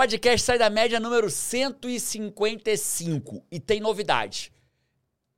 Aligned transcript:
podcast 0.00 0.46
sai 0.46 0.56
da 0.56 0.70
média 0.70 0.98
número 0.98 1.28
155 1.28 3.44
e 3.52 3.60
tem 3.60 3.80
novidade. 3.80 4.50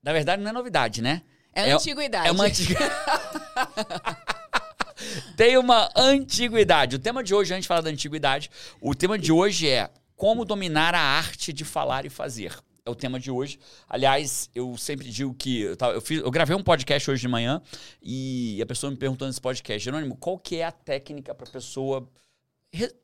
Na 0.00 0.12
verdade, 0.12 0.40
não 0.40 0.50
é 0.50 0.52
novidade, 0.52 1.02
né? 1.02 1.22
É, 1.52 1.70
É- 1.70 1.72
antiguidade. 1.72 2.28
É 2.28 2.30
uma 2.30 2.44
antiga... 2.44 2.78
Tem 5.36 5.56
uma 5.58 5.90
antiguidade. 5.96 6.94
O 6.94 6.98
tema 7.00 7.24
de 7.24 7.34
hoje, 7.34 7.52
antes 7.52 7.64
de 7.64 7.68
falar 7.68 7.80
da 7.80 7.90
antiguidade, 7.90 8.48
o 8.80 8.94
tema 8.94 9.18
de 9.18 9.32
hoje 9.32 9.68
é 9.68 9.90
como 10.14 10.44
dominar 10.44 10.94
a 10.94 11.00
arte 11.00 11.52
de 11.52 11.64
falar 11.64 12.06
e 12.06 12.08
fazer. 12.08 12.56
É 12.86 12.90
o 12.90 12.94
tema 12.94 13.18
de 13.18 13.28
hoje. 13.28 13.58
Aliás, 13.88 14.48
eu 14.54 14.76
sempre 14.76 15.10
digo 15.10 15.34
que. 15.34 15.62
Eu, 15.92 16.00
fiz- 16.00 16.20
eu 16.20 16.30
gravei 16.30 16.54
um 16.54 16.62
podcast 16.62 17.10
hoje 17.10 17.20
de 17.22 17.26
manhã 17.26 17.60
e 18.00 18.60
a 18.62 18.66
pessoa 18.66 18.92
me 18.92 18.96
perguntou 18.96 19.26
nesse 19.26 19.40
podcast, 19.40 19.84
Jerônimo, 19.84 20.16
qual 20.16 20.38
que 20.38 20.58
é 20.58 20.64
a 20.64 20.70
técnica 20.72 21.34
para 21.34 21.48
a 21.48 21.50
pessoa 21.50 22.08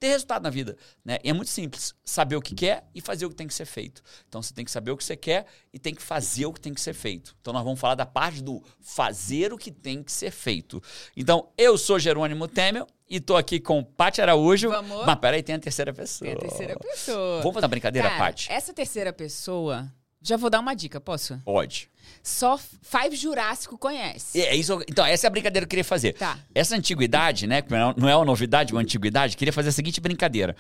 ter 0.01 0.09
resultado 0.09 0.43
na 0.43 0.51
vida, 0.51 0.77
né? 1.05 1.19
E 1.23 1.29
é 1.29 1.33
muito 1.33 1.51
simples, 1.51 1.95
saber 2.03 2.37
o 2.37 2.41
que 2.41 2.55
quer 2.55 2.89
e 2.95 3.01
fazer 3.01 3.27
o 3.27 3.29
que 3.29 3.37
tem 3.37 3.47
que 3.47 3.53
ser 3.53 3.67
feito. 3.67 4.03
Então 4.27 4.43
você 4.43 4.55
tem 4.55 4.65
que 4.65 4.71
saber 4.71 4.91
o 4.91 4.97
que 4.97 5.05
você 5.05 5.17
quer 5.17 5.45
e 5.73 5.79
tem 5.79 5.95
que 5.95 6.03
fazer 6.03 6.47
o 6.47 6.53
que 6.53 6.61
tem 6.61 6.73
que 6.73 6.81
ser 6.81 6.95
feito. 6.95 7.37
Então 7.41 7.53
nós 7.53 7.63
vamos 7.63 7.79
falar 7.79 7.95
da 7.95 8.07
parte 8.07 8.43
do 8.43 8.63
fazer 8.81 9.53
o 9.53 9.59
que 9.59 9.71
tem 9.71 10.03
que 10.03 10.11
ser 10.11 10.31
feito. 10.31 10.83
Então 11.15 11.51
eu 11.59 11.77
sou 11.77 11.99
Jerônimo 11.99 12.49
Temel 12.49 12.87
e 13.09 13.21
tô 13.21 13.37
aqui 13.37 13.61
com 13.61 13.85
Paty 13.85 14.23
Araújo. 14.23 14.71
Vamos. 14.71 15.05
Mas 15.05 15.17
peraí, 15.17 15.43
tem 15.43 15.55
a 15.57 15.59
terceira 15.59 15.93
pessoa. 15.93 16.27
Tem 16.31 16.37
a 16.37 16.41
terceira 16.41 16.79
pessoa. 16.79 17.39
Vamos 17.43 17.55
fazer 17.55 17.65
uma 17.65 17.69
brincadeira, 17.69 18.09
Cara, 18.09 18.25
Paty? 18.25 18.51
essa 18.51 18.73
terceira 18.73 19.13
pessoa, 19.13 19.93
já 20.23 20.39
vou 20.39 20.49
dar 20.49 20.61
uma 20.61 20.75
dica, 20.75 20.99
posso? 21.01 21.39
Pode. 21.45 21.91
Só 22.23 22.59
Five 22.59 23.17
Jurássico 23.17 23.77
conhece. 23.79 24.41
É 24.41 24.55
isso, 24.55 24.81
então, 24.89 25.05
essa 25.05 25.27
é 25.27 25.29
a 25.29 25.31
brincadeira 25.31 25.65
que 25.65 25.69
eu 25.69 25.71
queria 25.71 25.85
fazer. 25.85 26.13
Tá. 26.15 26.39
Essa 26.55 26.77
antiguidade, 26.77 27.47
né? 27.47 27.63
Não 27.97 28.09
é 28.09 28.17
uma 28.17 28.25
novidade, 28.25 28.73
uma 28.73 28.81
antiguidade, 28.81 29.37
queria 29.37 29.53
fazer 29.53 29.71
a 29.71 29.73
seguinte 29.73 30.01
brincadeira. 30.01 30.57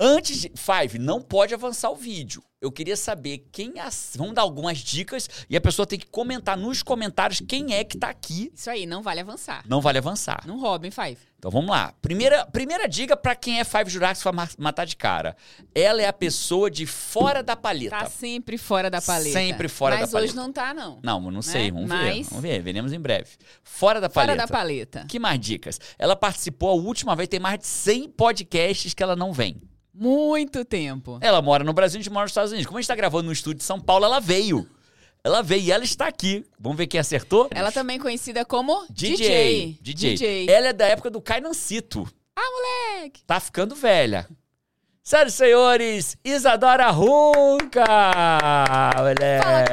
Antes 0.00 0.40
de. 0.40 0.52
Five, 0.56 0.98
não 0.98 1.20
pode 1.20 1.52
avançar 1.52 1.90
o 1.90 1.94
vídeo. 1.96 2.42
Eu 2.60 2.70
queria 2.70 2.96
saber 2.96 3.46
quem. 3.52 3.78
As, 3.78 4.12
vamos 4.16 4.34
dar 4.34 4.42
algumas 4.42 4.78
dicas 4.78 5.28
e 5.48 5.56
a 5.56 5.60
pessoa 5.60 5.86
tem 5.86 5.98
que 5.98 6.06
comentar 6.06 6.56
nos 6.56 6.82
comentários 6.82 7.40
quem 7.46 7.74
é 7.74 7.84
que 7.84 7.96
tá 7.98 8.08
aqui. 8.10 8.50
Isso 8.54 8.68
aí, 8.70 8.84
não 8.86 9.02
vale 9.02 9.20
avançar. 9.20 9.62
Não 9.66 9.80
vale 9.80 9.98
avançar. 9.98 10.42
Não 10.46 10.58
roubem, 10.60 10.90
Five. 10.90 11.16
Então 11.38 11.50
vamos 11.50 11.70
lá. 11.70 11.94
Primeira, 12.02 12.44
primeira 12.46 12.86
dica 12.86 13.16
pra 13.16 13.34
quem 13.34 13.60
é 13.60 13.64
Five 13.64 13.88
Jurassic 13.90 14.22
pra 14.22 14.32
ma- 14.32 14.48
matar 14.58 14.84
de 14.84 14.94
cara. 14.94 15.34
Ela 15.74 16.02
é 16.02 16.06
a 16.06 16.12
pessoa 16.12 16.70
de 16.70 16.84
fora 16.86 17.42
da 17.42 17.56
palheta. 17.56 17.96
Tá 17.98 18.06
sempre 18.10 18.58
fora 18.58 18.90
da 18.90 19.00
paleta. 19.00 19.32
Sempre 19.38 19.68
fora 19.68 19.96
Mas 19.96 20.08
da 20.10 20.12
paleta. 20.12 20.30
hoje 20.32 20.36
não 20.36 20.52
tá, 20.52 20.74
não. 20.74 20.98
Não, 21.02 21.30
não 21.30 21.40
sei, 21.42 21.64
Né? 21.70 21.70
vamos 21.72 21.88
Mas- 21.88 22.14
ver. 22.16 22.22
Vamos 22.24 22.42
ver, 22.42 22.62
veremos 22.62 22.92
em 22.92 23.00
breve. 23.00 23.30
Fora 23.64 24.00
da 24.02 24.10
Fora 24.10 24.26
paleta. 24.26 24.46
da 24.46 24.52
paleta. 24.52 25.04
Que 25.08 25.18
mais 25.18 25.40
dicas? 25.40 25.80
Ela 25.98 26.14
participou 26.14 26.68
a 26.68 26.74
última 26.74 27.16
vez, 27.16 27.26
tem 27.28 27.40
mais 27.40 27.58
de 27.58 27.66
100 27.66 28.10
podcasts 28.10 28.92
que 28.92 29.02
ela 29.02 29.16
não 29.16 29.32
vem. 29.32 29.56
Muito 29.92 30.64
tempo. 30.64 31.18
Ela 31.20 31.42
mora 31.42 31.64
no 31.64 31.72
Brasil, 31.72 31.98
a 31.98 32.02
gente 32.02 32.12
mora 32.12 32.24
nos 32.24 32.30
Estados 32.30 32.52
Unidos. 32.52 32.66
Como 32.66 32.78
a 32.78 32.80
gente 32.80 32.88
tá 32.88 32.94
gravando 32.94 33.24
no 33.24 33.32
estúdio 33.32 33.58
de 33.58 33.64
São 33.64 33.80
Paulo, 33.80 34.04
ela 34.04 34.20
veio. 34.20 34.68
Ela 35.22 35.42
veio 35.42 35.62
e 35.62 35.72
ela 35.72 35.84
está 35.84 36.06
aqui. 36.06 36.44
Vamos 36.58 36.78
ver 36.78 36.86
quem 36.86 36.98
acertou? 36.98 37.48
Ela 37.50 37.70
também 37.70 37.96
é 37.96 38.00
conhecida 38.00 38.44
como 38.44 38.86
DJ. 38.88 39.78
DJ. 39.80 40.10
DJ. 40.16 40.50
Ela 40.50 40.68
é 40.68 40.72
da 40.72 40.86
época 40.86 41.10
do 41.10 41.20
Cainancito. 41.20 42.08
Ah, 42.34 43.00
moleque! 43.00 43.22
Tá 43.26 43.38
ficando 43.38 43.74
velha. 43.74 44.26
Senhoras 45.02 45.32
e 45.32 45.36
senhores, 45.38 46.16
Isadora 46.22 46.90
Runca! 46.90 47.84
Moleque. 48.98 49.42
Fala, 49.42 49.64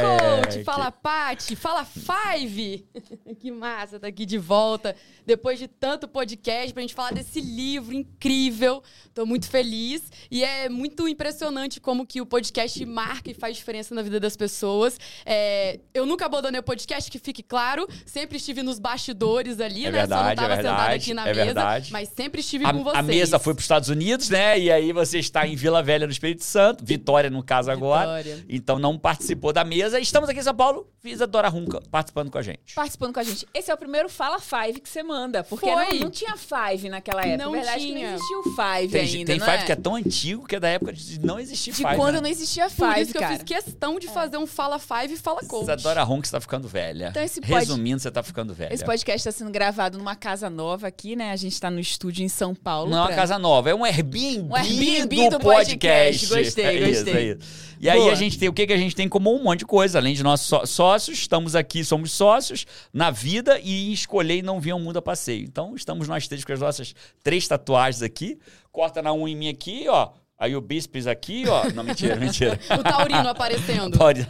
coach! 0.41 0.63
Fala, 0.63 0.91
Pati! 0.91 1.55
Fala, 1.57 1.85
Five! 1.85 2.87
que 3.37 3.51
massa 3.51 3.99
tá 3.99 4.07
aqui 4.07 4.25
de 4.25 4.37
volta. 4.37 4.95
Depois 5.25 5.59
de 5.59 5.67
tanto 5.67 6.07
podcast 6.07 6.73
pra 6.73 6.81
gente 6.81 6.95
falar 6.95 7.11
desse 7.11 7.41
livro 7.41 7.93
incrível. 7.93 8.81
Tô 9.13 9.25
muito 9.25 9.49
feliz. 9.49 10.01
E 10.31 10.45
é 10.45 10.69
muito 10.69 11.05
impressionante 11.09 11.81
como 11.81 12.07
que 12.07 12.21
o 12.21 12.25
podcast 12.25 12.83
marca 12.85 13.29
e 13.29 13.33
faz 13.33 13.57
diferença 13.57 13.93
na 13.93 14.01
vida 14.01 14.21
das 14.21 14.37
pessoas. 14.37 14.97
É, 15.25 15.81
eu 15.93 16.05
nunca 16.05 16.25
abandonei 16.25 16.61
o 16.61 16.63
podcast, 16.63 17.11
que 17.11 17.19
fique 17.19 17.43
claro. 17.43 17.85
Sempre 18.05 18.37
estive 18.37 18.63
nos 18.63 18.79
bastidores 18.79 19.59
ali, 19.59 19.85
É 19.87 19.91
né? 19.91 20.07
Só 20.07 20.15
não 20.15 20.23
verdade, 20.25 20.35
tava 20.39 20.53
é 20.53 20.55
sentada 20.55 20.77
verdade, 20.77 21.03
aqui 21.03 21.13
na 21.13 21.21
é 21.23 21.33
mesa. 21.33 21.45
verdade. 21.45 21.91
Mas 21.91 22.09
sempre 22.15 22.39
estive 22.39 22.65
A, 22.65 22.71
com 22.71 22.81
vocês. 22.85 22.97
a 22.97 23.03
mesa 23.03 23.37
foi 23.37 23.53
para 23.53 23.59
os 23.59 23.65
Estados 23.65 23.89
Unidos, 23.89 24.29
né? 24.29 24.57
E 24.57 24.71
aí 24.71 24.93
você 24.93 25.16
está 25.19 25.47
em 25.47 25.55
Vila 25.55 25.81
Velha, 25.83 26.05
no 26.05 26.11
Espírito 26.11 26.43
Santo. 26.43 26.83
Vitória, 26.85 27.29
no 27.29 27.43
caso, 27.43 27.69
agora. 27.71 28.21
Vitória. 28.23 28.45
Então 28.49 28.79
não 28.79 28.97
participou 28.97 29.51
da 29.53 29.63
mesa. 29.63 29.99
Estamos 29.99 30.29
aqui 30.29 30.39
em 30.39 30.43
São 30.43 30.55
Paulo. 30.55 30.87
Isadora 31.03 31.47
Runca 31.47 31.81
participando 31.89 32.29
com 32.29 32.37
a 32.37 32.41
gente. 32.41 32.75
Participando 32.75 33.13
com 33.13 33.19
a 33.19 33.23
gente. 33.23 33.47
Esse 33.53 33.71
é 33.71 33.73
o 33.73 33.77
primeiro 33.77 34.09
Fala 34.09 34.39
Five 34.39 34.81
que 34.81 34.89
você 34.89 35.01
manda. 35.01 35.41
Porque 35.43 35.65
não, 35.65 35.89
não 36.01 36.09
tinha 36.11 36.35
Five 36.35 36.89
naquela 36.89 37.21
época. 37.21 37.37
Não 37.37 37.51
Na 37.53 37.57
verdade, 37.59 37.79
tinha. 37.85 38.09
não 38.09 38.15
existia 38.15 38.39
o 38.39 38.43
Five 38.43 38.91
Tem, 38.91 39.01
ainda, 39.01 39.25
tem 39.25 39.39
não 39.39 39.45
Five 39.45 39.57
é? 39.57 39.65
que 39.65 39.71
é 39.71 39.75
tão 39.75 39.95
antigo 39.95 40.45
que 40.45 40.55
é 40.57 40.59
da 40.59 40.67
época 40.67 40.91
de 40.91 41.19
não 41.25 41.39
existir 41.39 41.71
De 41.71 41.77
Five. 41.77 41.95
quando 41.95 42.15
né? 42.15 42.21
não 42.21 42.29
existia 42.29 42.65
Por 42.69 42.71
Five, 42.89 43.01
isso 43.01 43.11
que 43.11 43.17
eu 43.17 43.21
cara. 43.21 43.33
fiz 43.35 43.43
questão 43.43 43.97
de 43.99 44.07
fazer 44.07 44.37
um 44.37 44.45
Fala 44.45 44.77
Five 44.79 45.13
e 45.13 45.17
Fala 45.17 45.39
Coach. 45.45 45.63
Isadora 45.63 46.03
Runca 46.03 46.27
está 46.27 46.41
ficando 46.41 46.67
velha. 46.67 47.07
Então 47.11 47.23
esse 47.23 47.39
pod- 47.39 47.53
Resumindo, 47.53 47.99
você 48.01 48.09
está 48.09 48.21
ficando 48.21 48.53
velha. 48.53 48.73
Esse 48.73 48.83
podcast 48.83 49.17
está 49.29 49.31
sendo 49.31 49.51
gravado 49.51 49.97
numa 49.97 50.15
casa 50.15 50.49
nova 50.49 50.87
aqui, 50.87 51.15
né? 51.15 51.31
A 51.31 51.35
gente 51.37 51.57
tá 51.59 51.71
no 51.71 51.79
estúdio 51.79 52.23
em 52.25 52.29
São 52.29 52.53
Paulo. 52.53 52.89
Não 52.91 52.97
é 52.97 53.01
uma 53.01 53.07
pra- 53.07 53.15
casa 53.15 53.39
nova, 53.39 53.69
é 53.69 53.75
um 53.75 53.85
Airbnb, 53.85 54.41
Um 54.51 54.55
Airbnb 54.55 55.06
do, 55.07 55.29
do 55.29 55.39
podcast. 55.39 56.27
podcast. 56.27 56.27
Gostei, 56.43 56.65
É 56.65 56.89
isso, 56.89 57.03
gostei. 57.05 57.13
é 57.13 57.31
isso. 57.33 57.67
E 57.79 57.89
aí 57.89 57.99
Boa. 57.99 58.11
a 58.11 58.15
gente 58.15 58.39
tem 58.39 58.49
o 58.49 58.53
que, 58.53 58.65
que 58.65 58.73
a 58.73 58.77
gente 58.77 58.95
tem 58.95 59.05
em 59.05 59.09
comum? 59.09 59.35
Um 59.35 59.43
monte 59.43 59.59
de 59.59 59.65
coisa. 59.65 59.99
Além 59.99 60.15
de 60.15 60.23
nossos 60.23 60.47
só- 60.47 60.65
sócios, 60.65 61.19
estamos 61.19 61.55
aqui, 61.55 61.83
somos 61.83 62.11
sócios 62.11 62.65
na 62.91 63.11
vida 63.11 63.59
e 63.63 63.93
escolher 63.93 64.37
e 64.37 64.41
não 64.41 64.59
vir 64.59 64.71
ao 64.71 64.79
mundo 64.79 64.97
a 64.97 65.01
passeio. 65.01 65.43
Então 65.43 65.75
estamos 65.75 66.07
nós 66.07 66.27
três 66.27 66.43
com 66.43 66.53
as 66.53 66.59
nossas 66.59 66.95
três 67.23 67.47
tatuagens 67.47 68.01
aqui. 68.01 68.37
Corta 68.71 69.01
na 69.01 69.13
unha 69.13 69.31
em 69.33 69.35
mim 69.35 69.49
aqui, 69.49 69.85
ó. 69.87 70.09
Aí 70.39 70.55
o 70.55 70.61
bíceps 70.61 71.07
aqui, 71.07 71.45
ó. 71.47 71.63
Não, 71.73 71.83
mentira, 71.83 72.15
mentira. 72.19 72.59
O 72.79 72.83
Taurino 72.83 73.27
aparecendo. 73.27 73.97
Pode. 73.97 74.27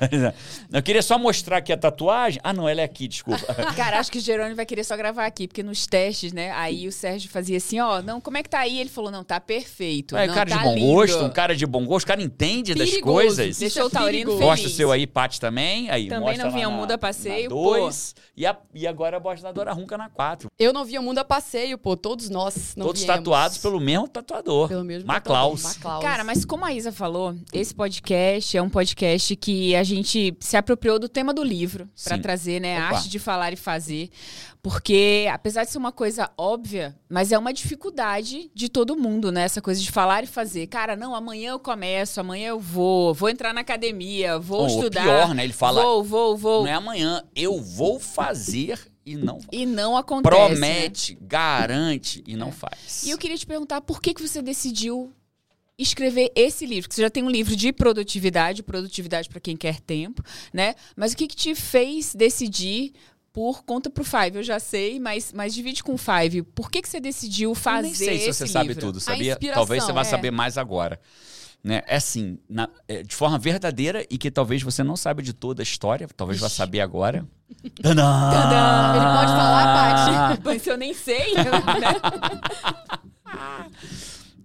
Eu 0.71 0.81
queria 0.81 1.01
só 1.01 1.19
mostrar 1.19 1.57
aqui 1.57 1.73
a 1.73 1.77
tatuagem. 1.77 2.39
Ah, 2.43 2.53
não, 2.53 2.67
ela 2.69 2.79
é 2.79 2.83
aqui, 2.85 3.07
desculpa. 3.09 3.41
Cara, 3.75 3.99
acho 3.99 4.09
que 4.11 4.17
o 4.17 4.21
Jerônimo 4.21 4.55
vai 4.55 4.65
querer 4.65 4.85
só 4.85 4.95
gravar 4.95 5.25
aqui, 5.25 5.47
porque 5.49 5.61
nos 5.61 5.85
testes, 5.85 6.31
né? 6.31 6.51
Aí 6.51 6.87
o 6.87 6.91
Sérgio 6.93 7.29
fazia 7.29 7.57
assim, 7.57 7.79
ó, 7.81 8.01
não, 8.01 8.21
como 8.21 8.37
é 8.37 8.43
que 8.43 8.49
tá 8.49 8.59
aí? 8.59 8.79
Ele 8.79 8.89
falou, 8.89 9.11
não, 9.11 9.21
tá 9.23 9.39
perfeito. 9.41 10.15
É, 10.15 10.27
não, 10.27 10.33
cara 10.33 10.49
tá 10.49 10.57
de 10.57 10.63
bom 10.63 10.75
lindo. 10.75 10.93
gosto, 10.93 11.23
um 11.25 11.29
cara 11.29 11.55
de 11.55 11.65
bom 11.65 11.85
gosto, 11.85 12.05
o 12.05 12.07
cara 12.07 12.21
entende 12.21 12.73
das 12.73 12.89
Perigoso. 12.89 13.13
coisas. 13.13 13.57
Deixou 13.57 13.85
o 13.87 13.89
Taurino 13.89 14.31
feliz. 14.31 14.45
Mostra 14.45 14.67
o 14.69 14.71
seu 14.71 14.91
aí, 14.93 15.05
Paty 15.05 15.41
também. 15.41 15.89
Aí, 15.89 16.07
Também 16.07 16.27
mostra 16.29 16.45
não 16.45 16.51
vinha 16.53 16.69
na- 16.69 16.75
mundo 16.75 16.91
a 16.91 16.97
passeio, 16.97 17.49
na 17.49 17.55
pô. 17.55 17.63
dois, 17.71 18.15
E, 18.35 18.45
a, 18.45 18.55
e 18.73 18.87
agora 18.87 19.17
a 19.17 19.19
bostadora 19.19 19.73
Runca 19.73 19.97
na 19.97 20.09
4. 20.09 20.47
Eu 20.57 20.71
não 20.71 20.85
via 20.85 21.01
mundo 21.01 21.17
a 21.17 21.25
passeio, 21.25 21.77
pô. 21.77 21.97
Todos 21.97 22.29
nós 22.29 22.73
não 22.77 22.85
Todos 22.85 23.01
viemos. 23.01 23.17
tatuados 23.19 23.57
pelo 23.57 23.79
mesmo 23.81 24.07
tatuador. 24.07 24.69
Pelo 24.69 24.85
mesmo 24.85 25.05
Maclaus. 25.05 25.63
tatuador, 25.63 25.96
Maclaus. 25.97 26.03
Cara, 26.03 26.23
mas 26.23 26.45
como 26.45 26.65
a 26.65 26.73
Isa 26.73 26.91
falou, 26.91 27.35
esse 27.51 27.73
podcast 27.73 28.55
é 28.57 28.61
um 28.61 28.69
podcast 28.69 29.35
que 29.35 29.75
a 29.75 29.83
gente 29.83 30.35
se 30.39 30.55
apropriou 30.57 30.97
do 30.99 31.09
tema 31.09 31.33
do 31.33 31.43
livro 31.43 31.89
pra 32.03 32.15
Sim. 32.15 32.21
trazer, 32.21 32.59
né, 32.61 32.77
a 32.77 32.85
arte 32.89 33.09
de 33.09 33.19
falar 33.19 33.53
e 33.53 33.55
fazer, 33.55 34.09
porque 34.61 35.27
apesar 35.31 35.63
de 35.63 35.71
ser 35.71 35.77
uma 35.77 35.91
coisa 35.91 36.29
óbvia, 36.37 36.95
mas 37.09 37.31
é 37.31 37.37
uma 37.37 37.53
dificuldade 37.53 38.49
de 38.53 38.69
todo 38.69 38.95
mundo, 38.97 39.31
né, 39.31 39.43
essa 39.43 39.61
coisa 39.61 39.81
de 39.81 39.91
falar 39.91 40.23
e 40.23 40.27
fazer. 40.27 40.67
Cara, 40.67 40.95
não, 40.95 41.15
amanhã 41.15 41.51
eu 41.51 41.59
começo, 41.59 42.19
amanhã 42.19 42.49
eu 42.49 42.59
vou, 42.59 43.13
vou 43.13 43.29
entrar 43.29 43.53
na 43.53 43.61
academia, 43.61 44.37
vou 44.39 44.61
Ou 44.61 44.67
estudar. 44.67 45.03
pior, 45.03 45.33
né? 45.33 45.43
Ele 45.43 45.53
fala, 45.53 45.81
Vou, 45.81 46.03
vou, 46.03 46.37
vou. 46.37 46.61
não 46.63 46.69
é 46.69 46.73
amanhã, 46.73 47.23
eu 47.35 47.61
vou 47.61 47.99
fazer 47.99 48.79
e 49.05 49.15
não 49.15 49.39
E 49.53 49.65
não 49.65 49.95
acontece. 49.95 50.35
né? 50.35 50.49
Promete, 50.49 51.17
garante 51.21 52.21
e 52.27 52.35
não 52.35 52.51
faz. 52.51 53.03
E 53.05 53.09
eu 53.09 53.17
queria 53.17 53.37
te 53.37 53.45
perguntar 53.45 53.79
por 53.81 54.01
que, 54.01 54.13
que 54.13 54.21
você 54.21 54.41
decidiu 54.41 55.13
escrever 55.77 56.31
esse 56.35 56.65
livro? 56.65 56.89
Que 56.89 56.95
você 56.95 57.01
já 57.01 57.09
tem 57.09 57.23
um 57.23 57.29
livro 57.29 57.55
de 57.55 57.71
produtividade, 57.71 58.63
produtividade 58.63 59.29
para 59.29 59.39
quem 59.39 59.55
quer 59.55 59.79
tempo, 59.79 60.23
né? 60.53 60.75
Mas 60.95 61.13
o 61.13 61.17
que, 61.17 61.27
que 61.27 61.35
te 61.35 61.53
fez 61.55 62.15
decidir 62.15 62.93
por 63.31 63.63
conta 63.63 63.89
pro 63.89 64.03
Five? 64.03 64.37
Eu 64.37 64.43
já 64.43 64.59
sei, 64.59 64.99
mas, 64.99 65.31
mas 65.33 65.53
divide 65.53 65.83
com 65.83 65.93
o 65.93 65.97
Five. 65.97 66.41
Por 66.43 66.71
que, 66.71 66.81
que 66.81 66.89
você 66.89 66.99
decidiu 66.99 67.51
Eu 67.51 67.55
fazer 67.55 67.81
nem 67.87 67.93
sei 67.93 68.19
se 68.19 68.29
esse 68.29 68.39
você 68.39 68.47
sabe 68.47 68.69
livro? 68.69 68.81
tudo, 68.81 68.99
sabia? 68.99 69.37
Talvez 69.53 69.83
você 69.83 69.93
vá 69.93 70.01
é. 70.01 70.05
saber 70.05 70.31
mais 70.31 70.57
agora. 70.57 70.99
Né? 71.63 71.81
É 71.87 71.97
assim, 71.97 72.37
na- 72.47 72.69
é, 72.87 73.03
de 73.03 73.15
forma 73.15 73.37
verdadeira 73.37 74.05
e 74.09 74.17
que 74.17 74.31
talvez 74.31 74.61
você 74.61 74.83
não 74.83 74.95
saiba 74.95 75.21
de 75.21 75.33
toda 75.33 75.61
a 75.61 75.63
história, 75.63 76.07
talvez 76.15 76.39
vá 76.39 76.47
saber 76.49 76.79
agora. 76.81 77.27
Tadã! 77.81 78.03
Tadã! 78.03 78.95
Ele 78.95 79.05
pode 79.17 79.31
falar, 79.31 80.35
Paty. 80.35 80.41
Mas 80.45 80.67
eu 80.67 80.77
nem 80.77 80.93
sei, 80.93 81.33
né? 81.35 81.43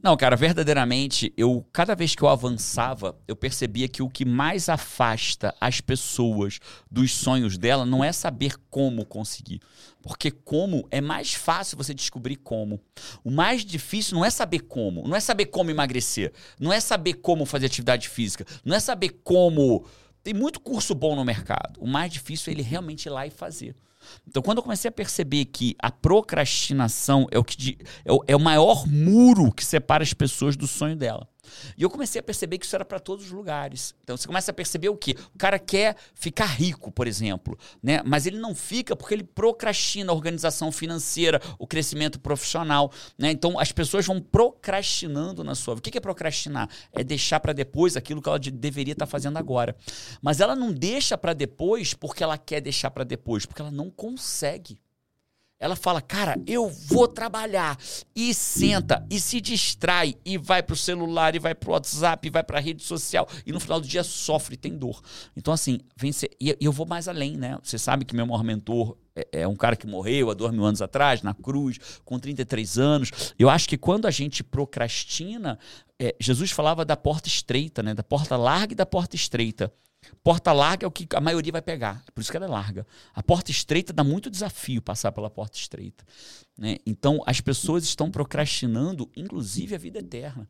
Não, 0.02 0.16
cara, 0.16 0.34
verdadeiramente, 0.34 1.32
eu 1.36 1.64
cada 1.72 1.94
vez 1.94 2.12
que 2.16 2.22
eu 2.22 2.28
avançava, 2.28 3.16
eu 3.28 3.36
percebia 3.36 3.86
que 3.86 4.02
o 4.02 4.10
que 4.10 4.24
mais 4.24 4.68
afasta 4.68 5.54
as 5.60 5.80
pessoas 5.80 6.58
dos 6.90 7.14
sonhos 7.14 7.56
dela 7.56 7.86
não 7.86 8.02
é 8.02 8.10
saber 8.10 8.56
como 8.68 9.06
conseguir. 9.06 9.60
Porque 10.02 10.32
como 10.32 10.88
é 10.90 11.00
mais 11.00 11.34
fácil 11.34 11.76
você 11.76 11.94
descobrir 11.94 12.34
como. 12.34 12.80
O 13.22 13.30
mais 13.30 13.64
difícil 13.64 14.16
não 14.16 14.24
é 14.24 14.30
saber 14.30 14.62
como, 14.62 15.06
não 15.06 15.14
é 15.14 15.20
saber 15.20 15.46
como 15.46 15.70
emagrecer, 15.70 16.32
não 16.58 16.72
é 16.72 16.80
saber 16.80 17.14
como 17.14 17.46
fazer 17.46 17.66
atividade 17.66 18.08
física, 18.08 18.44
não 18.64 18.74
é 18.74 18.80
saber 18.80 19.20
como. 19.22 19.86
Tem 20.22 20.32
muito 20.32 20.60
curso 20.60 20.94
bom 20.94 21.16
no 21.16 21.24
mercado. 21.24 21.80
O 21.80 21.86
mais 21.86 22.12
difícil 22.12 22.50
é 22.50 22.54
ele 22.54 22.62
realmente 22.62 23.06
ir 23.06 23.10
lá 23.10 23.26
e 23.26 23.30
fazer. 23.30 23.74
Então, 24.26 24.42
quando 24.42 24.58
eu 24.58 24.62
comecei 24.62 24.88
a 24.88 24.92
perceber 24.92 25.46
que 25.46 25.76
a 25.78 25.90
procrastinação 25.90 27.26
é 27.30 27.38
o, 27.38 27.44
que 27.44 27.78
é 28.04 28.12
o, 28.12 28.24
é 28.28 28.36
o 28.36 28.40
maior 28.40 28.86
muro 28.86 29.52
que 29.52 29.64
separa 29.64 30.02
as 30.02 30.12
pessoas 30.12 30.56
do 30.56 30.66
sonho 30.66 30.96
dela. 30.96 31.28
E 31.76 31.82
eu 31.82 31.90
comecei 31.90 32.20
a 32.20 32.22
perceber 32.22 32.58
que 32.58 32.66
isso 32.66 32.74
era 32.74 32.84
para 32.84 32.98
todos 32.98 33.26
os 33.26 33.30
lugares. 33.30 33.94
Então 34.02 34.16
você 34.16 34.26
começa 34.26 34.50
a 34.50 34.54
perceber 34.54 34.88
o 34.88 34.96
quê? 34.96 35.16
O 35.34 35.38
cara 35.38 35.58
quer 35.58 35.96
ficar 36.14 36.46
rico, 36.46 36.90
por 36.90 37.06
exemplo, 37.06 37.58
né? 37.82 38.02
Mas 38.04 38.26
ele 38.26 38.38
não 38.38 38.54
fica 38.54 38.94
porque 38.96 39.14
ele 39.14 39.24
procrastina 39.24 40.12
a 40.12 40.14
organização 40.14 40.70
financeira, 40.70 41.40
o 41.58 41.66
crescimento 41.66 42.20
profissional, 42.20 42.92
né? 43.18 43.30
Então 43.30 43.58
as 43.58 43.72
pessoas 43.72 44.06
vão 44.06 44.20
procrastinando 44.20 45.44
na 45.44 45.54
sua 45.54 45.74
vida. 45.74 45.88
O 45.88 45.90
que 45.92 45.98
é 45.98 46.00
procrastinar? 46.00 46.68
É 46.92 47.02
deixar 47.02 47.40
para 47.40 47.52
depois 47.52 47.96
aquilo 47.96 48.20
que 48.22 48.28
ela 48.28 48.38
deveria 48.38 48.92
estar 48.92 49.06
tá 49.06 49.10
fazendo 49.10 49.36
agora. 49.36 49.76
Mas 50.20 50.40
ela 50.40 50.54
não 50.54 50.72
deixa 50.72 51.16
para 51.16 51.32
depois 51.32 51.94
porque 51.94 52.22
ela 52.22 52.38
quer 52.38 52.60
deixar 52.60 52.90
para 52.90 53.04
depois, 53.04 53.46
porque 53.46 53.62
ela 53.62 53.70
não 53.70 53.90
consegue. 53.90 54.78
Ela 55.62 55.76
fala, 55.76 56.02
cara, 56.02 56.36
eu 56.44 56.68
vou 56.68 57.06
trabalhar. 57.06 57.78
E 58.16 58.34
senta, 58.34 59.06
e 59.08 59.20
se 59.20 59.40
distrai, 59.40 60.16
e 60.24 60.36
vai 60.36 60.60
pro 60.60 60.74
celular, 60.74 61.36
e 61.36 61.38
vai 61.38 61.54
pro 61.54 61.70
WhatsApp, 61.70 62.26
e 62.26 62.30
vai 62.32 62.42
pra 62.42 62.58
rede 62.58 62.82
social. 62.82 63.28
E 63.46 63.52
no 63.52 63.60
final 63.60 63.80
do 63.80 63.86
dia 63.86 64.02
sofre, 64.02 64.56
tem 64.56 64.76
dor. 64.76 65.00
Então, 65.36 65.54
assim, 65.54 65.78
vence. 65.96 66.28
E 66.40 66.56
eu 66.60 66.72
vou 66.72 66.84
mais 66.84 67.06
além, 67.06 67.36
né? 67.36 67.56
Você 67.62 67.78
sabe 67.78 68.04
que 68.04 68.12
meu 68.12 68.26
maior 68.26 68.42
mentor 68.42 68.98
é, 69.14 69.42
é 69.42 69.48
um 69.48 69.54
cara 69.54 69.76
que 69.76 69.86
morreu 69.86 70.30
há 70.30 70.34
dois 70.34 70.52
mil 70.52 70.64
anos 70.64 70.82
atrás, 70.82 71.22
na 71.22 71.32
cruz, 71.32 71.78
com 72.04 72.18
33 72.18 72.78
anos. 72.78 73.10
Eu 73.38 73.48
acho 73.48 73.68
que 73.68 73.78
quando 73.78 74.06
a 74.06 74.10
gente 74.10 74.42
procrastina, 74.42 75.60
é, 75.96 76.12
Jesus 76.18 76.50
falava 76.50 76.84
da 76.84 76.96
porta 76.96 77.28
estreita, 77.28 77.84
né? 77.84 77.94
Da 77.94 78.02
porta 78.02 78.36
larga 78.36 78.72
e 78.72 78.76
da 78.76 78.84
porta 78.84 79.14
estreita. 79.14 79.72
Porta 80.22 80.52
larga 80.52 80.84
é 80.84 80.88
o 80.88 80.90
que 80.90 81.06
a 81.14 81.20
maioria 81.20 81.52
vai 81.52 81.62
pegar, 81.62 82.04
por 82.14 82.20
isso 82.20 82.30
que 82.30 82.36
ela 82.36 82.46
é 82.46 82.48
larga. 82.48 82.86
A 83.14 83.22
porta 83.22 83.50
estreita 83.50 83.92
dá 83.92 84.04
muito 84.04 84.30
desafio 84.30 84.82
passar 84.82 85.12
pela 85.12 85.30
porta 85.30 85.56
estreita. 85.56 86.04
Né? 86.56 86.78
Então, 86.86 87.22
as 87.26 87.40
pessoas 87.40 87.84
estão 87.84 88.10
procrastinando, 88.10 89.10
inclusive, 89.16 89.74
a 89.74 89.78
vida 89.78 89.98
eterna. 89.98 90.48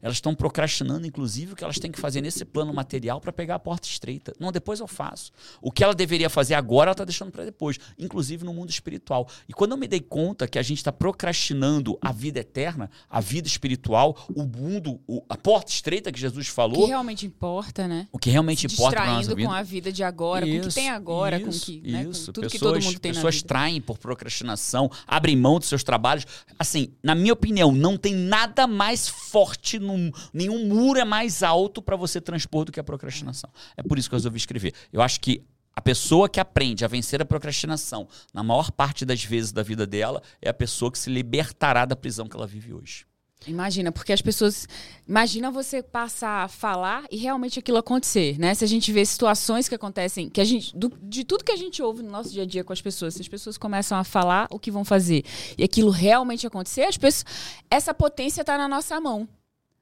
Elas 0.00 0.16
estão 0.16 0.34
procrastinando, 0.34 1.06
inclusive, 1.06 1.52
o 1.52 1.56
que 1.56 1.64
elas 1.64 1.78
têm 1.78 1.90
que 1.90 2.00
fazer 2.00 2.20
nesse 2.20 2.44
plano 2.44 2.72
material 2.72 3.20
para 3.20 3.32
pegar 3.32 3.56
a 3.56 3.58
porta 3.58 3.88
estreita. 3.88 4.32
Não, 4.38 4.52
depois 4.52 4.80
eu 4.80 4.86
faço. 4.86 5.32
O 5.60 5.70
que 5.70 5.82
ela 5.82 5.94
deveria 5.94 6.30
fazer 6.30 6.54
agora, 6.54 6.88
ela 6.88 6.92
está 6.92 7.04
deixando 7.04 7.30
para 7.30 7.44
depois, 7.44 7.78
inclusive 7.98 8.44
no 8.44 8.54
mundo 8.54 8.70
espiritual. 8.70 9.28
E 9.48 9.52
quando 9.52 9.72
eu 9.72 9.76
me 9.76 9.88
dei 9.88 10.00
conta 10.00 10.46
que 10.46 10.58
a 10.58 10.62
gente 10.62 10.78
está 10.78 10.92
procrastinando 10.92 11.98
a 12.00 12.12
vida 12.12 12.40
eterna, 12.40 12.90
a 13.08 13.20
vida 13.20 13.48
espiritual, 13.48 14.16
o 14.34 14.44
mundo, 14.44 15.00
o, 15.06 15.24
a 15.28 15.36
porta 15.36 15.70
estreita 15.70 16.12
que 16.12 16.20
Jesus 16.20 16.48
falou. 16.48 16.82
O 16.82 16.84
que 16.84 16.90
realmente 16.90 17.26
importa, 17.26 17.88
né? 17.88 18.08
O 18.12 18.18
que 18.18 18.30
realmente 18.30 18.68
Se 18.68 18.74
importa 18.74 19.00
na 19.00 19.14
nossa 19.14 19.34
vida. 19.34 19.48
com 19.48 19.54
a 19.54 19.62
vida 19.62 19.92
de 19.92 20.02
agora, 20.02 20.46
isso, 20.46 20.60
com 20.60 20.66
o 20.66 20.68
que 20.68 20.74
tem 20.74 20.90
agora, 20.90 21.38
isso, 21.38 21.60
com, 21.60 21.66
que, 21.66 21.90
né, 21.90 22.04
com 22.04 22.12
tudo 22.12 22.40
pessoas, 22.40 22.52
que 22.52 22.58
todo 22.58 22.82
mundo 22.82 22.98
tem 22.98 23.12
Pessoas 23.12 23.42
traem 23.42 23.80
por 23.80 23.98
procrastinação, 23.98 24.90
abrem 25.06 25.36
mão 25.36 25.58
dos 25.58 25.68
seus 25.68 25.82
trabalhos. 25.82 26.24
Assim, 26.58 26.92
na 27.02 27.14
minha 27.14 27.32
opinião, 27.32 27.72
não 27.72 27.96
tem 27.96 28.14
nada 28.14 28.66
mais 28.66 29.08
forte 29.08 29.78
num, 29.88 30.12
nenhum 30.32 30.66
muro 30.66 30.98
é 30.98 31.04
mais 31.04 31.42
alto 31.42 31.82
para 31.82 31.96
você 31.96 32.20
transpor 32.20 32.64
do 32.64 32.72
que 32.72 32.78
a 32.78 32.84
procrastinação. 32.84 33.50
É 33.76 33.82
por 33.82 33.98
isso 33.98 34.08
que 34.08 34.14
eu 34.14 34.18
resolvi 34.18 34.38
escrever. 34.38 34.72
Eu 34.92 35.02
acho 35.02 35.20
que 35.20 35.42
a 35.74 35.80
pessoa 35.80 36.28
que 36.28 36.40
aprende 36.40 36.84
a 36.84 36.88
vencer 36.88 37.22
a 37.22 37.24
procrastinação, 37.24 38.08
na 38.34 38.42
maior 38.42 38.70
parte 38.70 39.04
das 39.04 39.22
vezes 39.22 39.52
da 39.52 39.62
vida 39.62 39.86
dela, 39.86 40.22
é 40.42 40.48
a 40.48 40.54
pessoa 40.54 40.90
que 40.90 40.98
se 40.98 41.08
libertará 41.08 41.84
da 41.84 41.94
prisão 41.94 42.26
que 42.28 42.36
ela 42.36 42.46
vive 42.46 42.74
hoje. 42.74 43.06
Imagina, 43.46 43.92
porque 43.92 44.12
as 44.12 44.20
pessoas. 44.20 44.66
Imagina 45.06 45.50
você 45.50 45.80
passar 45.80 46.44
a 46.44 46.48
falar 46.48 47.04
e 47.10 47.16
realmente 47.16 47.58
aquilo 47.58 47.78
acontecer, 47.78 48.36
né? 48.38 48.52
Se 48.54 48.64
a 48.64 48.66
gente 48.66 48.92
vê 48.92 49.04
situações 49.06 49.68
que 49.68 49.74
acontecem, 49.74 50.28
que 50.28 50.40
a 50.40 50.44
gente. 50.44 50.76
Do, 50.76 50.92
de 51.00 51.22
tudo 51.24 51.44
que 51.44 51.52
a 51.52 51.56
gente 51.56 51.80
ouve 51.80 52.02
no 52.02 52.10
nosso 52.10 52.30
dia 52.30 52.42
a 52.42 52.46
dia 52.46 52.64
com 52.64 52.72
as 52.72 52.82
pessoas, 52.82 53.14
se 53.14 53.22
as 53.22 53.28
pessoas 53.28 53.56
começam 53.56 53.96
a 53.96 54.02
falar 54.02 54.48
o 54.50 54.58
que 54.58 54.70
vão 54.70 54.84
fazer 54.84 55.24
e 55.56 55.62
aquilo 55.62 55.90
realmente 55.90 56.46
acontecer, 56.46 56.82
as 56.82 56.98
pessoas, 56.98 57.24
essa 57.70 57.94
potência 57.94 58.40
está 58.40 58.58
na 58.58 58.66
nossa 58.66 59.00
mão 59.00 59.28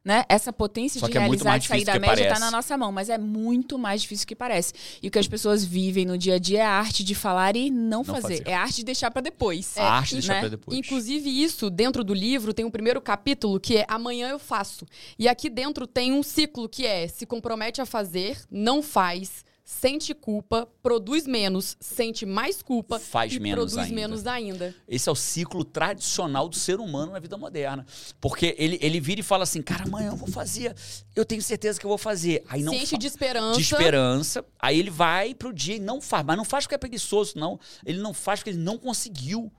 né? 0.06 0.24
Essa 0.28 0.52
potência 0.52 1.00
Só 1.00 1.08
de 1.08 1.16
é 1.16 1.20
realizar 1.20 1.58
e 1.58 1.62
sair 1.62 1.84
da 1.84 1.98
média 1.98 2.28
está 2.28 2.38
na 2.38 2.48
nossa 2.48 2.78
mão, 2.78 2.92
mas 2.92 3.08
é 3.08 3.18
muito 3.18 3.76
mais 3.76 4.02
difícil 4.02 4.24
que 4.24 4.36
parece. 4.36 4.72
E 5.02 5.08
o 5.08 5.10
que 5.10 5.18
as 5.18 5.26
pessoas 5.26 5.64
vivem 5.64 6.06
no 6.06 6.16
dia 6.16 6.36
a 6.36 6.38
dia 6.38 6.60
é 6.60 6.64
a 6.64 6.70
arte 6.70 7.02
de 7.02 7.12
falar 7.12 7.56
e 7.56 7.70
não, 7.70 7.98
não 7.98 8.04
fazer. 8.04 8.38
fazer. 8.38 8.42
É 8.46 8.54
a 8.54 8.62
arte 8.62 8.76
de 8.76 8.84
deixar 8.84 9.10
para 9.10 9.20
depois. 9.20 9.76
É, 9.76 9.80
a 9.80 9.94
arte 9.94 10.10
de 10.10 10.14
deixar 10.14 10.34
né? 10.34 10.40
para 10.40 10.50
depois. 10.50 10.78
Inclusive, 10.78 11.28
isso, 11.28 11.68
dentro 11.68 12.04
do 12.04 12.14
livro, 12.14 12.54
tem 12.54 12.64
um 12.64 12.70
primeiro 12.70 13.00
capítulo 13.00 13.58
que 13.58 13.78
é 13.78 13.84
Amanhã 13.88 14.28
eu 14.28 14.38
faço. 14.38 14.86
E 15.18 15.26
aqui 15.26 15.50
dentro 15.50 15.88
tem 15.88 16.12
um 16.12 16.22
ciclo 16.22 16.68
que 16.68 16.86
é 16.86 17.08
se 17.08 17.26
compromete 17.26 17.80
a 17.80 17.86
fazer, 17.86 18.38
não 18.48 18.84
faz, 18.84 19.44
sente 19.68 20.14
culpa, 20.14 20.68
produz 20.80 21.26
menos, 21.26 21.76
sente 21.80 22.24
mais 22.24 22.62
culpa 22.62 23.00
Faz 23.00 23.32
e 23.32 23.40
menos 23.40 23.72
produz 23.72 23.76
ainda. 23.78 23.94
menos 23.94 24.26
ainda. 24.26 24.74
Esse 24.86 25.08
é 25.08 25.12
o 25.12 25.16
ciclo 25.16 25.64
tradicional 25.64 26.48
do 26.48 26.54
ser 26.54 26.78
humano 26.78 27.10
na 27.10 27.18
vida 27.18 27.36
moderna. 27.36 27.84
Porque 28.20 28.54
ele, 28.58 28.78
ele 28.80 29.00
vira 29.00 29.20
e 29.20 29.24
fala 29.24 29.42
assim, 29.42 29.60
cara, 29.60 29.82
amanhã 29.82 30.10
eu 30.10 30.16
vou 30.16 30.28
fazer, 30.28 30.72
eu 31.16 31.24
tenho 31.24 31.42
certeza 31.42 31.80
que 31.80 31.84
eu 31.84 31.88
vou 31.88 31.98
fazer. 31.98 32.44
Aí 32.48 32.62
não 32.62 32.72
Se 32.72 32.78
enche 32.78 32.96
de 32.96 33.08
esperança. 33.08 33.56
De 33.56 33.62
esperança. 33.62 34.44
Aí 34.56 34.78
ele 34.78 34.90
vai 34.90 35.34
pro 35.34 35.52
dia 35.52 35.74
e 35.74 35.80
não 35.80 36.00
faz. 36.00 36.24
Mas 36.24 36.36
não 36.36 36.44
faz 36.44 36.64
porque 36.64 36.76
é 36.76 36.78
preguiçoso, 36.78 37.36
não. 37.36 37.58
Ele 37.84 37.98
não 37.98 38.14
faz 38.14 38.38
porque 38.38 38.50
ele 38.50 38.58
não 38.58 38.78
conseguiu. 38.78 39.52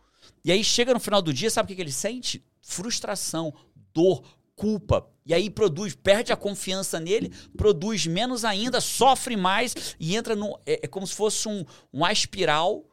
E 0.46 0.54
aí 0.54 0.64
chega 0.64 0.94
no 0.94 1.02
final 1.02 1.22
do 1.22 1.34
dia, 1.34 1.52
sabe 1.52 1.66
o 1.66 1.68
que, 1.68 1.76
que 1.76 1.82
ele 1.82 1.92
sente? 1.92 2.42
Frustração, 2.62 3.54
dor, 3.94 4.24
culpa. 4.58 5.08
E 5.26 5.34
aí 5.34 5.50
produz, 5.50 5.94
perde 5.94 6.34
a 6.34 6.38
confiança 6.38 7.00
nele, 7.00 7.32
produz 7.56 8.08
menos 8.08 8.44
ainda, 8.44 8.82
sofre 8.82 9.38
mais 9.38 9.96
e 10.00 10.16
entra 10.16 10.36
no. 10.36 10.60
É, 10.66 10.82
é 10.84 10.88
como 10.88 11.06
se 11.06 11.14
fosse 11.14 11.48
um, 11.48 11.64
uma 11.94 12.12
espiral 12.12 12.84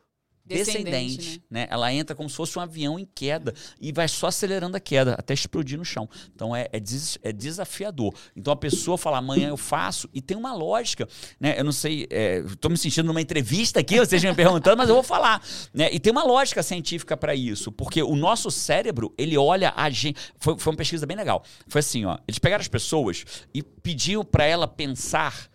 descendente, 0.44 1.16
descendente 1.16 1.42
né? 1.50 1.62
né? 1.62 1.68
Ela 1.70 1.92
entra 1.92 2.14
como 2.14 2.28
se 2.28 2.36
fosse 2.36 2.58
um 2.58 2.62
avião 2.62 2.98
em 2.98 3.08
queda 3.14 3.54
e 3.80 3.92
vai 3.92 4.06
só 4.06 4.26
acelerando 4.26 4.76
a 4.76 4.80
queda 4.80 5.14
até 5.14 5.32
explodir 5.32 5.78
no 5.78 5.84
chão. 5.84 6.08
Então 6.34 6.54
é, 6.54 6.68
é, 6.70 6.78
des, 6.78 7.18
é 7.22 7.32
desafiador. 7.32 8.14
Então 8.36 8.52
a 8.52 8.56
pessoa 8.56 8.98
fala 8.98 9.18
amanhã 9.18 9.48
eu 9.48 9.56
faço 9.56 10.08
e 10.12 10.20
tem 10.20 10.36
uma 10.36 10.52
lógica, 10.54 11.08
né? 11.40 11.58
Eu 11.58 11.64
não 11.64 11.72
sei, 11.72 12.06
estou 12.50 12.68
é, 12.68 12.72
me 12.72 12.76
sentindo 12.76 13.06
numa 13.06 13.20
entrevista 13.20 13.80
aqui, 13.80 13.98
vocês 13.98 14.22
me 14.22 14.34
perguntando, 14.34 14.76
mas 14.76 14.88
eu 14.88 14.94
vou 14.94 15.04
falar, 15.04 15.42
né? 15.72 15.88
E 15.92 15.98
tem 15.98 16.10
uma 16.10 16.24
lógica 16.24 16.62
científica 16.62 17.16
para 17.16 17.34
isso, 17.34 17.72
porque 17.72 18.02
o 18.02 18.14
nosso 18.14 18.50
cérebro 18.50 19.14
ele 19.16 19.38
olha 19.38 19.72
a 19.74 19.88
gente. 19.88 20.20
Foi, 20.38 20.58
foi 20.58 20.72
uma 20.72 20.76
pesquisa 20.76 21.06
bem 21.06 21.16
legal. 21.16 21.42
Foi 21.68 21.78
assim, 21.78 22.04
ó. 22.04 22.18
Eles 22.28 22.38
pegaram 22.38 22.60
as 22.60 22.68
pessoas 22.68 23.24
e 23.52 23.62
pediam 23.62 24.24
para 24.24 24.44
ela 24.44 24.68
pensar 24.68 25.48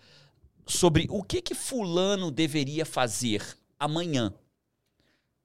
sobre 0.66 1.08
o 1.10 1.24
que 1.24 1.42
que 1.42 1.56
fulano 1.56 2.32
deveria 2.32 2.86
fazer 2.86 3.42
amanhã 3.80 4.34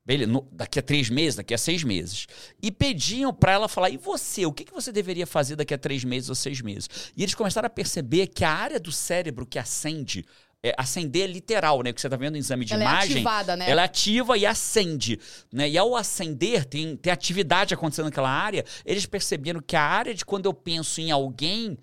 Beleza, 0.07 0.31
no, 0.31 0.47
daqui 0.53 0.79
a 0.79 0.83
três 0.83 1.09
meses, 1.09 1.37
daqui 1.37 1.55
a 1.55 1.59
seis 1.59 1.83
meses. 1.83 2.27
E 2.63 2.71
pediam 2.71 3.33
para 3.33 3.53
ela 3.53 3.69
falar: 3.69 3.89
e 3.89 3.97
você? 3.97 4.45
O 4.45 4.53
que, 4.53 4.65
que 4.65 4.73
você 4.73 4.93
deveria 4.93 5.27
fazer 5.27 5.57
daqui 5.57 5.73
a 5.73 5.79
três 5.79 6.05
meses 6.05 6.29
ou 6.29 6.35
seis 6.35 6.61
meses? 6.61 6.89
E 7.17 7.23
eles 7.23 7.35
começaram 7.35 7.67
a 7.67 7.71
perceber 7.71 8.27
que 8.27 8.45
a 8.45 8.51
área 8.51 8.79
do 8.79 8.93
cérebro 8.93 9.47
que 9.47 9.59
acende. 9.59 10.25
É, 10.63 10.75
acender 10.79 11.29
é 11.29 11.33
literal, 11.33 11.83
né? 11.83 11.93
Que 11.93 12.01
você 12.01 12.07
está 12.07 12.17
vendo 12.17 12.33
no 12.33 12.39
exame 12.39 12.65
de 12.65 12.73
ela 12.73 12.85
é 12.85 12.87
imagem. 12.87 13.17
É 13.17 13.19
ativada, 13.19 13.57
né? 13.57 13.71
Ela 13.71 13.83
é 13.83 13.85
ativa 13.85 14.39
e 14.39 14.47
acende. 14.47 15.21
Né? 15.53 15.69
E 15.69 15.77
ao 15.77 15.95
acender, 15.95 16.65
tem, 16.65 16.97
tem 16.97 17.13
atividade 17.13 17.75
acontecendo 17.75 18.07
naquela 18.07 18.31
área. 18.31 18.65
Eles 18.83 19.05
perceberam 19.05 19.61
que 19.61 19.77
a 19.77 19.83
área 19.83 20.15
de 20.15 20.25
quando 20.25 20.47
eu 20.47 20.55
penso 20.55 21.03
em 21.03 21.11
alguém 21.11 21.77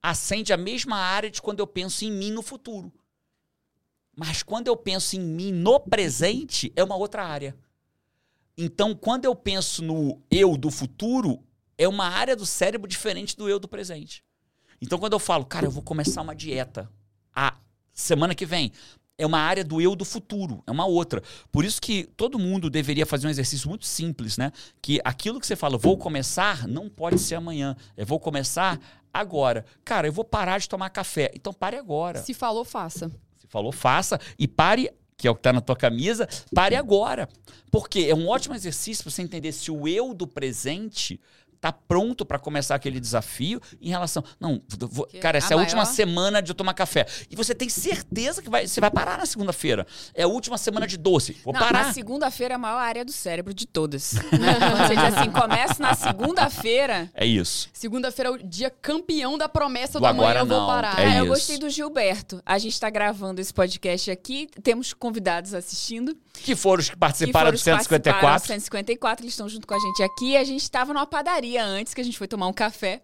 acende 0.00 0.52
a 0.52 0.56
mesma 0.56 0.96
área 0.96 1.28
de 1.28 1.42
quando 1.42 1.58
eu 1.58 1.66
penso 1.66 2.04
em 2.04 2.12
mim 2.12 2.30
no 2.30 2.40
futuro. 2.40 2.92
Mas 4.20 4.42
quando 4.42 4.68
eu 4.68 4.76
penso 4.76 5.16
em 5.16 5.20
mim 5.20 5.50
no 5.50 5.80
presente, 5.80 6.70
é 6.76 6.84
uma 6.84 6.94
outra 6.94 7.24
área. 7.24 7.56
Então, 8.54 8.94
quando 8.94 9.24
eu 9.24 9.34
penso 9.34 9.82
no 9.82 10.20
eu 10.30 10.58
do 10.58 10.70
futuro, 10.70 11.42
é 11.78 11.88
uma 11.88 12.04
área 12.04 12.36
do 12.36 12.44
cérebro 12.44 12.86
diferente 12.86 13.34
do 13.34 13.48
eu 13.48 13.58
do 13.58 13.66
presente. 13.66 14.22
Então, 14.78 14.98
quando 14.98 15.14
eu 15.14 15.18
falo, 15.18 15.46
cara, 15.46 15.64
eu 15.64 15.70
vou 15.70 15.82
começar 15.82 16.20
uma 16.20 16.34
dieta 16.34 16.92
a 17.34 17.56
semana 17.94 18.34
que 18.34 18.44
vem, 18.44 18.72
é 19.16 19.24
uma 19.24 19.38
área 19.38 19.64
do 19.64 19.80
eu 19.80 19.96
do 19.96 20.04
futuro, 20.04 20.62
é 20.66 20.70
uma 20.70 20.84
outra. 20.84 21.22
Por 21.50 21.64
isso 21.64 21.80
que 21.80 22.04
todo 22.14 22.38
mundo 22.38 22.68
deveria 22.68 23.06
fazer 23.06 23.26
um 23.26 23.30
exercício 23.30 23.70
muito 23.70 23.86
simples, 23.86 24.36
né? 24.36 24.52
Que 24.82 25.00
aquilo 25.02 25.40
que 25.40 25.46
você 25.46 25.56
fala, 25.56 25.78
vou 25.78 25.96
começar, 25.96 26.68
não 26.68 26.90
pode 26.90 27.18
ser 27.18 27.36
amanhã. 27.36 27.74
Eu 27.96 28.04
vou 28.04 28.20
começar 28.20 28.78
agora. 29.14 29.64
Cara, 29.82 30.08
eu 30.08 30.12
vou 30.12 30.26
parar 30.26 30.58
de 30.58 30.68
tomar 30.68 30.90
café. 30.90 31.30
Então 31.34 31.54
pare 31.54 31.78
agora. 31.78 32.22
Se 32.22 32.34
falou, 32.34 32.66
faça 32.66 33.10
falou, 33.50 33.72
faça 33.72 34.18
e 34.38 34.48
pare, 34.48 34.90
que 35.16 35.28
é 35.28 35.30
o 35.30 35.34
que 35.34 35.40
está 35.40 35.52
na 35.52 35.60
tua 35.60 35.76
camisa, 35.76 36.26
pare 36.54 36.74
agora. 36.74 37.28
Porque 37.70 38.06
é 38.08 38.14
um 38.14 38.28
ótimo 38.28 38.54
exercício 38.54 39.04
para 39.04 39.10
você 39.10 39.20
entender 39.20 39.52
se 39.52 39.70
o 39.70 39.86
eu 39.86 40.14
do 40.14 40.26
presente 40.26 41.20
tá 41.60 41.70
pronto 41.70 42.24
para 42.24 42.38
começar 42.38 42.74
aquele 42.74 42.98
desafio 42.98 43.60
em 43.80 43.90
relação. 43.90 44.24
Não, 44.40 44.62
vou, 44.78 45.06
cara, 45.20 45.38
essa 45.38 45.48
é 45.48 45.54
a 45.54 45.56
maior... 45.56 45.66
última 45.66 45.84
semana 45.84 46.40
de 46.40 46.50
eu 46.50 46.54
tomar 46.54 46.72
café. 46.72 47.06
E 47.30 47.36
você 47.36 47.54
tem 47.54 47.68
certeza 47.68 48.40
que 48.40 48.48
vai, 48.48 48.66
você 48.66 48.80
vai 48.80 48.90
parar 48.90 49.18
na 49.18 49.26
segunda-feira. 49.26 49.86
É 50.14 50.22
a 50.22 50.26
última 50.26 50.56
semana 50.56 50.86
de 50.86 50.96
doce. 50.96 51.36
Vou 51.44 51.52
Não, 51.52 51.60
parar. 51.60 51.86
Na 51.86 51.92
segunda-feira 51.92 52.54
é 52.54 52.56
a 52.56 52.58
maior 52.58 52.78
área 52.78 53.04
do 53.04 53.12
cérebro 53.12 53.52
de 53.52 53.66
todas. 53.66 54.14
Né? 54.14 54.54
Quando 54.58 54.78
você 54.78 54.96
diz 54.96 55.18
assim, 55.18 55.30
começa 55.30 55.82
na 55.82 55.94
segunda-feira. 55.94 57.10
É 57.14 57.26
isso. 57.26 57.68
Segunda-feira 57.72 58.30
é 58.30 58.32
o 58.32 58.38
dia 58.38 58.70
campeão 58.70 59.36
da 59.36 59.48
promessa 59.48 59.94
do, 59.94 60.00
do 60.00 60.06
amanhã 60.06 60.40
eu 60.40 60.46
vou 60.46 60.66
parar. 60.66 60.98
É, 60.98 61.16
é 61.16 61.20
eu 61.20 61.26
gostei 61.26 61.58
do 61.58 61.68
Gilberto. 61.68 62.40
A 62.46 62.58
gente 62.58 62.72
está 62.72 62.88
gravando 62.88 63.40
esse 63.40 63.52
podcast 63.52 64.10
aqui, 64.10 64.48
temos 64.62 64.94
convidados 64.94 65.52
assistindo. 65.52 66.16
Que 66.32 66.56
foram 66.56 66.80
os 66.80 66.88
que 66.88 66.96
participaram 66.96 67.52
que 67.52 67.58
foram 67.58 67.76
do 67.76 67.82
154. 67.82 68.46
154, 68.46 69.24
eles 69.24 69.34
estão 69.34 69.48
junto 69.48 69.66
com 69.66 69.74
a 69.74 69.78
gente 69.78 70.02
aqui. 70.02 70.36
A 70.36 70.44
gente 70.44 70.62
estava 70.62 70.94
numa 70.94 71.06
padaria 71.06 71.49
antes, 71.56 71.94
que 71.94 72.00
a 72.00 72.04
gente 72.04 72.18
foi 72.18 72.28
tomar 72.28 72.46
um 72.46 72.52
café. 72.52 73.02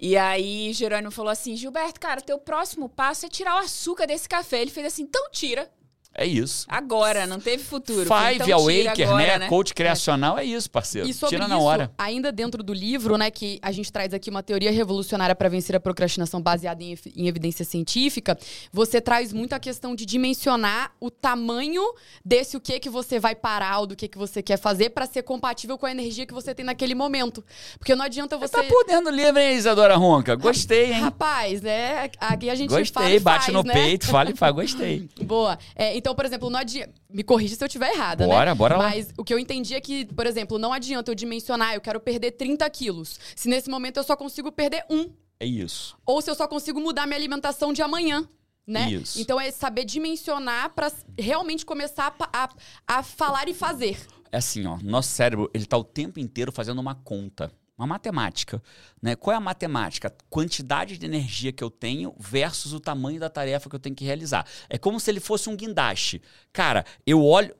E 0.00 0.16
aí 0.16 0.72
Jerônimo 0.72 1.10
falou 1.10 1.30
assim: 1.30 1.56
Gilberto, 1.56 2.00
cara, 2.00 2.20
teu 2.20 2.38
próximo 2.38 2.88
passo 2.88 3.26
é 3.26 3.28
tirar 3.28 3.56
o 3.56 3.64
açúcar 3.64 4.06
desse 4.06 4.28
café. 4.28 4.60
Ele 4.60 4.70
fez 4.70 4.86
assim: 4.86 5.02
então 5.02 5.30
tira. 5.30 5.70
É 6.14 6.26
isso. 6.26 6.66
Agora, 6.68 7.26
não 7.26 7.40
teve 7.40 7.62
futuro. 7.62 8.02
Five 8.02 8.34
então 8.34 8.58
Awaker, 8.58 9.08
agora, 9.08 9.38
né? 9.38 9.48
Coach 9.48 9.72
criacional 9.72 10.38
é 10.38 10.44
isso, 10.44 10.70
parceiro. 10.70 11.08
E 11.08 11.14
sobre 11.14 11.36
Tira 11.36 11.48
na 11.48 11.56
isso, 11.56 11.64
hora. 11.64 11.90
ainda 11.96 12.30
dentro 12.30 12.62
do 12.62 12.74
livro, 12.74 13.16
né, 13.16 13.30
que 13.30 13.58
a 13.62 13.72
gente 13.72 13.90
traz 13.90 14.12
aqui 14.12 14.28
uma 14.28 14.42
teoria 14.42 14.70
revolucionária 14.70 15.34
para 15.34 15.48
vencer 15.48 15.74
a 15.74 15.80
procrastinação 15.80 16.40
baseada 16.42 16.82
em, 16.82 16.98
em 17.16 17.28
evidência 17.28 17.64
científica, 17.64 18.38
você 18.70 19.00
traz 19.00 19.32
muito 19.32 19.54
a 19.54 19.58
questão 19.58 19.94
de 19.94 20.04
dimensionar 20.04 20.92
o 21.00 21.10
tamanho 21.10 21.82
desse 22.22 22.58
o 22.58 22.60
que 22.60 22.78
que 22.78 22.90
você 22.90 23.18
vai 23.18 23.34
parar 23.34 23.80
ou 23.80 23.86
do 23.86 23.96
que 23.96 24.06
que 24.06 24.18
você 24.18 24.42
quer 24.42 24.58
fazer 24.58 24.90
para 24.90 25.06
ser 25.06 25.22
compatível 25.22 25.78
com 25.78 25.86
a 25.86 25.90
energia 25.90 26.26
que 26.26 26.34
você 26.34 26.54
tem 26.54 26.64
naquele 26.64 26.94
momento. 26.94 27.42
Porque 27.78 27.94
não 27.94 28.04
adianta 28.04 28.36
você 28.36 28.52
Tá 28.52 28.62
por 28.64 28.84
dentro 28.84 29.10
do 29.10 29.16
livro, 29.16 29.40
hein, 29.40 29.56
Isadora 29.56 29.96
Ronca? 29.96 30.34
Gostei, 30.34 30.92
hein? 30.92 31.00
Rapaz, 31.00 31.62
né? 31.62 32.10
Aqui 32.20 32.50
a 32.50 32.54
gente 32.54 32.68
fala 32.68 32.80
Gostei, 32.80 33.16
e 33.16 33.20
bate 33.20 33.46
faz, 33.46 33.54
no 33.54 33.62
né? 33.62 33.72
peito, 33.72 34.06
fala 34.06 34.30
e 34.30 34.36
faz, 34.36 34.54
gostei. 34.54 35.08
Boa. 35.24 35.58
É, 35.74 35.96
então, 36.02 36.16
por 36.16 36.24
exemplo, 36.24 36.50
não 36.50 36.58
adianta. 36.58 36.92
Me 37.08 37.22
corrija 37.22 37.54
se 37.54 37.62
eu 37.62 37.66
estiver 37.66 37.94
errada, 37.94 38.26
né? 38.26 38.34
Bora, 38.34 38.54
bora 38.56 38.76
lá. 38.76 38.88
Mas 38.88 39.10
o 39.16 39.22
que 39.22 39.32
eu 39.32 39.38
entendi 39.38 39.72
é 39.72 39.80
que, 39.80 40.04
por 40.06 40.26
exemplo, 40.26 40.58
não 40.58 40.72
adianta 40.72 41.12
eu 41.12 41.14
dimensionar, 41.14 41.74
eu 41.74 41.80
quero 41.80 42.00
perder 42.00 42.32
30 42.32 42.68
quilos. 42.70 43.20
Se 43.36 43.48
nesse 43.48 43.70
momento 43.70 43.98
eu 43.98 44.02
só 44.02 44.16
consigo 44.16 44.50
perder 44.50 44.84
um. 44.90 45.10
É 45.38 45.46
isso. 45.46 45.96
Ou 46.04 46.20
se 46.20 46.28
eu 46.28 46.34
só 46.34 46.48
consigo 46.48 46.80
mudar 46.80 47.06
minha 47.06 47.16
alimentação 47.16 47.72
de 47.72 47.82
amanhã. 47.82 48.28
Né? 48.66 48.90
Isso. 48.90 49.20
Então 49.20 49.40
é 49.40 49.50
saber 49.52 49.84
dimensionar 49.84 50.70
para 50.70 50.90
realmente 51.16 51.64
começar 51.64 52.14
a, 52.18 52.44
a, 52.44 52.98
a 52.98 53.02
falar 53.04 53.48
e 53.48 53.54
fazer. 53.54 53.96
É 54.32 54.38
assim, 54.38 54.66
ó, 54.66 54.78
nosso 54.82 55.10
cérebro, 55.10 55.48
ele 55.54 55.66
tá 55.66 55.76
o 55.76 55.84
tempo 55.84 56.18
inteiro 56.18 56.50
fazendo 56.50 56.80
uma 56.80 56.94
conta, 56.96 57.52
uma 57.82 57.86
matemática, 57.88 58.62
né? 59.02 59.14
Qual 59.16 59.34
é 59.34 59.36
a 59.36 59.40
matemática? 59.40 60.14
Quantidade 60.30 60.96
de 60.96 61.04
energia 61.04 61.52
que 61.52 61.62
eu 61.62 61.70
tenho 61.70 62.14
versus 62.18 62.72
o 62.72 62.80
tamanho 62.80 63.18
da 63.20 63.28
tarefa 63.28 63.68
que 63.68 63.74
eu 63.76 63.80
tenho 63.80 63.94
que 63.96 64.04
realizar. 64.04 64.46
É 64.68 64.78
como 64.78 64.98
se 65.00 65.10
ele 65.10 65.20
fosse 65.20 65.48
um 65.50 65.56
guindaste. 65.56 66.22
Cara, 66.52 66.84
eu 67.06 67.24
olho, 67.24 67.54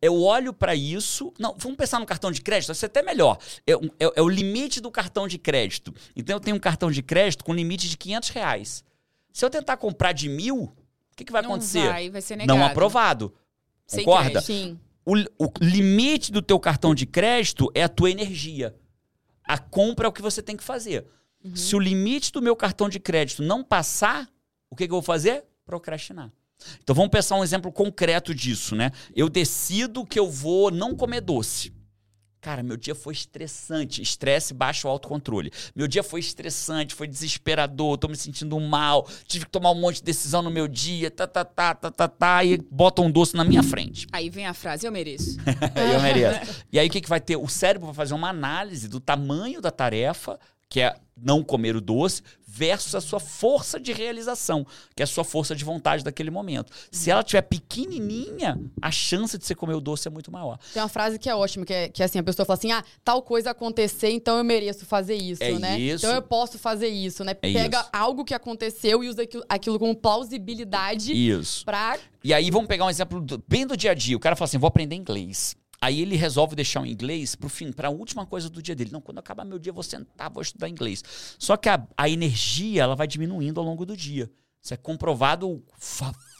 eu 0.00 0.20
olho 0.22 0.52
para 0.52 0.74
isso. 0.74 1.32
Não, 1.38 1.54
vamos 1.58 1.76
pensar 1.76 1.98
no 1.98 2.06
cartão 2.06 2.30
de 2.30 2.40
crédito, 2.40 2.68
vai 2.68 2.76
ser 2.76 2.86
até 2.86 3.02
melhor. 3.02 3.38
É, 3.66 3.72
é- 3.72 4.12
é 4.16 4.22
o 4.22 4.28
limite 4.28 4.80
do 4.80 4.90
cartão 4.90 5.26
de 5.28 5.38
crédito. 5.38 5.92
Então 6.14 6.36
eu 6.36 6.40
tenho 6.40 6.56
um 6.56 6.60
cartão 6.60 6.90
de 6.90 7.02
crédito 7.02 7.44
com 7.44 7.52
limite 7.52 7.88
de 7.88 7.96
500 7.96 8.28
reais. 8.30 8.84
Se 9.32 9.44
eu 9.44 9.50
tentar 9.50 9.76
comprar 9.76 10.12
de 10.12 10.28
mil, 10.28 10.56
o 10.62 10.72
que, 11.16 11.24
que 11.24 11.32
vai 11.32 11.42
Não 11.42 11.50
acontecer? 11.50 11.88
vai, 11.88 12.10
vai 12.10 12.20
ser 12.22 12.36
negado. 12.36 12.56
Não 12.58 12.64
aprovado. 12.64 13.34
Sem 13.86 14.04
Concorda? 14.04 14.30
crédito. 14.30 14.46
Sim. 14.46 14.78
O, 15.06 15.14
o 15.38 15.52
limite 15.60 16.32
do 16.32 16.40
teu 16.40 16.58
cartão 16.58 16.94
de 16.94 17.04
crédito 17.04 17.70
é 17.74 17.82
a 17.82 17.88
tua 17.88 18.10
energia. 18.10 18.74
A 19.44 19.58
compra 19.58 20.06
é 20.06 20.08
o 20.08 20.12
que 20.12 20.22
você 20.22 20.42
tem 20.42 20.56
que 20.56 20.64
fazer. 20.64 21.06
Se 21.54 21.76
o 21.76 21.78
limite 21.78 22.32
do 22.32 22.40
meu 22.40 22.56
cartão 22.56 22.88
de 22.88 22.98
crédito 22.98 23.42
não 23.42 23.62
passar, 23.62 24.28
o 24.70 24.76
que, 24.76 24.86
que 24.86 24.90
eu 24.90 24.96
vou 24.96 25.02
fazer? 25.02 25.44
Procrastinar. 25.66 26.32
Então 26.82 26.94
vamos 26.94 27.10
pensar 27.10 27.36
um 27.36 27.44
exemplo 27.44 27.70
concreto 27.70 28.34
disso, 28.34 28.74
né? 28.74 28.90
Eu 29.14 29.28
decido 29.28 30.06
que 30.06 30.18
eu 30.18 30.30
vou 30.30 30.70
não 30.70 30.94
comer 30.94 31.20
doce. 31.20 31.72
Cara, 32.44 32.62
meu 32.62 32.76
dia 32.76 32.94
foi 32.94 33.14
estressante. 33.14 34.02
Estresse 34.02 34.52
baixa 34.52 34.86
o 34.86 34.90
autocontrole. 34.90 35.50
Meu 35.74 35.88
dia 35.88 36.02
foi 36.02 36.20
estressante, 36.20 36.94
foi 36.94 37.08
desesperador, 37.08 37.96
tô 37.96 38.06
me 38.06 38.16
sentindo 38.16 38.60
mal, 38.60 39.08
tive 39.26 39.46
que 39.46 39.50
tomar 39.50 39.70
um 39.70 39.80
monte 39.80 39.96
de 39.96 40.02
decisão 40.02 40.42
no 40.42 40.50
meu 40.50 40.68
dia, 40.68 41.10
tá, 41.10 41.26
tá, 41.26 41.42
tá, 41.42 41.74
tá, 41.74 41.90
tá, 41.90 42.06
tá, 42.06 42.44
e 42.44 42.58
botam 42.70 43.06
um 43.06 43.10
doce 43.10 43.34
na 43.34 43.44
minha 43.44 43.62
frente. 43.62 44.06
Aí 44.12 44.28
vem 44.28 44.44
a 44.44 44.52
frase, 44.52 44.86
eu 44.86 44.92
mereço. 44.92 45.38
eu 45.94 46.02
mereço. 46.02 46.62
E 46.70 46.78
aí 46.78 46.86
o 46.86 46.90
que, 46.90 47.00
que 47.00 47.08
vai 47.08 47.18
ter? 47.18 47.36
O 47.36 47.48
cérebro 47.48 47.86
vai 47.86 47.94
fazer 47.94 48.12
uma 48.12 48.28
análise 48.28 48.88
do 48.88 49.00
tamanho 49.00 49.62
da 49.62 49.70
tarefa, 49.70 50.38
que 50.68 50.82
é 50.82 50.94
não 51.16 51.42
comer 51.42 51.74
o 51.74 51.80
doce, 51.80 52.22
versus 52.56 52.94
a 52.94 53.00
sua 53.00 53.18
força 53.18 53.80
de 53.80 53.92
realização, 53.92 54.64
que 54.94 55.02
é 55.02 55.04
a 55.04 55.06
sua 55.06 55.24
força 55.24 55.56
de 55.56 55.64
vontade 55.64 56.04
daquele 56.04 56.30
momento. 56.30 56.72
Se 56.92 57.10
ela 57.10 57.22
tiver 57.24 57.42
pequenininha, 57.42 58.58
a 58.80 58.90
chance 58.90 59.36
de 59.36 59.44
você 59.44 59.54
comer 59.54 59.74
o 59.74 59.80
doce 59.80 60.06
é 60.06 60.10
muito 60.10 60.30
maior. 60.30 60.58
Tem 60.72 60.80
uma 60.82 60.88
frase 60.88 61.18
que 61.18 61.28
é 61.28 61.34
ótima, 61.34 61.66
que 61.66 61.72
é, 61.72 61.88
que 61.88 62.02
é 62.02 62.04
assim, 62.06 62.18
a 62.18 62.22
pessoa 62.22 62.46
fala 62.46 62.56
assim, 62.58 62.70
ah, 62.72 62.84
tal 63.04 63.22
coisa 63.22 63.50
acontecer, 63.50 64.10
então 64.10 64.38
eu 64.38 64.44
mereço 64.44 64.86
fazer 64.86 65.16
isso, 65.16 65.42
É 65.42 65.52
né? 65.58 65.78
isso. 65.78 66.06
Então 66.06 66.14
eu 66.14 66.22
posso 66.22 66.58
fazer 66.58 66.88
isso, 66.88 67.24
né? 67.24 67.32
É 67.32 67.34
Pega 67.34 67.80
isso. 67.80 67.88
algo 67.92 68.24
que 68.24 68.34
aconteceu 68.34 69.02
e 69.02 69.08
usa 69.08 69.22
aquilo, 69.22 69.44
aquilo 69.48 69.78
como 69.78 69.94
plausibilidade 69.94 71.12
Isso. 71.12 71.64
pra... 71.64 71.98
E 72.22 72.32
aí 72.32 72.50
vamos 72.50 72.68
pegar 72.68 72.86
um 72.86 72.90
exemplo 72.90 73.20
do- 73.20 73.42
bem 73.46 73.66
do 73.66 73.76
dia 73.76 73.90
a 73.90 73.94
dia. 73.94 74.16
O 74.16 74.20
cara 74.20 74.34
fala 74.34 74.46
assim: 74.46 74.56
vou 74.58 74.68
aprender 74.68 74.94
inglês. 74.96 75.54
Aí 75.84 76.00
ele 76.00 76.16
resolve 76.16 76.56
deixar 76.56 76.80
o 76.80 76.86
inglês 76.86 77.34
pro 77.34 77.50
fim, 77.50 77.70
para 77.70 77.88
a 77.88 77.90
última 77.90 78.24
coisa 78.24 78.48
do 78.48 78.62
dia 78.62 78.74
dele. 78.74 78.88
Não, 78.90 79.02
quando 79.02 79.18
acabar 79.18 79.44
meu 79.44 79.58
dia, 79.58 79.68
eu 79.68 79.74
vou 79.74 79.82
sentar, 79.82 80.30
vou 80.30 80.42
estudar 80.42 80.66
inglês. 80.66 81.04
Só 81.38 81.58
que 81.58 81.68
a, 81.68 81.86
a 81.94 82.08
energia 82.08 82.84
ela 82.84 82.96
vai 82.96 83.06
diminuindo 83.06 83.60
ao 83.60 83.66
longo 83.66 83.84
do 83.84 83.94
dia. 83.94 84.30
Isso 84.62 84.72
é 84.72 84.78
comprovado, 84.78 85.62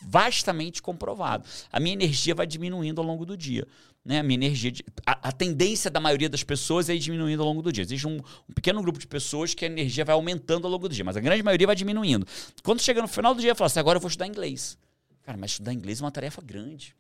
vastamente 0.03 0.81
comprovado. 0.81 1.47
A 1.71 1.79
minha 1.79 1.93
energia 1.93 2.35
vai 2.35 2.47
diminuindo 2.47 3.03
ao 3.03 3.07
longo 3.07 3.27
do 3.27 3.37
dia. 3.37 3.69
Né? 4.03 4.21
A 4.21 4.23
minha 4.23 4.37
energia. 4.37 4.73
a, 5.05 5.29
a 5.29 5.31
tendência 5.31 5.91
da 5.91 6.01
maioria 6.01 6.31
das 6.31 6.43
pessoas 6.43 6.89
é 6.89 6.95
ir 6.95 6.99
diminuindo 6.99 7.43
ao 7.43 7.47
longo 7.47 7.61
do 7.61 7.71
dia. 7.71 7.85
Existe 7.85 8.09
um, 8.09 8.17
um 8.49 8.55
pequeno 8.55 8.81
grupo 8.81 8.99
de 8.99 9.07
pessoas 9.07 9.53
que 9.53 9.67
a 9.67 9.69
energia 9.69 10.07
vai 10.07 10.15
aumentando 10.15 10.67
ao 10.67 10.71
longo 10.71 10.89
do 10.89 10.95
dia, 10.95 11.05
mas 11.05 11.19
a 11.19 11.21
grande 11.21 11.43
maioria 11.43 11.67
vai 11.67 11.77
diminuindo. 11.77 12.27
Quando 12.63 12.81
chega 12.81 13.03
no 13.03 13.09
final 13.09 13.35
do 13.35 13.43
dia, 13.43 13.55
fala 13.55 13.67
assim: 13.67 13.79
agora 13.79 13.99
eu 13.99 14.01
vou 14.01 14.09
estudar 14.09 14.27
inglês. 14.27 14.79
Cara, 15.23 15.37
mas 15.37 15.51
estudar 15.51 15.75
inglês 15.75 16.01
é 16.01 16.05
uma 16.05 16.11
tarefa 16.11 16.41
grande. 16.41 16.97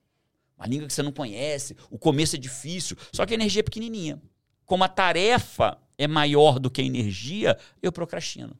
Uma 0.56 0.66
língua 0.66 0.86
que 0.86 0.92
você 0.92 1.02
não 1.02 1.12
conhece, 1.12 1.76
o 1.90 1.98
começo 1.98 2.36
é 2.36 2.38
difícil, 2.38 2.96
só 3.12 3.26
que 3.26 3.34
a 3.34 3.36
energia 3.36 3.60
é 3.60 3.62
pequenininha. 3.62 4.20
Como 4.64 4.84
a 4.84 4.88
tarefa 4.88 5.76
é 5.98 6.06
maior 6.06 6.58
do 6.58 6.70
que 6.70 6.80
a 6.80 6.84
energia, 6.84 7.58
eu 7.82 7.92
procrastino. 7.92 8.56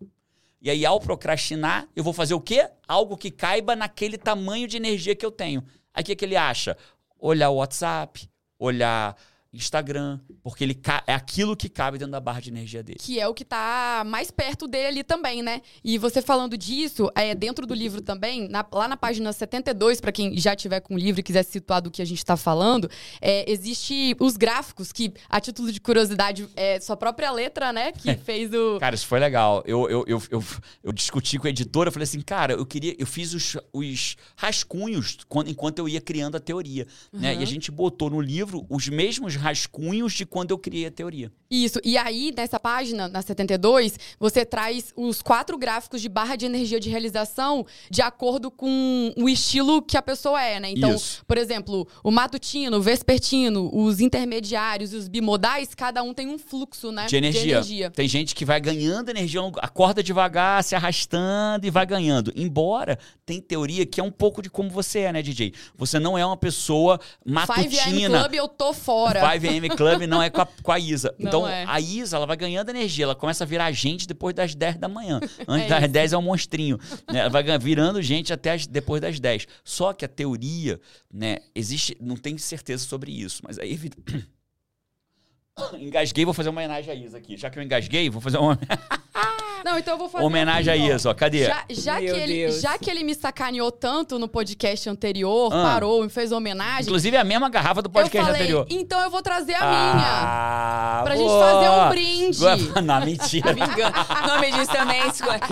E 0.60 0.70
aí, 0.70 0.84
ao 0.86 0.98
procrastinar, 0.98 1.88
eu 1.94 2.02
vou 2.02 2.12
fazer 2.12 2.34
o 2.34 2.40
quê? 2.40 2.68
Algo 2.88 3.16
que 3.16 3.30
caiba 3.30 3.76
naquele 3.76 4.16
tamanho 4.16 4.66
de 4.66 4.76
energia 4.76 5.14
que 5.14 5.24
eu 5.24 5.30
tenho. 5.30 5.62
Aí 5.92 6.02
o 6.02 6.06
que, 6.06 6.16
que 6.16 6.24
ele 6.24 6.36
acha? 6.36 6.76
Olhar 7.18 7.50
o 7.50 7.56
WhatsApp, 7.56 8.28
olhar 8.58 9.16
Instagram, 9.56 10.18
porque 10.42 10.64
ele 10.64 10.78
é 11.06 11.14
aquilo 11.14 11.56
que 11.56 11.68
cabe 11.68 11.98
dentro 11.98 12.12
da 12.12 12.20
barra 12.20 12.40
de 12.40 12.50
energia 12.50 12.82
dele. 12.82 12.98
que 13.00 13.18
é 13.20 13.26
o 13.28 13.34
que 13.34 13.44
tá 13.44 14.02
mais 14.06 14.30
perto 14.30 14.66
dele 14.66 14.86
ali 14.86 15.04
também, 15.04 15.42
né? 15.42 15.60
E 15.82 15.96
você 15.98 16.20
falando 16.22 16.56
disso, 16.56 17.10
é, 17.14 17.34
dentro 17.34 17.66
do 17.66 17.74
livro 17.74 18.00
também, 18.00 18.48
na- 18.48 18.66
lá 18.72 18.88
na 18.88 18.96
página 18.96 19.32
72, 19.32 20.00
para 20.00 20.12
quem 20.12 20.36
já 20.38 20.54
tiver 20.56 20.80
com 20.80 20.94
o 20.94 20.98
livro 20.98 21.20
e 21.20 21.22
quiser 21.22 21.42
se 21.44 21.52
situar 21.52 21.80
do 21.80 21.90
que 21.90 22.02
a 22.02 22.04
gente 22.04 22.24
tá 22.24 22.36
falando, 22.36 22.88
é, 23.20 23.50
existe 23.50 24.16
os 24.20 24.36
gráficos 24.36 24.92
que, 24.92 25.12
a 25.28 25.40
título 25.40 25.70
de 25.72 25.80
curiosidade, 25.80 26.48
é 26.56 26.80
sua 26.80 26.96
própria 26.96 27.30
letra, 27.30 27.72
né? 27.72 27.92
Que 27.92 28.14
fez 28.24 28.52
o. 28.52 28.78
Cara, 28.80 28.94
isso 28.94 29.06
foi 29.06 29.20
legal. 29.20 29.62
Eu, 29.66 29.88
eu, 29.88 30.04
eu, 30.06 30.22
eu, 30.30 30.44
eu 30.82 30.92
discuti 30.92 31.38
com 31.38 31.46
a 31.46 31.50
editora, 31.50 31.90
falei 31.90 32.04
assim, 32.04 32.20
cara, 32.20 32.54
eu 32.54 32.66
queria. 32.66 32.94
Eu 32.98 33.06
fiz 33.06 33.32
os, 33.34 33.56
os 33.72 34.16
rascunhos 34.36 35.18
quando, 35.28 35.48
enquanto 35.50 35.78
eu 35.78 35.88
ia 35.88 36.00
criando 36.00 36.36
a 36.36 36.40
teoria. 36.40 36.86
Né? 37.12 37.34
E 37.36 37.42
a 37.42 37.46
gente 37.46 37.70
botou 37.70 38.10
no 38.10 38.20
livro 38.20 38.64
os 38.68 38.88
mesmos 38.88 39.34
rascunhos 39.44 40.14
de 40.14 40.24
quando 40.24 40.50
eu 40.50 40.58
criei 40.58 40.86
a 40.86 40.90
teoria. 40.90 41.30
Isso. 41.50 41.78
E 41.84 41.96
aí, 41.96 42.32
nessa 42.36 42.58
página, 42.58 43.06
na 43.06 43.22
72, 43.22 43.98
você 44.18 44.44
traz 44.44 44.92
os 44.96 45.22
quatro 45.22 45.56
gráficos 45.56 46.00
de 46.00 46.08
barra 46.08 46.34
de 46.34 46.46
energia 46.46 46.80
de 46.80 46.88
realização 46.88 47.64
de 47.90 48.02
acordo 48.02 48.50
com 48.50 49.12
o 49.16 49.28
estilo 49.28 49.80
que 49.82 49.96
a 49.96 50.02
pessoa 50.02 50.42
é, 50.42 50.58
né? 50.58 50.70
Então, 50.70 50.94
Isso. 50.94 51.24
por 51.26 51.38
exemplo, 51.38 51.86
o 52.02 52.10
matutino, 52.10 52.78
o 52.78 52.82
vespertino, 52.82 53.70
os 53.72 54.00
intermediários 54.00 54.92
e 54.92 54.96
os 54.96 55.06
bimodais, 55.06 55.74
cada 55.74 56.02
um 56.02 56.12
tem 56.12 56.28
um 56.28 56.38
fluxo, 56.38 56.90
né? 56.90 57.06
De 57.06 57.16
energia. 57.16 57.90
Tem 57.90 58.08
gente 58.08 58.34
que 58.34 58.44
vai 58.44 58.60
ganhando 58.60 59.10
energia, 59.10 59.40
acorda 59.58 60.02
devagar, 60.02 60.64
se 60.64 60.74
arrastando 60.74 61.66
e 61.66 61.70
vai 61.70 61.86
ganhando. 61.86 62.32
Embora 62.34 62.98
tem 63.24 63.40
teoria 63.40 63.86
que 63.86 64.00
é 64.00 64.04
um 64.04 64.10
pouco 64.10 64.42
de 64.42 64.50
como 64.50 64.70
você 64.70 65.00
é, 65.00 65.12
né, 65.12 65.22
DJ? 65.22 65.52
Você 65.76 65.98
não 65.98 66.16
é 66.16 66.24
uma 66.24 66.36
pessoa 66.36 66.98
5 67.22 67.34
matutina. 67.34 68.20
Club, 68.20 68.34
eu 68.34 68.48
tô 68.48 68.72
fora. 68.72 69.20
5am 69.38 69.76
Club 69.76 70.02
não 70.06 70.22
é 70.22 70.30
com 70.30 70.40
a, 70.40 70.46
com 70.62 70.72
a 70.72 70.78
Isa. 70.78 71.14
Não 71.18 71.28
então, 71.28 71.48
é. 71.48 71.64
a 71.66 71.80
Isa, 71.80 72.16
ela 72.16 72.26
vai 72.26 72.36
ganhando 72.36 72.68
energia. 72.70 73.04
Ela 73.04 73.14
começa 73.14 73.44
a 73.44 73.46
virar 73.46 73.70
gente 73.72 74.06
depois 74.06 74.34
das 74.34 74.54
10 74.54 74.76
da 74.78 74.88
manhã. 74.88 75.20
Antes 75.46 75.66
É 75.66 75.68
das 75.68 75.82
isso. 75.84 75.92
10 75.92 76.12
é 76.12 76.18
um 76.18 76.22
monstrinho. 76.22 76.78
né? 77.10 77.20
Ela 77.20 77.28
vai 77.30 77.58
virando 77.58 78.00
gente 78.02 78.32
até 78.32 78.52
as- 78.52 78.66
depois 78.66 79.00
das 79.00 79.18
10. 79.20 79.46
Só 79.62 79.92
que 79.92 80.04
a 80.04 80.08
teoria, 80.08 80.80
né, 81.12 81.38
existe... 81.54 81.96
Não 82.00 82.16
tem 82.16 82.36
certeza 82.38 82.84
sobre 82.84 83.10
isso, 83.12 83.42
mas 83.46 83.58
aí... 83.58 83.78
Engasguei, 85.78 86.24
vou 86.24 86.34
fazer 86.34 86.48
uma 86.48 86.60
homenagem 86.60 86.90
à 86.92 86.94
Isa 86.96 87.18
aqui. 87.18 87.36
Já 87.36 87.48
que 87.48 87.58
eu 87.58 87.62
engasguei, 87.62 88.10
vou 88.10 88.20
fazer 88.20 88.38
uma... 88.38 88.58
Não, 89.64 89.78
então 89.78 89.94
eu 89.94 89.98
vou 89.98 90.08
fazer. 90.08 90.24
Homenagem 90.24 90.72
a 90.72 90.76
assim, 90.76 90.92
ó. 90.92 90.96
isso, 90.96 91.08
ó. 91.10 91.14
Cadê? 91.14 91.44
Já, 91.46 91.64
já 91.70 91.98
que 91.98 92.04
ele, 92.06 92.34
Deus. 92.34 92.60
já 92.60 92.78
que 92.78 92.90
ele 92.90 93.02
me 93.02 93.14
sacaneou 93.14 93.72
tanto 93.72 94.18
no 94.18 94.28
podcast 94.28 94.88
anterior, 94.90 95.50
Ah. 95.52 95.62
parou, 95.62 96.02
me 96.02 96.08
fez 96.10 96.32
homenagem. 96.32 96.82
Inclusive 96.82 97.16
é 97.16 97.20
a 97.20 97.24
mesma 97.24 97.48
garrafa 97.48 97.80
do 97.80 97.86
eu 97.88 97.90
podcast 97.92 98.26
falei, 98.26 98.42
anterior. 98.42 98.66
então 98.68 99.00
eu 99.00 99.10
vou 99.10 99.22
trazer 99.22 99.54
a 99.54 99.60
minha. 99.60 100.04
Ah, 100.06 101.00
Pra 101.04 101.16
gente 101.16 101.26
boa. 101.26 101.44
fazer 101.52 101.68
um 101.70 101.88
brinde. 101.88 102.82
Não, 102.82 103.00
mentira. 103.04 103.52
Vingança. 103.54 104.06
O 104.22 104.26
nome 104.28 104.52
disso 104.52 104.70
também 104.72 105.00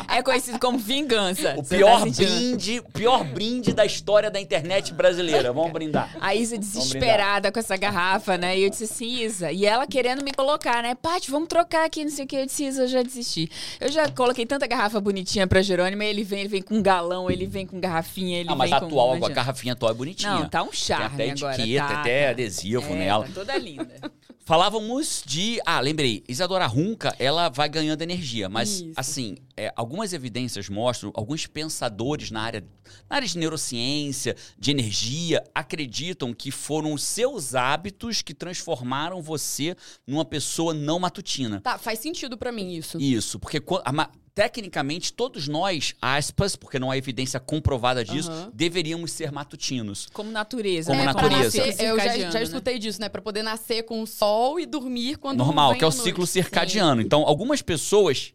é 0.08 0.22
conhecido 0.22 0.58
como 0.58 0.78
vingança. 0.78 1.54
O 1.56 1.64
pior 1.64 2.00
tá 2.00 2.06
brinde, 2.06 2.82
pior 2.92 3.24
brinde 3.24 3.72
da 3.72 3.84
história 3.86 4.30
da 4.30 4.40
internet 4.40 4.92
brasileira. 4.92 5.52
Vamos 5.52 5.72
brindar. 5.72 6.10
A 6.20 6.34
Isa 6.34 6.58
desesperada 6.58 7.50
com 7.50 7.58
essa 7.58 7.76
garrafa, 7.76 8.36
né? 8.36 8.58
E 8.58 8.64
eu 8.64 8.70
disse 8.70 8.84
assim, 8.84 9.22
Isa. 9.22 9.52
E 9.52 9.64
ela 9.64 9.86
querendo 9.86 10.22
me 10.22 10.32
colocar, 10.32 10.82
né? 10.82 10.94
Paty, 10.94 11.30
vamos 11.30 11.48
trocar 11.48 11.84
aqui, 11.86 12.04
não 12.04 12.10
sei 12.10 12.24
o 12.24 12.28
que. 12.28 12.36
Eu 12.36 12.46
disse, 12.46 12.64
Isa, 12.64 12.82
eu 12.82 12.88
já 12.88 13.02
desisti. 13.02 13.48
Eu 13.80 13.90
já 13.90 14.01
coloquei 14.10 14.44
tanta 14.46 14.66
garrafa 14.66 15.00
bonitinha 15.00 15.46
pra 15.46 15.62
Jerônimo. 15.62 16.02
Ele 16.02 16.24
vem, 16.24 16.40
ele 16.40 16.48
vem 16.48 16.62
com 16.62 16.82
galão, 16.82 17.30
ele 17.30 17.46
vem 17.46 17.66
com 17.66 17.78
garrafinha, 17.80 18.40
ele 18.40 18.48
Ah, 18.50 18.54
mas 18.54 18.70
vem 18.70 18.76
a 18.76 18.80
com... 18.80 18.86
atual, 18.86 19.24
a 19.24 19.28
garrafinha 19.28 19.72
atual 19.72 19.92
é 19.92 19.94
bonitinha. 19.94 20.34
Não, 20.34 20.48
tá 20.48 20.62
um 20.62 20.66
Tem 20.68 20.74
charme 20.74 21.06
até 21.06 21.30
agora. 21.30 21.54
etiqueta, 21.54 21.86
tá, 21.86 22.00
até 22.00 22.24
tá. 22.24 22.30
adesivo 22.30 22.92
É, 22.92 22.96
nela. 22.96 23.24
Tá 23.24 23.30
toda 23.34 23.56
linda. 23.58 23.90
Falávamos 24.44 25.22
de. 25.24 25.60
Ah, 25.64 25.78
lembrei. 25.80 26.24
Isadora 26.28 26.66
Runca, 26.66 27.14
ela 27.18 27.48
vai 27.48 27.68
ganhando 27.68 28.02
energia. 28.02 28.48
Mas, 28.48 28.80
Isso. 28.80 28.92
assim, 28.96 29.36
é, 29.56 29.72
algumas 29.76 30.12
evidências 30.12 30.68
mostram, 30.68 31.12
alguns 31.14 31.46
pensadores 31.46 32.30
na 32.30 32.42
área, 32.42 32.64
na 33.08 33.16
área 33.16 33.28
de 33.28 33.38
neurociência, 33.38 34.36
de 34.58 34.70
energia, 34.70 35.44
acreditam 35.54 36.34
que 36.34 36.50
foram 36.50 36.92
os 36.92 37.04
seus 37.04 37.54
hábitos 37.54 38.20
que 38.20 38.34
transformaram 38.34 39.22
você 39.22 39.76
numa 40.06 40.24
pessoa 40.24 40.74
não 40.74 40.98
matutina. 40.98 41.60
Tá, 41.60 41.78
faz 41.78 42.00
sentido 42.00 42.36
pra 42.36 42.50
mim 42.50 42.74
isso. 42.74 42.98
Isso, 43.00 43.38
porque 43.38 43.62
a 43.84 44.10
tecnicamente 44.34 45.12
todos 45.12 45.46
nós, 45.48 45.94
aspas, 46.00 46.56
porque 46.56 46.78
não 46.78 46.90
há 46.90 46.96
evidência 46.96 47.38
comprovada 47.38 48.04
disso, 48.04 48.30
Aham. 48.30 48.50
deveríamos 48.54 49.12
ser 49.12 49.30
matutinos. 49.30 50.08
Como 50.12 50.30
natureza, 50.30 50.90
Como 50.90 51.02
né? 51.04 51.10
é, 51.10 51.12
natureza. 51.14 51.66
nascer, 51.66 51.84
eu 51.84 51.96
já, 51.98 52.16
já 52.18 52.30
né? 52.30 52.42
escutei 52.42 52.78
disso, 52.78 53.00
né? 53.00 53.08
Pra 53.08 53.20
poder 53.20 53.42
nascer 53.42 53.82
com 53.82 54.00
o 54.02 54.06
sol 54.06 54.58
e 54.58 54.66
dormir 54.66 55.16
quando 55.16 55.38
Normal, 55.38 55.74
que 55.74 55.84
é 55.84 55.86
o 55.86 55.90
a 55.90 55.92
noite. 55.92 56.02
ciclo 56.04 56.26
circadiano. 56.26 57.02
Então, 57.02 57.22
algumas 57.26 57.60
pessoas, 57.62 58.32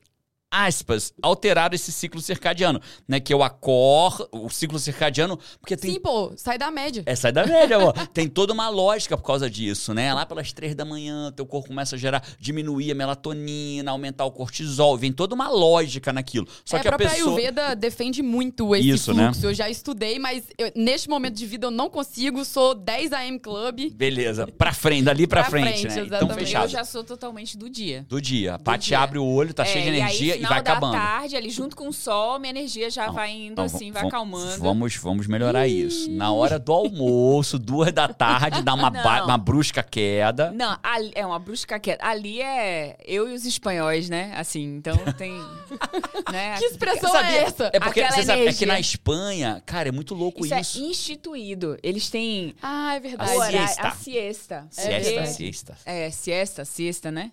aspas, 0.50 1.14
alteraram 1.22 1.76
esse 1.76 1.92
ciclo 1.92 2.22
circadiano, 2.22 2.82
né? 3.08 3.20
Que 3.20 3.34
eu 3.34 3.44
acordo, 3.44 4.28
o 4.32 4.50
ciclo 4.50 4.80
circadiano, 4.80 5.38
porque 5.60 5.76
tem 5.76 5.94
Sim, 5.94 6.00
pô, 6.00 6.32
sai 6.36 6.58
da 6.58 6.72
média. 6.72 7.04
É, 7.06 7.16
sai 7.16 7.32
da 7.32 7.46
média, 7.46 7.78
ó. 7.80 7.92
Tem 8.14 8.28
toda 8.28 8.54
uma 8.54 8.70
lógica 8.70 9.18
por 9.18 9.24
causa 9.24 9.50
disso, 9.50 9.94
né? 9.94 10.14
Lá 10.14 10.26
pelas 10.26 10.52
três 10.54 10.74
da 10.74 10.84
manhã, 10.86 11.32
teu 11.32 11.46
corpo 11.46 11.68
começa 11.68 11.96
a 11.96 12.00
gerar, 12.00 12.24
diminuir 12.40 12.92
a 12.92 12.96
melatonina, 12.96 13.92
aumentar 13.92 14.26
o 14.26 14.32
cortisol. 14.32 14.98
Vem 14.98 15.12
toda 15.12 15.36
uma 15.36 15.50
lógica 15.50 16.12
naquilo. 16.14 16.48
Só 16.66 16.78
é, 16.78 16.80
que 16.80 16.88
a 16.88 16.92
própria 16.92 17.10
pessoa. 17.10 17.32
Ayurveda 17.38 17.76
defende 17.76 18.24
muito 18.24 18.76
esse 18.76 18.90
Isso, 18.90 19.14
né? 19.14 19.26
fluxo. 19.26 19.46
Eu 19.46 19.54
já 19.54 19.70
estudei, 19.70 20.18
mas 20.18 20.46
eu- 20.58 20.72
neste 20.76 21.10
momento 21.10 21.36
de 21.36 21.46
vida 21.46 21.68
eu 21.68 21.72
não 21.72 21.90
consigo. 21.90 22.44
Sou 22.46 22.74
10 22.74 23.12
AM 23.14 23.40
Club. 23.40 23.92
Beleza, 23.94 24.48
pra 24.48 24.74
frente, 24.74 25.04
dali 25.04 25.28
pra, 25.28 25.42
Pra 25.42 25.52
frente, 25.52 25.82
frente, 25.82 25.88
né? 25.88 25.92
Então 25.94 26.06
exatamente. 26.06 26.40
fechado. 26.40 26.64
Eu 26.66 26.70
já 26.70 26.84
sou 26.84 27.04
totalmente 27.04 27.58
do 27.58 27.70
dia. 27.70 28.06
Do 28.08 28.22
dia. 28.22 28.56
A 28.56 28.60
Paty 28.60 28.96
abre 28.96 29.20
o 29.20 29.26
olho, 29.26 29.54
tá 29.54 29.66
cheio 29.66 29.84
de 29.84 29.90
É, 29.92 29.98
energia 29.98 30.37
final 30.38 30.52
vai 30.54 30.64
da 30.64 30.72
acabando. 30.72 30.94
tarde, 30.94 31.36
ali 31.36 31.50
junto 31.50 31.76
com 31.76 31.88
o 31.88 31.94
sol, 31.94 32.40
minha 32.40 32.50
energia 32.52 32.90
já 32.90 33.08
Não, 33.08 33.14
vai 33.14 33.32
indo 33.32 33.52
Então, 33.54 33.66
assim, 33.66 33.92
vai 33.92 34.06
acalmando. 34.06 34.60
Vamos, 34.62 34.96
vamos 34.96 35.28
melhorar 35.28 35.68
isso. 35.68 36.10
Na 36.12 36.32
hora 36.32 36.58
do 36.60 36.72
almoço, 36.72 37.58
duas 37.60 37.92
da 37.92 38.08
tarde, 38.08 38.62
dá 38.62 38.74
uma, 38.74 38.90
ba- 38.90 39.20
Não. 39.20 39.26
uma 39.26 39.38
brusca 39.38 39.82
queda. 39.84 40.52
Não, 40.52 40.78
ali, 40.84 41.12
é 41.16 41.26
uma 41.26 41.40
brusca 41.40 41.80
quieta. 41.80 42.06
Ali 42.06 42.42
é 42.42 42.98
eu 43.06 43.30
e 43.30 43.34
os 43.34 43.46
espanhóis, 43.46 44.10
né? 44.10 44.34
Assim, 44.36 44.64
então 44.78 44.96
tem. 45.18 45.34
né? 46.32 46.58
Que 46.58 46.66
expressão 46.66 47.12
Sabia? 47.12 47.32
é 47.32 47.44
essa? 47.44 47.70
É 47.74 47.80
porque 47.80 48.04
você 48.06 48.24
sabe, 48.24 48.48
é 48.48 48.54
que 48.54 48.66
na 48.66 48.80
Espanha, 48.80 49.62
cara, 49.66 49.90
é 49.90 49.92
muito 49.92 50.14
louco 50.16 50.46
Isso, 50.46 50.56
isso. 50.56 50.80
é 50.80 50.82
instituído. 50.82 51.78
Eles 51.84 52.10
têm 52.10 52.56
Ah, 52.62 52.96
é 52.96 53.00
verdade. 53.00 53.32
A 53.32 53.46
siesta. 53.52 53.88
a 53.88 53.92
siesta. 53.92 54.68
Siesta, 54.70 54.92
É, 55.22 55.26
siesta. 55.26 55.78
é, 55.86 56.12
siesta, 56.12 56.66
siesta, 56.66 57.12
né? 57.12 57.32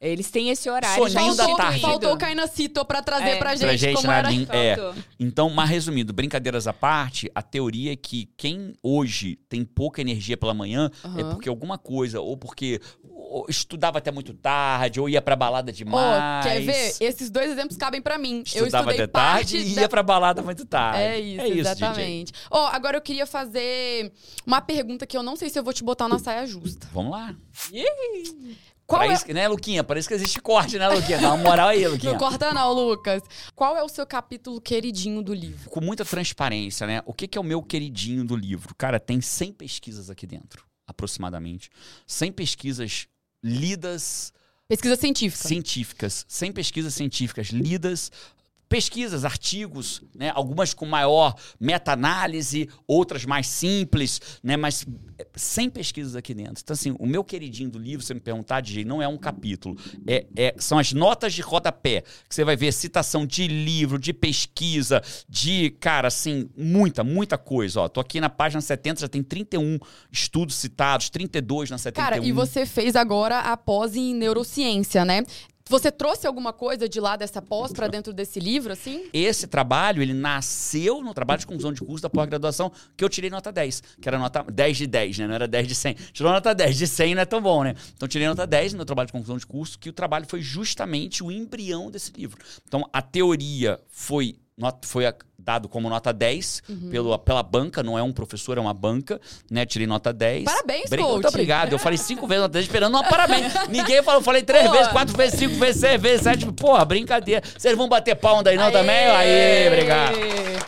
Eles 0.00 0.30
têm 0.30 0.48
esse 0.48 0.70
horário. 0.70 0.96
Soninho 1.10 1.34
já 1.34 1.36
da 1.36 1.44
faltou, 1.44 1.56
tarde. 1.56 1.80
faltou 1.82 2.12
o 2.14 2.16
Cainacito 2.16 2.82
pra 2.86 3.02
trazer 3.02 3.30
É. 3.32 3.36
pra 3.36 3.50
gente, 3.54 3.60
Pra 3.66 3.76
gente 3.76 3.96
como 3.96 4.10
era. 4.10 4.32
É. 4.56 4.76
Então, 5.18 5.50
mas 5.50 5.68
resumindo, 5.68 6.10
brincadeiras 6.12 6.66
à 6.66 6.72
parte, 6.72 7.30
a 7.34 7.42
teoria 7.42 7.92
é 7.92 7.96
que 7.96 8.30
quem 8.34 8.72
hoje 8.82 9.36
tem 9.48 9.62
pouca 9.62 10.00
energia 10.00 10.38
pela 10.38 10.54
manhã 10.54 10.90
é 11.04 11.06
Aham. 11.20 11.30
porque 11.34 11.50
alguma 11.50 11.76
coisa, 11.76 12.18
ou 12.18 12.34
porque 12.36 12.80
ou 13.32 13.44
estudava 13.48 13.98
até 13.98 14.10
muito 14.10 14.32
tarde, 14.32 14.98
ou 14.98 15.08
ia 15.08 15.20
pra 15.20 15.36
balada 15.36 15.70
demais. 15.70 16.44
quer 16.46 16.60
ver? 16.62 16.96
Esses 16.98 17.30
dois 17.30 17.50
exemplos 17.50 17.76
cabem 17.76 18.00
pra 18.00 18.16
mim. 18.18 18.38
eu 18.38 18.64
Estudava 18.64 18.90
estudei 18.90 19.04
até 19.04 19.06
tarde 19.12 19.56
parte 19.58 19.70
e 19.70 19.74
da 19.74 19.82
ia 19.82 19.88
pra 19.88 20.02
balada 20.02 20.40
muito 20.42 20.64
tarde. 20.64 20.98
É 21.02 21.20
isso, 21.20 21.44
DJ. 21.44 21.60
exatamente. 21.60 22.32
Ó, 22.50 22.66
agora 22.68 22.96
eu 22.96 23.02
queria 23.02 23.26
fazer 23.26 24.10
uma 24.46 24.62
pergunta 24.62 25.06
que 25.06 25.16
eu 25.16 25.22
não 25.22 25.36
sei 25.36 25.50
se 25.50 25.58
eu 25.58 25.62
vou 25.62 25.74
te 25.74 25.84
botar 25.84 26.08
na 26.08 26.18
saia 26.18 26.46
justa. 26.46 26.88
Vamos 26.92 27.12
lá. 27.12 27.34
Qual 28.90 29.02
é... 29.02 29.14
isso, 29.14 29.32
né, 29.32 29.46
Luquinha? 29.46 29.84
Parece 29.84 30.08
que 30.08 30.14
existe 30.14 30.40
corte, 30.40 30.76
né, 30.78 30.88
Luquinha? 30.88 31.18
Dá 31.18 31.32
uma 31.32 31.36
moral 31.36 31.68
aí, 31.68 31.86
Luquinha. 31.86 32.12
Não 32.12 32.18
corta 32.18 32.52
não, 32.52 32.72
Lucas. 32.72 33.22
Qual 33.54 33.76
é 33.76 33.82
o 33.82 33.88
seu 33.88 34.04
capítulo 34.04 34.60
queridinho 34.60 35.22
do 35.22 35.32
livro? 35.32 35.70
com 35.70 35.80
muita 35.80 36.04
transparência, 36.04 36.86
né? 36.86 37.02
O 37.06 37.14
que, 37.14 37.28
que 37.28 37.38
é 37.38 37.40
o 37.40 37.44
meu 37.44 37.62
queridinho 37.62 38.24
do 38.24 38.34
livro? 38.34 38.74
Cara, 38.74 38.98
tem 38.98 39.20
100 39.20 39.52
pesquisas 39.52 40.10
aqui 40.10 40.26
dentro, 40.26 40.64
aproximadamente. 40.86 41.70
100 42.06 42.32
pesquisas 42.32 43.06
lidas, 43.42 44.32
Pesquisa 44.68 44.96
científica. 44.96 45.48
científicas. 45.48 46.24
100 46.28 46.52
pesquisas 46.52 46.94
científicas 46.94 47.48
lidas. 47.48 48.10
Pesquisas, 48.70 49.24
artigos, 49.24 50.00
né? 50.14 50.30
Algumas 50.32 50.72
com 50.72 50.86
maior 50.86 51.34
meta-análise, 51.58 52.68
outras 52.86 53.24
mais 53.24 53.48
simples, 53.48 54.20
né? 54.44 54.56
Mas 54.56 54.86
é, 55.18 55.26
100 55.34 55.70
pesquisas 55.70 56.14
aqui 56.14 56.32
dentro. 56.32 56.62
Então, 56.62 56.72
assim, 56.72 56.94
o 56.96 57.04
meu 57.04 57.24
queridinho 57.24 57.68
do 57.68 57.80
livro, 57.80 58.00
se 58.02 58.06
você 58.06 58.14
me 58.14 58.20
perguntar, 58.20 58.60
DJ, 58.60 58.84
não 58.84 59.02
é 59.02 59.08
um 59.08 59.18
capítulo. 59.18 59.76
É, 60.06 60.24
é- 60.36 60.54
são 60.58 60.78
as 60.78 60.92
notas 60.92 61.34
de 61.34 61.42
rodapé, 61.42 62.02
que 62.28 62.32
você 62.34 62.44
vai 62.44 62.54
ver 62.54 62.72
citação 62.72 63.26
de 63.26 63.48
livro, 63.48 63.98
de 63.98 64.12
pesquisa, 64.12 65.02
de, 65.28 65.70
cara, 65.80 66.06
assim, 66.06 66.48
muita, 66.56 67.02
muita 67.02 67.36
coisa. 67.36 67.80
Ó, 67.80 67.88
tô 67.88 67.98
aqui 67.98 68.20
na 68.20 68.30
página 68.30 68.60
70, 68.60 69.00
já 69.00 69.08
tem 69.08 69.20
31 69.22 69.80
estudos 70.12 70.54
citados, 70.54 71.10
32 71.10 71.70
na 71.70 71.76
71. 71.78 72.04
Cara, 72.04 72.24
e 72.24 72.30
você 72.30 72.64
fez 72.64 72.94
agora 72.94 73.40
a 73.40 73.56
pós 73.56 73.96
em 73.96 74.14
neurociência, 74.14 75.04
né? 75.04 75.24
Você 75.70 75.92
trouxe 75.92 76.26
alguma 76.26 76.52
coisa 76.52 76.88
de 76.88 76.98
lá 76.98 77.14
dessa 77.14 77.40
pós 77.40 77.72
pra 77.72 77.86
dentro 77.86 78.12
desse 78.12 78.40
livro, 78.40 78.72
assim? 78.72 79.04
Esse 79.12 79.46
trabalho, 79.46 80.02
ele 80.02 80.12
nasceu 80.12 81.00
no 81.00 81.14
trabalho 81.14 81.38
de 81.38 81.46
conclusão 81.46 81.72
de 81.72 81.80
curso 81.80 82.02
da 82.02 82.10
pós-graduação, 82.10 82.72
que 82.96 83.04
eu 83.04 83.08
tirei 83.08 83.30
nota 83.30 83.52
10, 83.52 83.80
que 84.00 84.08
era 84.08 84.18
nota 84.18 84.42
10 84.42 84.76
de 84.78 84.86
10, 84.88 85.18
né? 85.18 85.28
Não 85.28 85.34
era 85.36 85.46
10 85.46 85.68
de 85.68 85.76
100. 85.76 85.94
Tirou 86.12 86.32
nota 86.32 86.52
10, 86.52 86.76
de 86.76 86.88
100 86.88 87.14
não 87.14 87.22
é 87.22 87.24
tão 87.24 87.40
bom, 87.40 87.62
né? 87.62 87.76
Então 87.94 88.08
tirei 88.08 88.26
nota 88.26 88.44
10 88.48 88.74
no 88.74 88.84
trabalho 88.84 89.06
de 89.06 89.12
conclusão 89.12 89.36
de 89.38 89.46
curso, 89.46 89.78
que 89.78 89.88
o 89.88 89.92
trabalho 89.92 90.26
foi 90.28 90.42
justamente 90.42 91.22
o 91.22 91.30
embrião 91.30 91.88
desse 91.88 92.10
livro. 92.16 92.42
Então 92.66 92.84
a 92.92 93.00
teoria 93.00 93.78
foi, 93.88 94.40
foi 94.82 95.06
a- 95.06 95.14
dado 95.44 95.68
como 95.68 95.88
nota 95.88 96.12
10 96.12 96.62
Uhum. 96.68 96.90
pelo, 96.90 97.18
pela 97.18 97.42
banca, 97.42 97.82
não 97.82 97.98
é 97.98 98.02
um 98.02 98.12
professor, 98.12 98.56
é 98.58 98.60
uma 98.60 98.74
banca, 98.74 99.20
né? 99.50 99.64
Tirei 99.66 99.86
nota 99.86 100.12
10. 100.12 100.44
Parabéns, 100.44 100.88
Bri- 100.90 101.02
coach. 101.02 101.12
Muito 101.14 101.28
obrigado. 101.28 101.72
Eu 101.72 101.78
falei 101.78 101.98
cinco 101.98 102.26
vezes 102.26 102.42
nota 102.42 102.52
10 102.52 102.64
esperando 102.66 102.94
uma 102.94 103.04
parabéns. 103.04 103.52
Ninguém 103.68 104.02
falou, 104.02 104.20
eu 104.20 104.24
falei 104.24 104.42
três 104.42 104.70
vezes, 104.70 104.88
quatro 104.88 105.16
vezes, 105.16 105.38
cinco 105.38 105.54
vezes, 105.56 105.80
seis 105.80 106.00
vezes, 106.00 106.22
sete. 106.22 106.46
Porra, 106.52 106.84
brincadeira. 106.84 107.42
Vocês 107.56 107.76
vão 107.76 107.88
bater 107.88 108.14
palma 108.16 108.42
daí 108.42 108.56
não 108.56 108.64
Aê! 108.66 108.72
também? 108.72 108.96
Aê, 109.06 109.68
obrigado. 109.68 110.14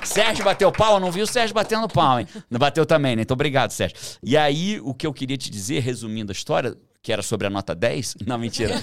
Sérgio 0.05 0.45
bateu 0.45 0.71
palma, 0.73 0.99
não 1.01 1.11
vi 1.13 1.23
o 1.23 1.27
Sérgio 1.27 1.55
batendo 1.55 1.89
palma, 1.89 2.23
hein? 2.23 2.29
Não 2.51 2.59
bateu 2.59 2.85
também, 2.87 3.15
né? 3.17 3.23
Então, 3.23 3.35
obrigado, 3.35 3.71
Sérgio. 3.71 3.97
E 4.23 4.37
aí, 4.37 4.81
o 4.83 4.93
que 4.95 5.07
eu 5.07 5.13
queria 5.13 5.37
te 5.37 5.51
dizer, 5.51 5.81
resumindo 5.81 6.33
a 6.33 6.35
história, 6.35 6.75
que 7.03 7.13
era 7.13 7.21
sobre 7.21 7.49
a 7.49 7.51
nota 7.51 7.75
10, 7.75 8.19
não, 8.25 8.39
mentira, 8.39 8.75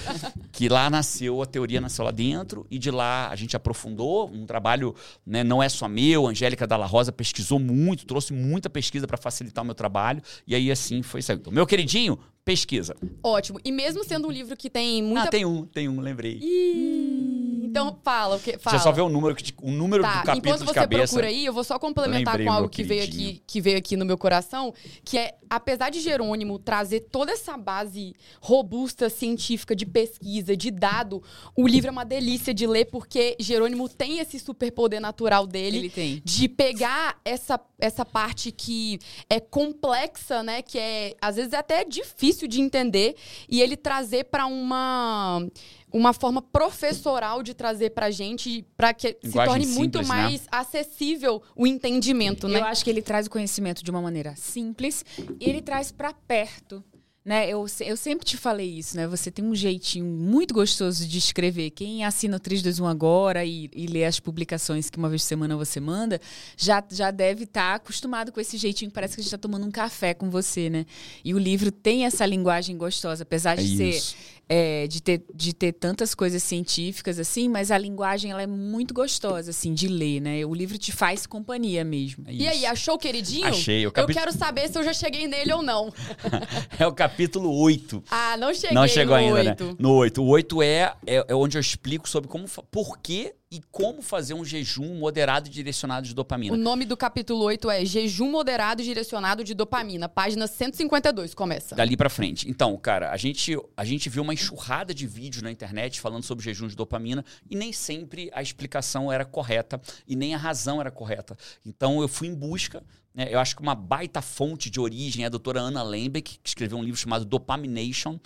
que 0.52 0.68
lá 0.68 0.90
nasceu, 0.90 1.40
a 1.40 1.46
teoria 1.46 1.80
nasceu 1.80 2.04
lá 2.04 2.10
dentro, 2.10 2.66
e 2.70 2.78
de 2.78 2.90
lá 2.90 3.28
a 3.30 3.36
gente 3.36 3.56
aprofundou, 3.56 4.30
um 4.30 4.44
trabalho, 4.44 4.94
né, 5.26 5.42
não 5.42 5.62
é 5.62 5.68
só 5.68 5.88
meu, 5.88 6.26
Angélica 6.26 6.66
Dalla 6.66 6.86
Rosa 6.86 7.10
pesquisou 7.10 7.58
muito, 7.58 8.04
trouxe 8.04 8.34
muita 8.34 8.68
pesquisa 8.68 9.06
para 9.06 9.16
facilitar 9.16 9.62
o 9.62 9.66
meu 9.66 9.74
trabalho, 9.74 10.22
e 10.46 10.54
aí 10.54 10.70
assim 10.70 11.02
foi 11.02 11.20
isso. 11.20 11.32
Então, 11.32 11.50
meu 11.52 11.66
queridinho, 11.66 12.18
pesquisa. 12.50 12.96
Ótimo. 13.22 13.60
E 13.64 13.70
mesmo 13.70 14.04
sendo 14.04 14.28
um 14.28 14.30
livro 14.30 14.56
que 14.56 14.68
tem 14.68 15.02
muita... 15.02 15.22
Ah, 15.22 15.26
tem 15.28 15.44
um, 15.44 15.64
tem 15.64 15.88
um, 15.88 16.00
lembrei. 16.00 16.38
Ih, 16.42 17.62
Então, 17.64 17.96
fala 18.02 18.36
o 18.36 18.40
que... 18.40 18.58
Fala. 18.58 18.76
Você 18.76 18.82
só 18.82 18.90
vê 18.90 19.00
o 19.00 19.08
número, 19.08 19.36
o 19.62 19.70
número 19.70 20.02
Tá, 20.02 20.08
do 20.08 20.26
capítulo 20.26 20.38
enquanto 20.38 20.60
de 20.60 20.66
você 20.66 20.74
cabeça. 20.74 21.02
procura 21.04 21.26
aí, 21.28 21.46
eu 21.46 21.52
vou 21.52 21.62
só 21.62 21.78
complementar 21.78 22.34
Lembrei 22.34 22.46
com 22.46 22.52
algo 22.52 22.68
que 22.68 22.82
veio, 22.82 23.04
aqui, 23.04 23.42
que 23.46 23.60
veio 23.60 23.78
aqui 23.78 23.96
no 23.96 24.04
meu 24.04 24.18
coração, 24.18 24.74
que 25.04 25.16
é, 25.16 25.36
apesar 25.48 25.90
de 25.90 26.00
Jerônimo 26.00 26.58
trazer 26.58 27.00
toda 27.00 27.32
essa 27.32 27.56
base 27.56 28.14
robusta, 28.40 29.08
científica, 29.08 29.76
de 29.76 29.86
pesquisa, 29.86 30.56
de 30.56 30.70
dado, 30.70 31.22
o 31.56 31.66
livro 31.66 31.88
é 31.88 31.90
uma 31.92 32.04
delícia 32.04 32.52
de 32.52 32.66
ler, 32.66 32.86
porque 32.86 33.36
Jerônimo 33.38 33.88
tem 33.88 34.18
esse 34.18 34.38
superpoder 34.40 35.00
natural 35.00 35.46
dele. 35.46 35.78
Ele 35.78 35.90
tem. 35.90 36.22
De 36.24 36.48
pegar 36.48 37.20
essa, 37.24 37.60
essa 37.78 38.04
parte 38.04 38.50
que 38.50 38.98
é 39.28 39.38
complexa, 39.38 40.42
né? 40.42 40.62
Que 40.62 40.78
é, 40.78 41.16
às 41.20 41.36
vezes, 41.36 41.52
até 41.54 41.84
difícil 41.84 42.39
de 42.46 42.60
entender, 42.60 43.16
e 43.48 43.60
ele 43.60 43.76
trazer 43.76 44.24
para 44.24 44.46
uma 44.46 45.46
uma 45.92 46.12
forma 46.12 46.40
professoral 46.40 47.42
de 47.42 47.52
trazer 47.52 47.90
pra 47.90 48.10
gente, 48.10 48.64
pra 48.76 48.94
que 48.94 49.16
Linguagem 49.24 49.30
se 49.30 49.32
torne 49.32 49.66
muito 49.66 49.98
simples, 49.98 50.08
né? 50.08 50.14
mais 50.14 50.46
acessível 50.50 51.42
o 51.56 51.66
entendimento, 51.66 52.46
né? 52.46 52.60
Eu 52.60 52.64
acho 52.64 52.84
que 52.84 52.90
ele 52.90 53.02
traz 53.02 53.26
o 53.26 53.30
conhecimento 53.30 53.82
de 53.82 53.90
uma 53.90 54.00
maneira 54.00 54.34
simples 54.36 55.04
e 55.18 55.48
ele 55.48 55.60
traz 55.60 55.90
pra 55.90 56.12
perto. 56.12 56.84
Né, 57.22 57.50
eu, 57.50 57.66
eu 57.80 57.96
sempre 57.98 58.24
te 58.24 58.38
falei 58.38 58.78
isso, 58.78 58.96
né? 58.96 59.06
Você 59.06 59.30
tem 59.30 59.44
um 59.44 59.54
jeitinho 59.54 60.06
muito 60.06 60.54
gostoso 60.54 61.06
de 61.06 61.18
escrever. 61.18 61.68
Quem 61.68 62.02
assina 62.02 62.38
o 62.38 62.40
321 62.40 62.86
agora 62.86 63.44
e, 63.44 63.68
e 63.74 63.86
lê 63.86 64.06
as 64.06 64.18
publicações 64.18 64.88
que 64.88 64.96
uma 64.96 65.08
vez 65.10 65.20
por 65.22 65.28
semana 65.28 65.54
você 65.54 65.78
manda, 65.80 66.18
já, 66.56 66.82
já 66.90 67.10
deve 67.10 67.44
estar 67.44 67.74
acostumado 67.74 68.32
com 68.32 68.40
esse 68.40 68.56
jeitinho. 68.56 68.90
Parece 68.90 69.16
que 69.16 69.20
a 69.20 69.22
gente 69.22 69.28
está 69.28 69.36
tomando 69.36 69.66
um 69.66 69.70
café 69.70 70.14
com 70.14 70.30
você, 70.30 70.70
né? 70.70 70.86
E 71.22 71.34
o 71.34 71.38
livro 71.38 71.70
tem 71.70 72.06
essa 72.06 72.24
linguagem 72.24 72.74
gostosa, 72.78 73.22
apesar 73.22 73.58
É 73.58 73.62
de 73.62 73.76
ser 73.76 73.90
isso. 73.90 74.16
É, 74.52 74.88
de, 74.88 75.00
ter, 75.00 75.22
de 75.32 75.52
ter 75.54 75.70
tantas 75.72 76.12
coisas 76.12 76.42
científicas, 76.42 77.20
assim, 77.20 77.48
mas 77.48 77.70
a 77.70 77.78
linguagem 77.78 78.32
ela 78.32 78.42
é 78.42 78.48
muito 78.48 78.92
gostosa, 78.92 79.50
assim, 79.50 79.72
de 79.72 79.86
ler, 79.86 80.20
né? 80.20 80.44
O 80.44 80.52
livro 80.52 80.76
te 80.76 80.90
faz 80.90 81.24
companhia 81.24 81.84
mesmo. 81.84 82.24
É 82.26 82.32
E 82.34 82.48
aí, 82.48 82.66
achou 82.66 82.98
queridinho? 82.98 83.46
Achei. 83.46 83.86
O 83.86 83.88
Eu 83.88 83.92
capi- 83.92 84.12
quero 84.12 84.32
saber 84.32 84.68
se 84.68 84.76
eu 84.76 84.82
já 84.82 84.92
cheguei 84.92 85.28
nele 85.28 85.52
ou 85.52 85.62
não. 85.62 85.92
É 86.80 86.86
o 86.86 86.92
capítulo 86.92 87.54
8. 87.60 88.02
Ah, 88.10 88.36
não 88.38 88.52
cheguei 88.52 88.72
Não 88.74 88.88
chegou 88.88 89.16
no 89.16 89.22
ainda, 89.36 89.50
oito. 89.50 89.64
né? 89.66 89.74
No 89.78 89.92
8. 89.94 90.22
O 90.22 90.26
8 90.26 90.62
é, 90.62 90.94
é, 91.06 91.24
é 91.28 91.34
onde 91.34 91.56
eu 91.56 91.60
explico 91.60 92.08
sobre 92.08 92.28
como, 92.28 92.46
por 92.70 92.98
que 92.98 93.32
e 93.52 93.60
como 93.72 94.00
fazer 94.00 94.32
um 94.32 94.44
jejum 94.44 94.94
moderado 94.94 95.48
e 95.48 95.50
direcionado 95.50 96.06
de 96.06 96.14
dopamina. 96.14 96.54
O 96.54 96.56
nome 96.56 96.84
do 96.84 96.96
capítulo 96.96 97.42
8 97.42 97.68
é 97.68 97.84
Jejum 97.84 98.30
Moderado 98.30 98.80
e 98.80 98.84
Direcionado 98.84 99.42
de 99.42 99.54
Dopamina. 99.54 100.08
Página 100.08 100.46
152, 100.46 101.34
começa. 101.34 101.74
Dali 101.74 101.96
pra 101.96 102.08
frente. 102.08 102.48
Então, 102.48 102.76
cara, 102.76 103.10
a 103.10 103.16
gente, 103.16 103.58
a 103.76 103.84
gente 103.84 104.08
viu 104.08 104.22
uma 104.22 104.32
enxurrada 104.32 104.94
de 104.94 105.04
vídeos 105.04 105.42
na 105.42 105.50
internet 105.50 106.00
falando 106.00 106.22
sobre 106.22 106.44
jejum 106.44 106.68
de 106.68 106.76
dopamina 106.76 107.24
e 107.50 107.56
nem 107.56 107.72
sempre 107.72 108.30
a 108.32 108.40
explicação 108.40 109.10
era 109.10 109.24
correta 109.24 109.80
e 110.06 110.14
nem 110.14 110.32
a 110.32 110.38
razão 110.38 110.80
era 110.80 110.92
correta. 110.92 111.36
Então, 111.66 112.00
eu 112.00 112.06
fui 112.06 112.28
em 112.28 112.34
busca. 112.34 112.84
Né, 113.14 113.28
eu 113.30 113.38
acho 113.40 113.56
que 113.56 113.62
uma 113.62 113.74
baita 113.74 114.22
fonte 114.22 114.70
de 114.70 114.78
origem 114.78 115.24
é 115.24 115.26
a 115.26 115.28
doutora 115.28 115.60
Anna 115.60 115.82
Lembeck, 115.82 116.38
que 116.42 116.48
escreveu 116.48 116.78
um 116.78 116.82
livro 116.82 116.98
chamado 116.98 117.24
Dopamination, 117.24 118.18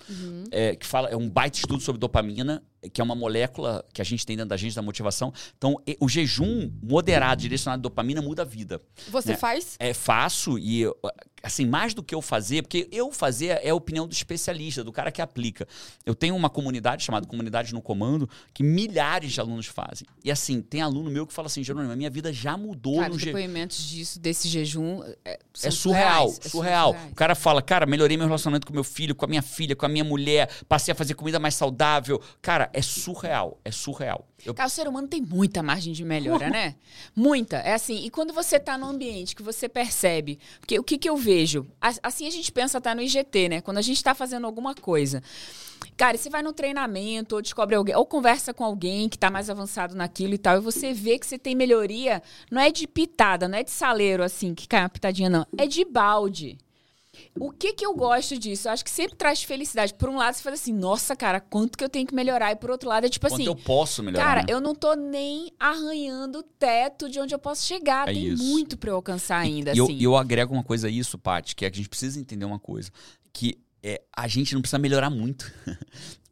é, 0.51 0.75
que 0.75 0.85
fala, 0.85 1.09
é 1.09 1.15
um 1.15 1.29
baita 1.29 1.57
estudo 1.57 1.81
sobre 1.81 1.99
dopamina, 1.99 2.63
que 2.93 3.01
é 3.01 3.03
uma 3.03 3.15
molécula 3.15 3.83
que 3.91 3.99
a 3.99 4.05
gente 4.05 4.23
tem 4.25 4.35
dentro 4.35 4.49
da 4.49 4.57
gente 4.57 4.75
da 4.75 4.81
motivação. 4.81 5.33
Então, 5.57 5.81
o 5.99 6.07
jejum 6.07 6.71
moderado, 6.83 7.41
direcionado 7.41 7.79
à 7.79 7.81
dopamina, 7.81 8.21
muda 8.21 8.43
a 8.43 8.45
vida. 8.45 8.79
Você 9.09 9.31
né? 9.31 9.37
faz? 9.37 9.75
É, 9.79 9.91
faço 9.91 10.59
e, 10.59 10.81
eu, 10.81 10.95
assim, 11.45 11.65
mais 11.65 11.93
do 11.93 12.01
que 12.01 12.15
eu 12.15 12.21
fazer, 12.21 12.63
porque 12.63 12.87
eu 12.91 13.11
fazer 13.11 13.59
é 13.61 13.69
a 13.69 13.75
opinião 13.75 14.07
do 14.07 14.13
especialista, 14.13 14.83
do 14.83 14.91
cara 14.91 15.11
que 15.11 15.21
aplica. 15.21 15.67
Eu 16.05 16.15
tenho 16.15 16.35
uma 16.35 16.49
comunidade 16.49 17.03
chamada 17.03 17.27
Comunidade 17.27 17.73
no 17.73 17.81
Comando, 17.81 18.29
que 18.53 18.63
milhares 18.63 19.31
de 19.31 19.39
alunos 19.39 19.67
fazem. 19.67 20.07
E 20.23 20.31
assim, 20.31 20.61
tem 20.61 20.81
aluno 20.81 21.09
meu 21.11 21.27
que 21.27 21.33
fala 21.33 21.45
assim, 21.47 21.63
Jerônimo, 21.63 21.91
a 21.91 21.95
minha 21.95 22.09
vida 22.09 22.33
já 22.33 22.57
mudou 22.57 22.97
Cara, 22.97 23.09
no 23.09 23.15
os 23.15 23.21
jejum. 23.21 23.37
depoimento 23.37 23.75
disso, 23.75 24.19
desse 24.19 24.47
jejum 24.47 25.03
é, 25.23 25.39
É 25.61 25.71
surreal, 25.71 26.29
surreais, 26.29 26.45
é 26.45 26.49
surreal. 26.49 26.95
O 27.11 27.15
cara 27.15 27.35
fala, 27.35 27.61
cara, 27.61 27.85
melhorei 27.85 28.17
meu 28.17 28.25
relacionamento 28.25 28.65
com 28.65 28.73
meu 28.73 28.83
filho, 28.83 29.13
com 29.13 29.25
a 29.25 29.27
minha 29.27 29.41
filha, 29.41 29.75
com 29.75 29.85
a 29.85 29.89
minha 29.89 30.03
mulher, 30.03 30.49
passei 30.67 30.91
a 30.91 30.95
fazer 30.95 31.13
comida 31.13 31.39
mais 31.39 31.55
saudável. 31.55 32.21
Cara, 32.41 32.69
é 32.73 32.81
surreal, 32.81 33.59
é 33.63 33.71
surreal. 33.71 34.27
Eu- 34.43 34.53
Cara, 34.53 34.67
o 34.67 34.71
ser 34.71 34.87
humano 34.87 35.07
tem 35.07 35.21
muita 35.21 35.61
margem 35.61 35.93
de 35.93 36.03
melhora, 36.03 36.49
né? 36.49 36.75
Muita. 37.15 37.57
É 37.57 37.73
assim, 37.73 38.03
e 38.05 38.09
quando 38.09 38.33
você 38.33 38.59
tá 38.59 38.77
no 38.77 38.87
ambiente 38.87 39.35
que 39.35 39.43
você 39.43 39.69
percebe, 39.69 40.39
porque 40.59 40.77
o 40.79 40.83
que 40.83 40.97
que 40.97 41.09
eu 41.09 41.15
vejo? 41.15 41.65
Assim 42.01 42.27
a 42.27 42.31
gente 42.31 42.51
pensa 42.51 42.79
tá 42.81 42.93
no 42.93 43.01
IGT, 43.01 43.49
né? 43.49 43.61
Quando 43.61 43.77
a 43.77 43.81
gente 43.81 44.03
tá 44.03 44.13
fazendo 44.13 44.45
alguma 44.45 44.75
coisa. 44.75 45.23
Cara, 45.97 46.15
e 46.15 46.19
você 46.19 46.29
vai 46.29 46.41
no 46.43 46.51
treinamento, 46.51 47.35
ou 47.35 47.41
descobre 47.41 47.75
alguém, 47.75 47.95
ou 47.95 48.05
conversa 48.05 48.53
com 48.53 48.63
alguém 48.65 49.07
que 49.07 49.17
tá 49.17 49.29
mais 49.31 49.49
avançado 49.49 49.95
naquilo 49.95 50.33
e 50.33 50.37
tal, 50.37 50.57
e 50.57 50.59
você 50.59 50.91
vê 50.93 51.17
que 51.17 51.25
você 51.25 51.37
tem 51.37 51.55
melhoria, 51.55 52.21
não 52.51 52.61
é 52.61 52.69
de 52.69 52.85
pitada, 52.85 53.47
não 53.47 53.57
é 53.57 53.63
de 53.63 53.71
saleiro 53.71 54.21
assim, 54.21 54.53
que 54.53 54.67
cai 54.67 54.81
uma 54.81 54.89
pitadinha, 54.89 55.29
não. 55.29 55.45
É 55.57 55.65
de 55.65 55.85
balde. 55.85 56.57
O 57.39 57.51
que 57.51 57.73
que 57.73 57.85
eu 57.85 57.93
gosto 57.93 58.37
disso? 58.37 58.67
Eu 58.67 58.71
acho 58.73 58.83
que 58.83 58.89
sempre 58.89 59.15
traz 59.15 59.43
felicidade. 59.43 59.93
Por 59.93 60.09
um 60.09 60.17
lado, 60.17 60.35
você 60.35 60.43
fala 60.43 60.55
assim, 60.55 60.73
nossa, 60.73 61.15
cara, 61.15 61.39
quanto 61.39 61.77
que 61.77 61.83
eu 61.83 61.89
tenho 61.89 62.05
que 62.05 62.13
melhorar? 62.15 62.51
E 62.51 62.55
por 62.55 62.71
outro 62.71 62.89
lado, 62.89 63.05
é 63.05 63.09
tipo 63.09 63.25
Quanto 63.25 63.33
assim, 63.33 63.45
eu 63.45 63.55
posso 63.55 64.03
melhorar? 64.03 64.25
Cara, 64.25 64.41
né? 64.41 64.47
eu 64.49 64.61
não 64.61 64.75
tô 64.75 64.93
nem 64.93 65.51
arranhando 65.59 66.39
o 66.39 66.43
teto 66.43 67.09
de 67.09 67.19
onde 67.19 67.33
eu 67.33 67.39
posso 67.39 67.65
chegar. 67.65 68.07
É 68.07 68.13
Tem 68.13 68.27
isso. 68.27 68.43
muito 68.43 68.77
pra 68.77 68.91
eu 68.91 68.95
alcançar 68.95 69.37
ainda, 69.39 69.73
E 69.73 69.77
eu, 69.77 69.85
assim. 69.85 69.95
e 69.95 70.03
eu 70.03 70.15
agrego 70.15 70.53
uma 70.53 70.63
coisa 70.63 70.87
a 70.87 70.89
isso, 70.91 71.17
Paty, 71.17 71.55
que 71.55 71.65
é 71.65 71.69
que 71.69 71.75
a 71.75 71.77
gente 71.77 71.89
precisa 71.89 72.19
entender 72.19 72.45
uma 72.45 72.59
coisa. 72.59 72.91
Que 73.33 73.57
é, 73.83 74.01
a 74.15 74.27
gente 74.27 74.53
não 74.53 74.61
precisa 74.61 74.79
melhorar 74.79 75.09
muito. 75.09 75.51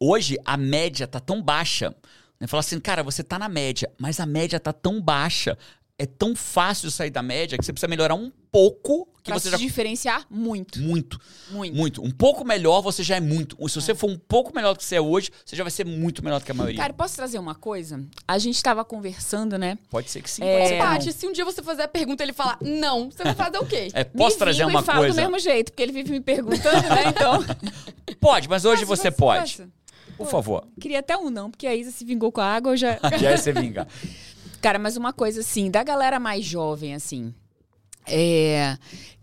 Hoje, 0.00 0.36
a 0.44 0.56
média 0.56 1.06
tá 1.06 1.20
tão 1.20 1.40
baixa. 1.42 1.94
Né? 2.40 2.46
Fala 2.46 2.60
assim, 2.60 2.80
cara, 2.80 3.02
você 3.02 3.22
tá 3.22 3.38
na 3.38 3.48
média, 3.48 3.90
mas 3.98 4.18
a 4.18 4.26
média 4.26 4.58
tá 4.58 4.72
tão 4.72 5.00
baixa. 5.00 5.56
É 5.96 6.06
tão 6.06 6.34
fácil 6.34 6.90
sair 6.90 7.10
da 7.10 7.22
média 7.22 7.56
que 7.56 7.64
você 7.64 7.72
precisa 7.72 7.86
melhorar 7.86 8.16
um 8.16 8.30
pouco 8.50 9.06
que 9.22 9.30
pra 9.30 9.38
você 9.38 9.44
se 9.44 9.50
já. 9.52 9.56
diferenciar 9.56 10.26
muito, 10.28 10.80
Muito, 10.80 11.20
muito. 11.50 11.74
muito. 11.76 12.02
Um 12.02 12.10
pouco 12.10 12.44
melhor, 12.44 12.80
você 12.82 13.02
já 13.04 13.14
é 13.16 13.20
muito. 13.20 13.56
Se 13.68 13.76
você 13.80 13.94
for 13.94 14.10
um 14.10 14.18
pouco 14.18 14.52
melhor 14.54 14.72
do 14.74 14.78
que 14.78 14.84
você 14.84 14.96
é 14.96 15.00
hoje, 15.00 15.30
você 15.46 15.54
já 15.54 15.62
vai 15.62 15.70
ser 15.70 15.86
muito 15.86 16.22
melhor 16.22 16.40
do 16.40 16.44
que 16.44 16.50
a 16.50 16.54
maioria. 16.54 16.80
Cara, 16.80 16.92
posso 16.92 17.14
trazer 17.14 17.38
uma 17.38 17.54
coisa? 17.54 18.04
A 18.26 18.38
gente 18.38 18.60
tava 18.60 18.84
conversando, 18.84 19.56
né? 19.56 19.78
pode 19.88 20.10
ser 20.10 20.20
que 20.20 20.28
sim, 20.30 20.42
É. 20.42 20.78
pode 20.78 21.04
ser 21.04 21.12
se 21.12 21.26
um 21.28 21.32
dia 21.32 21.44
você 21.44 21.62
fazer 21.62 21.82
a 21.82 21.88
pergunta 21.88 22.22
e 22.22 22.26
ele 22.26 22.32
falar 22.32 22.58
não, 22.60 23.08
você 23.10 23.22
vai 23.22 23.34
fazer 23.34 23.58
o 23.58 23.64
quê? 23.66 23.88
É, 23.94 24.02
posso 24.02 24.34
me 24.34 24.38
trazer 24.40 24.64
uma 24.64 24.80
e 24.80 24.84
falo 24.84 24.98
coisa? 24.98 25.14
do 25.14 25.20
mesmo 25.22 25.38
jeito, 25.38 25.70
porque 25.70 25.82
ele 25.82 25.92
vive 25.92 26.10
me 26.10 26.20
perguntando, 26.20 26.88
né? 26.88 27.04
Então. 27.06 27.44
Pode, 28.20 28.48
mas 28.48 28.64
hoje 28.64 28.84
você 28.84 29.10
pode. 29.12 29.64
Por 30.16 30.26
favor. 30.26 30.66
Queria 30.80 30.98
até 31.00 31.16
um 31.16 31.30
não, 31.30 31.50
porque 31.50 31.66
a 31.66 31.74
Isa 31.74 31.90
se 31.90 32.04
vingou 32.04 32.30
com 32.32 32.40
a 32.40 32.46
água, 32.46 32.72
eu 32.72 32.76
já. 32.76 32.98
Já 33.18 33.30
é 33.30 33.36
você 33.36 33.52
vingar. 33.52 33.86
Cara, 34.64 34.78
mas 34.78 34.96
uma 34.96 35.12
coisa 35.12 35.40
assim, 35.40 35.70
da 35.70 35.82
galera 35.82 36.18
mais 36.18 36.42
jovem, 36.42 36.94
assim, 36.94 37.34
é 38.06 38.78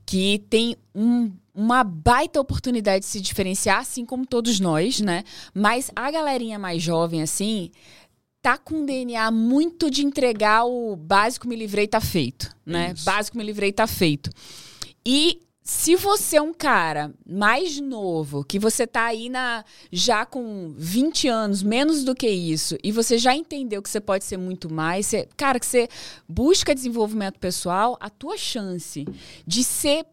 que 0.06 0.38
tem 0.52 0.78
um- 0.94 1.32
uma 1.52 1.84
baita 1.84 2.40
oportunidade 2.40 3.06
de 3.06 3.10
se 3.10 3.20
diferenciar, 3.20 3.80
assim 3.80 4.06
como 4.06 4.24
todos 4.24 4.60
nós, 4.60 5.00
né? 5.02 5.24
Mas 5.52 5.90
a 5.96 6.12
galerinha 6.12 6.60
mais 6.60 6.84
jovem, 6.84 7.24
assim, 7.24 7.72
tá 8.40 8.56
com 8.56 8.82
um 8.82 8.86
DNA 8.86 9.32
muito 9.32 9.90
de 9.90 10.06
entregar 10.06 10.64
o 10.66 10.96
básico 10.96 11.48
me 11.48 11.56
livrei 11.56 11.88
tá 11.88 12.00
feito, 12.00 12.56
né? 12.64 12.92
Isso. 12.96 13.04
Básico 13.04 13.36
me 13.36 13.44
livrei 13.44 13.72
tá 13.72 13.88
feito. 13.88 14.30
E 15.04 15.42
se 15.74 15.96
você 15.96 16.36
é 16.36 16.42
um 16.42 16.54
cara 16.54 17.14
mais 17.26 17.80
novo, 17.80 18.44
que 18.44 18.60
você 18.60 18.86
tá 18.86 19.06
aí 19.06 19.30
na 19.30 19.64
já 19.90 20.26
com 20.26 20.74
20 20.78 21.30
anos, 21.30 21.64
menos 21.64 22.04
do 22.04 22.14
que 22.14 22.28
isso, 22.30 22.78
e 22.84 22.92
você 22.92 23.18
já 23.18 23.34
entendeu 23.34 23.82
que 23.82 23.90
você 23.90 24.02
pode 24.02 24.26
ser 24.26 24.36
muito 24.36 24.72
mais, 24.72 25.06
você- 25.06 25.30
cara, 25.38 25.58
que 25.58 25.66
você 25.66 25.88
busca 26.28 26.76
desenvolvimento 26.76 27.40
pessoal, 27.40 27.98
a 28.02 28.10
tua 28.10 28.38
chance 28.38 29.08
de 29.48 29.64
ser 29.64 30.06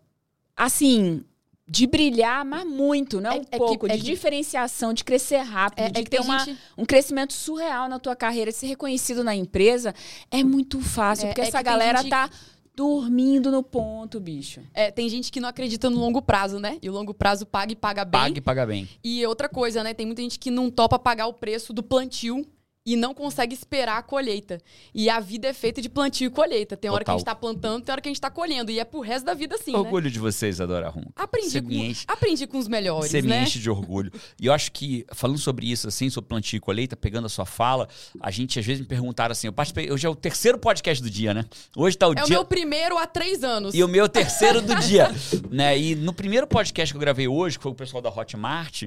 assim, 0.56 1.22
de 1.66 1.86
brilhar, 1.88 2.44
mas 2.44 2.64
muito, 2.64 3.20
não 3.20 3.30
é 3.32 3.34
É- 3.34 3.38
um 3.38 3.42
é 3.42 3.44
que- 3.44 3.58
pouco, 3.58 3.86
é 3.86 3.96
de 3.96 3.98
que- 3.98 4.04
diferenciação, 4.04 4.92
de 4.94 5.02
crescer 5.04 5.38
rápido, 5.38 5.80
É, 5.86 5.90
de 5.90 6.00
é 6.00 6.04
que 6.04 6.10
ter 6.10 6.20
uma, 6.20 6.38
gente- 6.44 6.58
um 6.78 6.84
crescimento 6.84 7.32
surreal 7.32 7.88
na 7.88 7.98
tua 7.98 8.14
carreira, 8.14 8.52
de 8.52 8.56
ser 8.56 8.68
reconhecido 8.68 9.24
na 9.24 9.34
empresa, 9.34 9.92
é 10.30 10.42
muito 10.44 10.80
fácil, 10.80 11.24
É- 11.26 11.28
porque 11.30 11.40
essa 11.42 11.60
galera 11.62 11.98
gente- 11.98 12.10
tá 12.10 12.30
dormindo 12.78 13.50
no 13.50 13.60
ponto, 13.60 14.20
bicho. 14.20 14.60
É, 14.72 14.88
tem 14.88 15.08
gente 15.08 15.32
que 15.32 15.40
não 15.40 15.48
acredita 15.48 15.90
no 15.90 15.98
longo 15.98 16.22
prazo, 16.22 16.60
né? 16.60 16.78
E 16.80 16.88
o 16.88 16.92
longo 16.92 17.12
prazo 17.12 17.44
paga 17.44 17.72
e 17.72 17.76
paga 17.76 18.04
bem. 18.04 18.20
Pague 18.20 18.38
e 18.38 18.40
paga 18.40 18.64
bem. 18.64 18.88
E 19.02 19.26
outra 19.26 19.48
coisa, 19.48 19.82
né? 19.82 19.92
Tem 19.92 20.06
muita 20.06 20.22
gente 20.22 20.38
que 20.38 20.48
não 20.48 20.70
topa 20.70 20.96
pagar 20.96 21.26
o 21.26 21.32
preço 21.32 21.72
do 21.72 21.82
plantio 21.82 22.46
e 22.88 22.96
não 22.96 23.12
consegue 23.12 23.52
esperar 23.54 23.98
a 23.98 24.02
colheita. 24.02 24.58
E 24.94 25.10
a 25.10 25.20
vida 25.20 25.46
é 25.46 25.52
feita 25.52 25.82
de 25.82 25.90
plantio 25.90 26.28
e 26.28 26.30
colheita. 26.30 26.74
Tem 26.74 26.90
hora 26.90 27.04
que 27.04 27.10
a 27.10 27.12
Total. 27.12 27.18
gente 27.18 27.26
tá 27.26 27.34
plantando, 27.34 27.84
tem 27.84 27.92
hora 27.92 28.00
que 28.00 28.08
a 28.08 28.10
gente 28.10 28.20
tá 28.20 28.30
colhendo. 28.30 28.70
E 28.70 28.80
é 28.80 28.84
pro 28.84 29.00
resto 29.00 29.26
da 29.26 29.34
vida 29.34 29.56
assim, 29.56 29.72
né? 29.72 29.78
orgulho 29.78 30.10
de 30.10 30.18
vocês, 30.18 30.58
Adora 30.58 30.88
Rum. 30.88 31.04
Aprendi 31.14 31.60
com, 31.60 31.68
me 31.68 31.94
aprendi 32.06 32.46
com 32.46 32.56
os 32.56 32.66
melhores, 32.66 33.10
Você 33.10 33.20
me 33.20 33.28
né? 33.28 33.42
enche 33.42 33.58
de 33.58 33.68
orgulho. 33.68 34.10
E 34.40 34.46
eu 34.46 34.54
acho 34.54 34.72
que, 34.72 35.04
falando 35.12 35.38
sobre 35.38 35.70
isso, 35.70 35.86
assim, 35.86 36.08
sobre 36.08 36.28
plantio 36.28 36.56
e 36.56 36.60
colheita, 36.60 36.96
pegando 36.96 37.26
a 37.26 37.28
sua 37.28 37.44
fala, 37.44 37.86
a 38.20 38.30
gente 38.30 38.58
às 38.58 38.64
vezes 38.64 38.80
me 38.80 38.86
perguntaram 38.86 39.32
assim, 39.32 39.48
eu 39.48 39.52
participei, 39.52 39.92
hoje 39.92 40.06
é 40.06 40.08
o 40.08 40.16
terceiro 40.16 40.56
podcast 40.56 41.02
do 41.02 41.10
dia, 41.10 41.34
né? 41.34 41.44
Hoje 41.76 41.94
tá 41.94 42.08
o 42.08 42.14
É 42.14 42.22
o 42.22 42.24
dia... 42.24 42.36
meu 42.36 42.44
primeiro 42.46 42.96
há 42.96 43.06
três 43.06 43.44
anos. 43.44 43.74
E 43.74 43.84
o 43.84 43.88
meu 43.88 44.08
terceiro 44.08 44.62
do 44.62 44.74
dia, 44.76 45.10
né? 45.52 45.78
E 45.78 45.94
no 45.94 46.14
primeiro 46.14 46.46
podcast 46.46 46.90
que 46.90 46.96
eu 46.96 47.00
gravei 47.02 47.28
hoje, 47.28 47.58
que 47.58 47.62
foi 47.62 47.72
o 47.72 47.74
pessoal 47.74 48.02
da 48.02 48.08
Hotmart, 48.08 48.84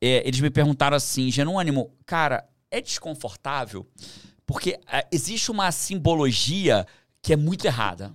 é, 0.00 0.26
eles 0.26 0.40
me 0.40 0.50
perguntaram 0.50 0.96
assim, 0.96 1.30
Jerônimo, 1.30 1.92
cara, 2.04 2.44
é 2.70 2.80
desconfortável? 2.80 3.86
Porque 4.44 4.78
ah, 4.86 5.04
existe 5.10 5.50
uma 5.50 5.70
simbologia 5.72 6.86
que 7.20 7.32
é 7.32 7.36
muito 7.36 7.64
errada. 7.64 8.14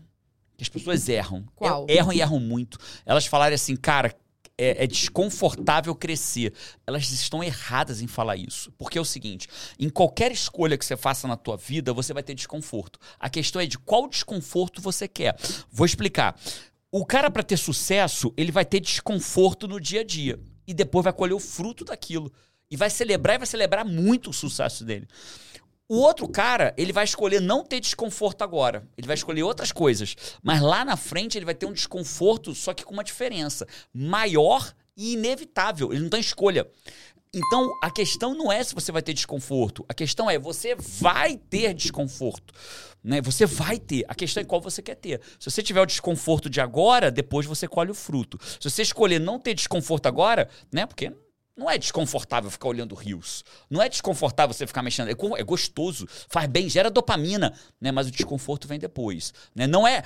Que 0.56 0.64
as 0.64 0.70
pessoas 0.70 1.10
erram. 1.10 1.46
Qual? 1.56 1.86
Erram 1.90 2.14
e 2.14 2.22
erram 2.22 2.40
muito. 2.40 2.78
Elas 3.06 3.26
falarem 3.26 3.56
assim, 3.56 3.76
cara, 3.76 4.16
é, 4.58 4.84
é 4.84 4.88
desconfortável 4.88 5.94
crescer. 5.96 6.54
Elas 6.86 7.10
estão 7.12 7.44
erradas 7.44 8.02
em 8.02 8.08
falar 8.08 8.36
isso. 8.36 8.72
Porque 8.78 8.98
é 8.98 9.02
o 9.02 9.06
seguinte, 9.06 9.48
em 9.80 9.90
qualquer 9.90 10.32
escolha 10.32 10.78
que 10.78 10.86
você 10.86 10.96
faça 10.96 11.28
na 11.28 11.36
tua 11.36 11.58
vida, 11.58 11.94
você 11.94 12.14
vai 12.14 12.22
ter 12.22 12.36
desconforto. 12.36 13.00
A 13.20 13.30
questão 13.30 13.60
é 13.60 13.66
de 13.66 13.80
qual 13.80 14.08
desconforto 14.08 14.82
você 14.82 15.08
quer. 15.08 15.36
Vou 15.72 15.86
explicar. 15.86 16.40
O 16.92 17.06
cara, 17.06 17.32
para 17.32 17.42
ter 17.42 17.58
sucesso, 17.58 18.32
ele 18.38 18.52
vai 18.52 18.66
ter 18.66 18.80
desconforto 18.80 19.68
no 19.68 19.80
dia 19.80 20.02
a 20.02 20.04
dia. 20.04 20.40
E 20.68 20.74
depois 20.74 21.04
vai 21.04 21.14
colher 21.14 21.34
o 21.34 21.40
fruto 21.40 21.84
daquilo. 21.84 22.32
E 22.72 22.78
vai 22.78 22.90
celebrar 22.90 23.36
e 23.36 23.40
vai 23.40 23.48
celebrar 23.48 23.86
muito 23.86 24.30
o 24.30 24.34
sucesso 24.34 24.86
dele. 24.86 25.08
O 25.90 25.98
outro 25.98 26.26
cara, 26.26 26.74
ele 26.78 26.94
vai 26.94 27.04
escolher 27.04 27.42
não 27.42 27.66
ter 27.66 27.82
desconforto 27.82 28.44
agora. 28.44 28.88
Ele 28.98 29.06
vai 29.06 29.14
escolher 29.14 29.44
outras 29.44 29.74
coisas. 29.74 30.16
Mas 30.42 30.62
lá 30.62 30.86
na 30.86 30.96
frente 30.96 31.38
ele 31.38 31.44
vai 31.44 31.54
ter 31.54 31.66
um 31.66 31.74
desconforto, 31.74 32.56
só 32.56 32.74
que 32.74 32.86
com 32.86 32.94
uma 32.94 33.04
diferença. 33.04 33.68
Maior 33.94 34.74
e 34.96 35.16
inevitável. 35.16 35.92
Ele 35.92 36.04
não 36.04 36.10
tem 36.10 36.22
escolha. 36.22 36.66
Então, 37.34 37.70
a 37.84 37.92
questão 37.92 38.34
não 38.34 38.50
é 38.50 38.64
se 38.64 38.74
você 38.74 38.90
vai 38.90 39.02
ter 39.02 39.14
desconforto. 39.14 39.86
A 39.90 39.94
questão 39.94 40.30
é, 40.30 40.40
você 40.40 40.76
vai 40.76 41.36
ter 41.36 41.74
desconforto. 41.74 42.54
Né? 43.04 43.22
Você 43.22 43.46
vai 43.46 43.78
ter. 43.78 44.06
A 44.08 44.16
questão 44.16 44.40
é 44.40 44.46
qual 44.46 44.62
você 44.62 44.82
quer 44.82 44.96
ter. 44.96 45.20
Se 45.40 45.52
você 45.52 45.62
tiver 45.62 45.82
o 45.82 45.86
desconforto 45.86 46.50
de 46.50 46.62
agora, 46.62 47.12
depois 47.12 47.46
você 47.46 47.68
colhe 47.68 47.92
o 47.92 47.96
fruto. 47.96 48.38
Se 48.42 48.70
você 48.70 48.82
escolher 48.82 49.20
não 49.20 49.38
ter 49.38 49.54
desconforto 49.54 50.08
agora, 50.08 50.48
né? 50.72 50.86
Porque 50.86 51.12
não 51.56 51.70
é 51.70 51.78
desconfortável 51.78 52.50
ficar 52.50 52.70
olhando 52.70 52.96
rios. 52.96 53.44
Não 53.70 53.82
é 53.82 53.90
desconfortável 53.90 54.54
você 54.54 54.66
ficar 54.66 54.82
mexendo. 54.82 55.10
É, 55.10 55.12
é 55.12 55.44
gostoso, 55.44 56.08
faz 56.30 56.48
bem, 56.48 56.70
gera 56.70 56.90
dopamina, 56.90 57.54
né? 57.80 57.92
Mas 57.92 58.08
o 58.08 58.12
desconforto 58.12 58.68
vem 58.68 58.80
depois. 58.80 59.34
Né? 59.54 59.68
Não 59.68 59.88
é 59.88 60.02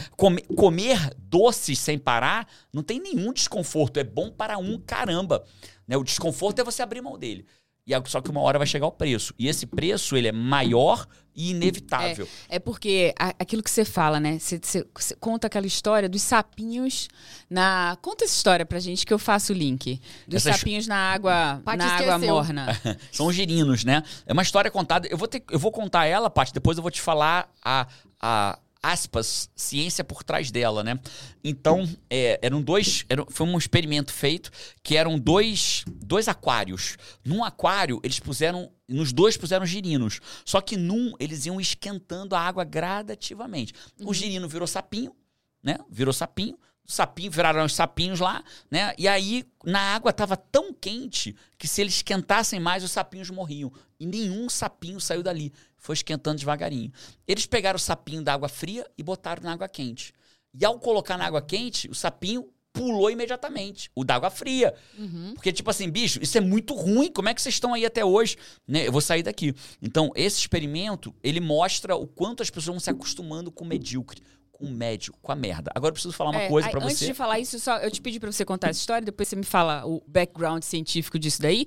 comer, 0.56 1.14
doces 1.18 1.80
sem 1.80 1.98
parar, 1.98 2.48
não 2.74 2.84
tem 2.84 3.00
nenhum 3.00 3.32
desconforto. 3.32 3.98
É 3.98 4.04
bom 4.04 4.32
para 4.32 4.58
um 4.58 4.80
caramba. 4.80 5.46
Né? 5.88 5.96
O 5.96 6.04
desconforto 6.04 6.60
é 6.60 6.64
você 6.64 6.82
abrir 6.82 7.02
mão 7.02 7.18
dele. 7.18 7.46
E 7.88 7.94
só 8.10 8.20
que 8.20 8.32
uma 8.32 8.42
hora 8.42 8.58
vai 8.58 8.66
chegar 8.66 8.88
o 8.88 8.92
preço. 8.92 9.34
E 9.38 9.48
esse 9.48 9.68
preço, 9.68 10.18
ele 10.18 10.28
é 10.28 10.32
maior 10.32 11.06
e 11.36 11.52
inevitável. 11.52 12.28
É, 12.50 12.56
é 12.56 12.60
porque 12.60 13.14
a, 13.20 13.28
aquilo 13.38 13.62
que 13.62 13.70
você 13.70 13.86
fala, 13.86 14.20
né? 14.20 14.40
Você, 14.40 14.60
você, 14.60 14.88
você, 14.92 15.16
conta 15.16 15.46
aquela 15.46 15.68
história 15.68 16.10
dos 16.10 16.24
sapinhos 16.24 17.08
na... 17.48 17.96
Conta 18.02 18.24
essa 18.24 18.34
história 18.34 18.66
pra 18.66 18.80
gente 18.80 19.06
que 19.06 19.14
eu 19.14 19.20
faço 19.20 19.54
o 19.54 19.56
link. 19.56 20.02
Dos 20.28 20.48
Essas... 20.48 20.58
sapinhos 20.58 20.88
na 20.88 20.96
água, 20.96 21.62
na 21.78 21.86
água 21.86 22.18
morna. 22.18 22.68
São 23.12 23.28
os 23.28 23.36
girinos, 23.36 23.84
né? 23.84 24.02
É 24.26 24.34
uma 24.34 24.42
história 24.42 24.72
contada... 24.72 25.08
Eu 25.08 25.18
vou, 25.18 25.28
ter, 25.28 25.44
eu 25.52 25.60
vou 25.60 25.72
contar 25.72 26.06
ela, 26.06 26.28
Paty, 26.28 26.54
depois 26.54 26.78
eu 26.78 26.82
vou 26.82 26.92
te 26.92 27.02
falar 27.02 27.52
a, 27.64 27.86
a, 28.20 28.58
aspas, 28.92 29.50
ciência 29.56 30.04
por 30.04 30.24
trás 30.24 30.52
dela, 30.52 30.84
né? 30.84 31.00
Então, 31.44 31.88
é, 32.10 32.40
eram 32.42 32.62
dois. 32.62 33.06
Era, 33.10 33.26
foi 33.30 33.48
um 33.48 33.58
experimento 33.58 34.14
feito 34.14 34.52
que 34.84 34.96
eram 34.96 35.18
dois, 35.18 35.84
dois 35.88 36.28
aquários. 36.28 36.98
Num 37.24 37.44
aquário, 37.44 38.00
eles 38.04 38.20
puseram. 38.20 38.72
Nos 38.88 39.12
dois 39.12 39.36
puseram 39.36 39.66
girinos. 39.66 40.20
Só 40.46 40.62
que 40.62 40.78
num, 40.78 41.14
eles 41.20 41.46
iam 41.46 41.60
esquentando 41.60 42.36
a 42.36 42.40
água 42.40 42.64
gradativamente. 42.64 43.74
Uhum. 44.00 44.10
O 44.10 44.14
girino 44.14 44.48
virou 44.48 44.68
sapinho, 44.68 45.16
né? 45.64 45.80
Virou 45.90 46.14
sapinho. 46.14 46.58
Sapinho, 46.86 47.32
viraram 47.32 47.66
os 47.66 47.74
sapinhos 47.74 48.20
lá, 48.20 48.44
né? 48.70 48.94
E 48.98 49.08
aí, 49.08 49.44
na 49.64 49.80
água 49.80 50.12
estava 50.12 50.38
tão 50.38 50.72
quente 50.72 51.36
que 51.58 51.68
se 51.68 51.82
eles 51.82 51.96
esquentassem 51.96 52.60
mais, 52.60 52.84
os 52.84 52.92
sapinhos 52.92 53.30
morriam. 53.30 53.72
E 54.00 54.06
nenhum 54.06 54.48
sapinho 54.50 55.00
saiu 55.00 55.24
dali 55.24 55.52
foi 55.86 55.94
esquentando 55.94 56.40
devagarinho. 56.40 56.92
Eles 57.28 57.46
pegaram 57.46 57.78
o 57.78 57.80
sapinho 57.80 58.24
da 58.24 58.34
água 58.34 58.50
fria 58.50 58.86
e 58.98 59.04
botaram 59.04 59.44
na 59.44 59.54
água 59.54 59.70
quente. 59.70 60.14
E 60.54 60.66
ao 60.66 60.80
colocar 60.80 61.18
na 61.18 61.26
água 61.26 61.42
quente, 61.42 61.88
o 61.90 61.94
sapinho 61.94 62.50
pulou 62.74 63.10
imediatamente. 63.10 63.90
O 63.96 64.04
da 64.04 64.16
água 64.16 64.30
fria. 64.30 64.74
Uhum. 64.98 65.34
Porque, 65.36 65.54
tipo 65.54 65.70
assim, 65.70 65.90
bicho, 65.90 66.20
isso 66.22 66.38
é 66.38 66.42
muito 66.42 66.74
ruim. 66.74 67.12
Como 67.12 67.30
é 67.30 67.34
que 67.34 67.42
vocês 67.42 67.56
estão 67.56 67.74
aí 67.74 67.86
até 67.86 68.04
hoje? 68.04 68.36
Né? 68.68 68.88
Eu 68.88 68.92
vou 68.92 69.00
sair 69.00 69.22
daqui. 69.22 69.54
Então, 69.82 70.12
esse 70.16 70.40
experimento, 70.40 71.14
ele 71.24 71.40
mostra 71.40 71.96
o 71.96 72.08
quanto 72.08 72.42
as 72.42 72.50
pessoas 72.50 72.66
vão 72.66 72.80
se 72.80 72.90
acostumando 72.90 73.52
com 73.52 73.64
o 73.64 73.68
medíocre 73.68 74.22
com 74.58 74.66
o 74.66 74.72
médio, 74.72 75.14
com 75.22 75.32
a 75.32 75.36
merda. 75.36 75.72
Agora 75.76 75.90
eu 75.90 75.94
preciso 75.94 76.14
falar 76.14 76.32
uma 76.32 76.42
é, 76.42 76.48
coisa 76.50 76.70
para 76.70 76.80
você. 76.80 76.94
Antes 76.94 77.08
de 77.08 77.14
falar 77.14 77.40
isso, 77.40 77.60
só 77.60 77.78
eu 77.78 77.92
te 77.92 78.02
pedi 78.02 78.20
para 78.20 78.32
você 78.32 78.46
contar 78.46 78.70
essa 78.70 78.80
história, 78.80 79.06
depois 79.06 79.28
você 79.28 79.36
me 79.36 79.44
fala 79.44 79.86
o 79.86 80.02
background 80.08 80.64
científico 80.64 81.20
disso 81.20 81.42
daí. 81.42 81.66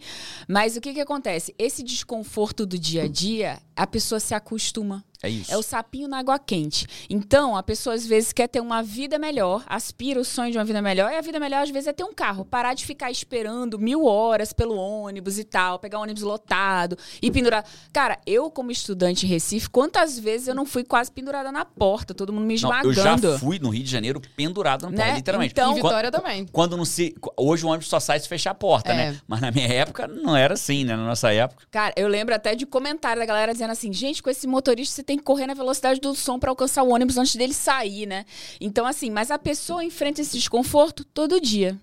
Mas 0.49 0.77
o 0.77 0.81
que 0.81 0.95
que 0.95 1.01
acontece? 1.01 1.55
Esse 1.59 1.83
desconforto 1.83 2.65
do 2.65 2.79
dia 2.79 3.05
a 3.05 3.09
dia, 3.09 3.61
a 3.79 3.87
pessoa 3.87 4.19
se 4.19 4.35
acostuma. 4.35 5.05
É 5.23 5.29
isso. 5.29 5.53
É 5.53 5.57
o 5.57 5.63
sapinho 5.63 6.07
na 6.07 6.19
água 6.19 6.39
quente. 6.39 6.87
Então, 7.11 7.57
a 7.57 7.63
pessoa 7.63 7.95
às 7.95 8.07
vezes 8.07 8.33
quer 8.33 8.47
ter 8.47 8.61
uma 8.61 8.83
vida 8.83 9.19
melhor, 9.19 9.65
aspira 9.67 10.21
o 10.21 10.25
sonho 10.25 10.53
de 10.53 10.59
uma 10.59 10.65
vida 10.65 10.81
melhor, 10.81 11.11
e 11.11 11.17
a 11.17 11.21
vida 11.21 11.41
melhor 11.41 11.63
às 11.63 11.71
vezes 11.71 11.89
é 11.89 11.93
ter 11.93 12.05
um 12.05 12.15
carro. 12.15 12.45
Parar 12.45 12.75
de 12.75 12.87
ficar 12.87 13.11
esperando 13.11 13.79
mil 13.79 14.05
horas 14.05 14.53
pelo 14.53 14.77
ônibus 14.77 15.39
e 15.39 15.45
tal, 15.45 15.79
pegar 15.79 15.99
um 15.99 16.03
ônibus 16.03 16.23
lotado 16.23 16.97
e 17.21 17.33
pendurar. 17.33 17.65
Cara, 17.93 18.19
eu, 18.27 18.49
como 18.49 18.71
estudante 18.71 19.27
em 19.27 19.29
Recife, 19.29 19.69
quantas 19.69 20.19
vezes 20.19 20.47
eu 20.47 20.55
não 20.55 20.65
fui 20.65 20.85
quase 20.85 21.11
pendurada 21.11 21.51
na 21.51 21.65
porta, 21.65 22.15
todo 22.15 22.33
mundo 22.33 22.47
me 22.47 22.55
esmagando. 22.55 22.95
Não, 22.95 23.13
eu 23.13 23.33
já 23.33 23.39
fui 23.39 23.59
no 23.59 23.71
Rio 23.71 23.83
de 23.83 23.91
Janeiro 23.91 24.21
pendurado 24.37 24.83
na 24.83 24.91
porta, 24.91 25.05
né? 25.05 25.17
literalmente. 25.17 25.53
Então, 25.53 25.73
em 25.73 25.75
Vitória 25.75 26.13
quando, 26.13 26.23
também. 26.23 26.47
Quando 26.47 26.77
não 26.77 26.85
se. 26.85 27.15
Hoje 27.37 27.67
o 27.67 27.69
ônibus 27.69 27.89
só 27.89 27.99
sai 27.99 28.21
se 28.21 28.29
fechar 28.29 28.53
a 28.53 28.55
porta, 28.55 28.95
né? 28.95 29.07
é. 29.07 29.11
né? 29.11 29.21
Mas 29.27 29.41
na 29.41 29.51
minha 29.51 29.67
época 29.67 30.07
não 30.07 30.37
era 30.37 30.55
assim, 30.55 30.85
né? 30.85 30.95
Na 30.95 31.05
nossa 31.05 31.33
época. 31.33 31.67
Cara, 31.73 31.93
eu 31.97 32.07
lembro 32.07 32.33
até 32.33 32.55
de 32.55 32.65
comentário 32.65 33.21
da 33.21 33.27
galera 33.27 33.53
dizendo 33.53 33.68
assim: 33.73 33.93
gente, 33.93 34.23
com 34.23 34.31
esse 34.31 34.47
motorista 34.47 34.97
você 34.97 35.03
tem 35.03 35.17
que 35.17 35.25
correr 35.25 35.47
na 35.47 35.55
velocidade 35.55 35.79
velocidade 35.79 36.01
do 36.01 36.15
som 36.15 36.39
para 36.39 36.51
alcançar 36.51 36.83
o 36.83 36.91
ônibus 36.91 37.17
antes 37.19 37.37
dele 37.37 37.55
sair, 37.55 38.07
né? 38.07 38.25
Então, 38.61 38.87
assim, 38.87 39.11
mas 39.11 39.31
a 39.31 39.39
pessoa 39.39 39.85
enfrenta 39.85 40.21
esse 40.21 40.37
desconforto 40.37 41.05
todo 41.05 41.41
dia. 41.41 41.79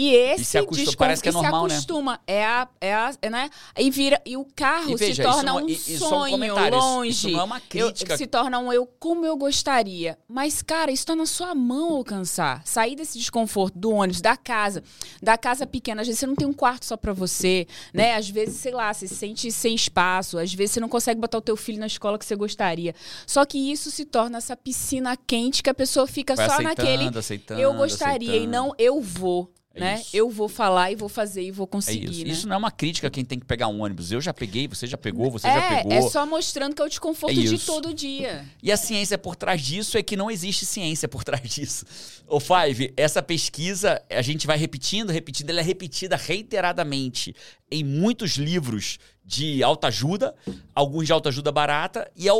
E 0.00 0.14
esse 0.14 0.42
e 0.42 0.44
se 0.44 0.58
acostuma, 0.58 0.92
parece 0.96 1.20
que 1.20 1.28
é 1.28 1.32
normal, 1.32 1.68
se 1.68 1.74
acostuma. 1.74 2.12
Né? 2.12 2.18
É 2.28 2.46
a, 2.46 2.68
é 2.80 2.94
a, 2.94 3.12
é, 3.20 3.28
né? 3.28 3.50
E 3.76 3.90
vira 3.90 4.22
e 4.24 4.36
o 4.36 4.44
carro 4.44 4.92
e 4.92 4.94
veja, 4.94 5.24
se 5.24 5.28
torna 5.28 5.54
um 5.56 5.68
sonho 5.68 6.36
um 6.36 6.70
longe. 6.70 7.10
Isso 7.10 7.30
não 7.30 7.40
é 7.40 7.42
uma 7.42 7.58
crítica. 7.60 8.12
Eu, 8.12 8.16
se 8.16 8.26
torna 8.28 8.60
um 8.60 8.72
eu 8.72 8.86
como 8.86 9.26
eu 9.26 9.36
gostaria. 9.36 10.16
Mas 10.28 10.62
cara, 10.62 10.92
isso 10.92 11.02
está 11.02 11.16
na 11.16 11.26
sua 11.26 11.52
mão 11.52 11.96
alcançar. 11.96 12.62
Sair 12.64 12.94
desse 12.94 13.18
desconforto 13.18 13.76
do 13.76 13.90
ônibus, 13.90 14.20
da 14.20 14.36
casa, 14.36 14.84
da 15.20 15.36
casa 15.36 15.66
pequena. 15.66 16.02
Às 16.02 16.06
vezes 16.06 16.20
você 16.20 16.28
não 16.28 16.36
tem 16.36 16.46
um 16.46 16.52
quarto 16.52 16.86
só 16.86 16.96
para 16.96 17.12
você, 17.12 17.66
né? 17.92 18.14
Às 18.14 18.30
vezes, 18.30 18.60
sei 18.60 18.70
lá, 18.70 18.94
você 18.94 19.08
se 19.08 19.16
sente 19.16 19.50
sem 19.50 19.74
espaço. 19.74 20.38
Às 20.38 20.54
vezes 20.54 20.74
você 20.74 20.80
não 20.80 20.88
consegue 20.88 21.20
botar 21.20 21.38
o 21.38 21.42
teu 21.42 21.56
filho 21.56 21.80
na 21.80 21.88
escola 21.88 22.16
que 22.16 22.24
você 22.24 22.36
gostaria. 22.36 22.94
Só 23.26 23.44
que 23.44 23.58
isso 23.58 23.90
se 23.90 24.04
torna 24.04 24.38
essa 24.38 24.56
piscina 24.56 25.16
quente 25.16 25.60
que 25.60 25.70
a 25.70 25.74
pessoa 25.74 26.06
fica 26.06 26.36
Vai 26.36 26.48
só 26.48 26.62
naquele 26.62 27.08
aceitando, 27.18 27.60
eu 27.60 27.74
gostaria 27.74 28.28
aceitando. 28.28 28.44
e 28.44 28.46
não 28.46 28.72
eu 28.78 29.00
vou. 29.00 29.52
É 29.78 29.80
né? 29.80 30.00
Isso. 30.00 30.10
Eu 30.16 30.28
vou 30.30 30.48
falar 30.48 30.92
e 30.92 30.96
vou 30.96 31.08
fazer 31.08 31.42
e 31.42 31.50
vou 31.50 31.66
conseguir. 31.66 32.06
É 32.06 32.10
isso. 32.10 32.24
Né? 32.24 32.30
isso 32.30 32.48
não 32.48 32.54
é 32.54 32.58
uma 32.58 32.70
crítica 32.70 33.08
a 33.08 33.10
quem 33.10 33.24
tem 33.24 33.38
que 33.38 33.46
pegar 33.46 33.68
um 33.68 33.80
ônibus. 33.80 34.12
Eu 34.12 34.20
já 34.20 34.34
peguei, 34.34 34.68
você 34.68 34.86
já 34.86 34.98
pegou, 34.98 35.30
você 35.30 35.46
é, 35.46 35.54
já 35.54 35.76
pegou. 35.76 35.92
É 35.92 36.02
só 36.02 36.26
mostrando 36.26 36.74
que 36.74 36.82
é 36.82 36.84
o 36.84 36.88
desconforto 36.88 37.38
é 37.38 37.42
de 37.42 37.58
todo 37.58 37.94
dia. 37.94 38.44
E 38.62 38.70
a 38.70 38.76
ciência 38.76 39.16
por 39.16 39.36
trás 39.36 39.62
disso 39.62 39.96
é 39.96 40.02
que 40.02 40.16
não 40.16 40.30
existe 40.30 40.66
ciência 40.66 41.08
por 41.08 41.24
trás 41.24 41.42
disso. 41.48 41.86
O 42.26 42.40
Five, 42.40 42.92
essa 42.96 43.22
pesquisa, 43.22 44.02
a 44.10 44.22
gente 44.22 44.46
vai 44.46 44.58
repetindo, 44.58 45.10
repetindo, 45.10 45.50
ela 45.50 45.60
é 45.60 45.62
repetida 45.62 46.16
reiteradamente 46.16 47.34
em 47.70 47.84
muitos 47.84 48.32
livros 48.32 48.98
de 49.24 49.62
autoajuda, 49.62 50.34
alguns 50.78 51.06
de 51.06 51.12
autoajuda 51.12 51.50
barata, 51.50 52.08
e 52.14 52.28
ao, 52.28 52.38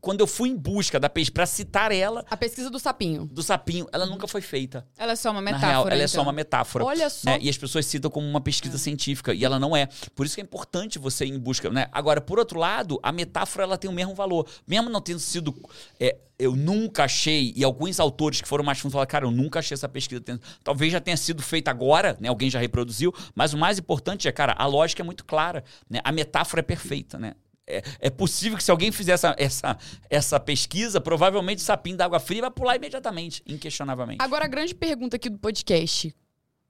quando 0.00 0.20
eu 0.20 0.26
fui 0.26 0.48
em 0.50 0.56
busca 0.56 1.00
da 1.00 1.10
pesquisa 1.10 1.32
para 1.32 1.46
citar 1.46 1.90
ela, 1.90 2.24
a 2.30 2.36
pesquisa 2.36 2.70
do 2.70 2.78
sapinho. 2.78 3.26
Do 3.26 3.42
sapinho, 3.42 3.88
ela 3.92 4.06
nunca 4.06 4.28
foi 4.28 4.40
feita. 4.40 4.86
Ela 4.96 5.12
é 5.12 5.16
só 5.16 5.32
uma 5.32 5.42
metáfora. 5.42 5.66
Real, 5.66 5.86
ela 5.86 5.94
então. 5.94 6.04
é 6.04 6.06
só 6.06 6.14
então. 6.14 6.24
uma 6.24 6.32
metáfora. 6.32 6.84
Olha 6.84 7.10
só. 7.10 7.30
Né? 7.30 7.38
E 7.42 7.48
as 7.48 7.58
pessoas 7.58 7.84
citam 7.86 8.08
como 8.08 8.24
uma 8.24 8.40
pesquisa 8.40 8.76
é. 8.76 8.78
científica, 8.78 9.34
e 9.34 9.44
ela 9.44 9.58
não 9.58 9.76
é. 9.76 9.88
Por 10.14 10.24
isso 10.24 10.36
que 10.36 10.40
é 10.40 10.44
importante 10.44 10.96
você 10.96 11.24
ir 11.24 11.30
em 11.30 11.38
busca, 11.40 11.70
né? 11.70 11.88
Agora, 11.90 12.20
por 12.20 12.38
outro 12.38 12.56
lado, 12.56 13.00
a 13.02 13.10
metáfora 13.10 13.64
ela 13.64 13.76
tem 13.76 13.90
o 13.90 13.92
mesmo 13.92 14.14
valor, 14.14 14.46
mesmo 14.64 14.88
não 14.88 15.00
tendo 15.00 15.18
sido 15.18 15.52
é, 15.98 16.16
eu 16.42 16.56
nunca 16.56 17.04
achei, 17.04 17.52
e 17.54 17.62
alguns 17.62 18.00
autores 18.00 18.40
que 18.40 18.48
foram 18.48 18.64
mais 18.64 18.78
fundos 18.78 18.92
falaram, 18.92 19.08
cara, 19.08 19.26
eu 19.26 19.30
nunca 19.30 19.60
achei 19.60 19.74
essa 19.74 19.88
pesquisa. 19.88 20.22
Talvez 20.64 20.90
já 20.90 21.00
tenha 21.00 21.16
sido 21.16 21.40
feita 21.40 21.70
agora, 21.70 22.16
né? 22.20 22.28
Alguém 22.28 22.50
já 22.50 22.58
reproduziu, 22.58 23.14
mas 23.34 23.52
o 23.54 23.58
mais 23.58 23.78
importante 23.78 24.26
é, 24.26 24.32
cara, 24.32 24.54
a 24.58 24.66
lógica 24.66 25.02
é 25.02 25.04
muito 25.04 25.24
clara, 25.24 25.62
né? 25.88 26.00
A 26.02 26.10
metáfora 26.10 26.60
é 26.60 26.62
perfeita, 26.62 27.18
né? 27.18 27.34
É, 27.66 27.82
é 28.00 28.10
possível 28.10 28.58
que 28.58 28.64
se 28.64 28.70
alguém 28.70 28.90
fizer 28.90 29.12
essa, 29.12 29.34
essa, 29.38 29.78
essa 30.10 30.40
pesquisa, 30.40 31.00
provavelmente 31.00 31.58
o 31.58 31.62
sapinho 31.62 31.96
da 31.96 32.04
água 32.04 32.18
fria 32.18 32.42
vai 32.42 32.50
pular 32.50 32.76
imediatamente, 32.76 33.42
inquestionavelmente. 33.46 34.22
Agora, 34.22 34.44
a 34.44 34.48
grande 34.48 34.74
pergunta 34.74 35.16
aqui 35.16 35.30
do 35.30 35.38
podcast: 35.38 36.12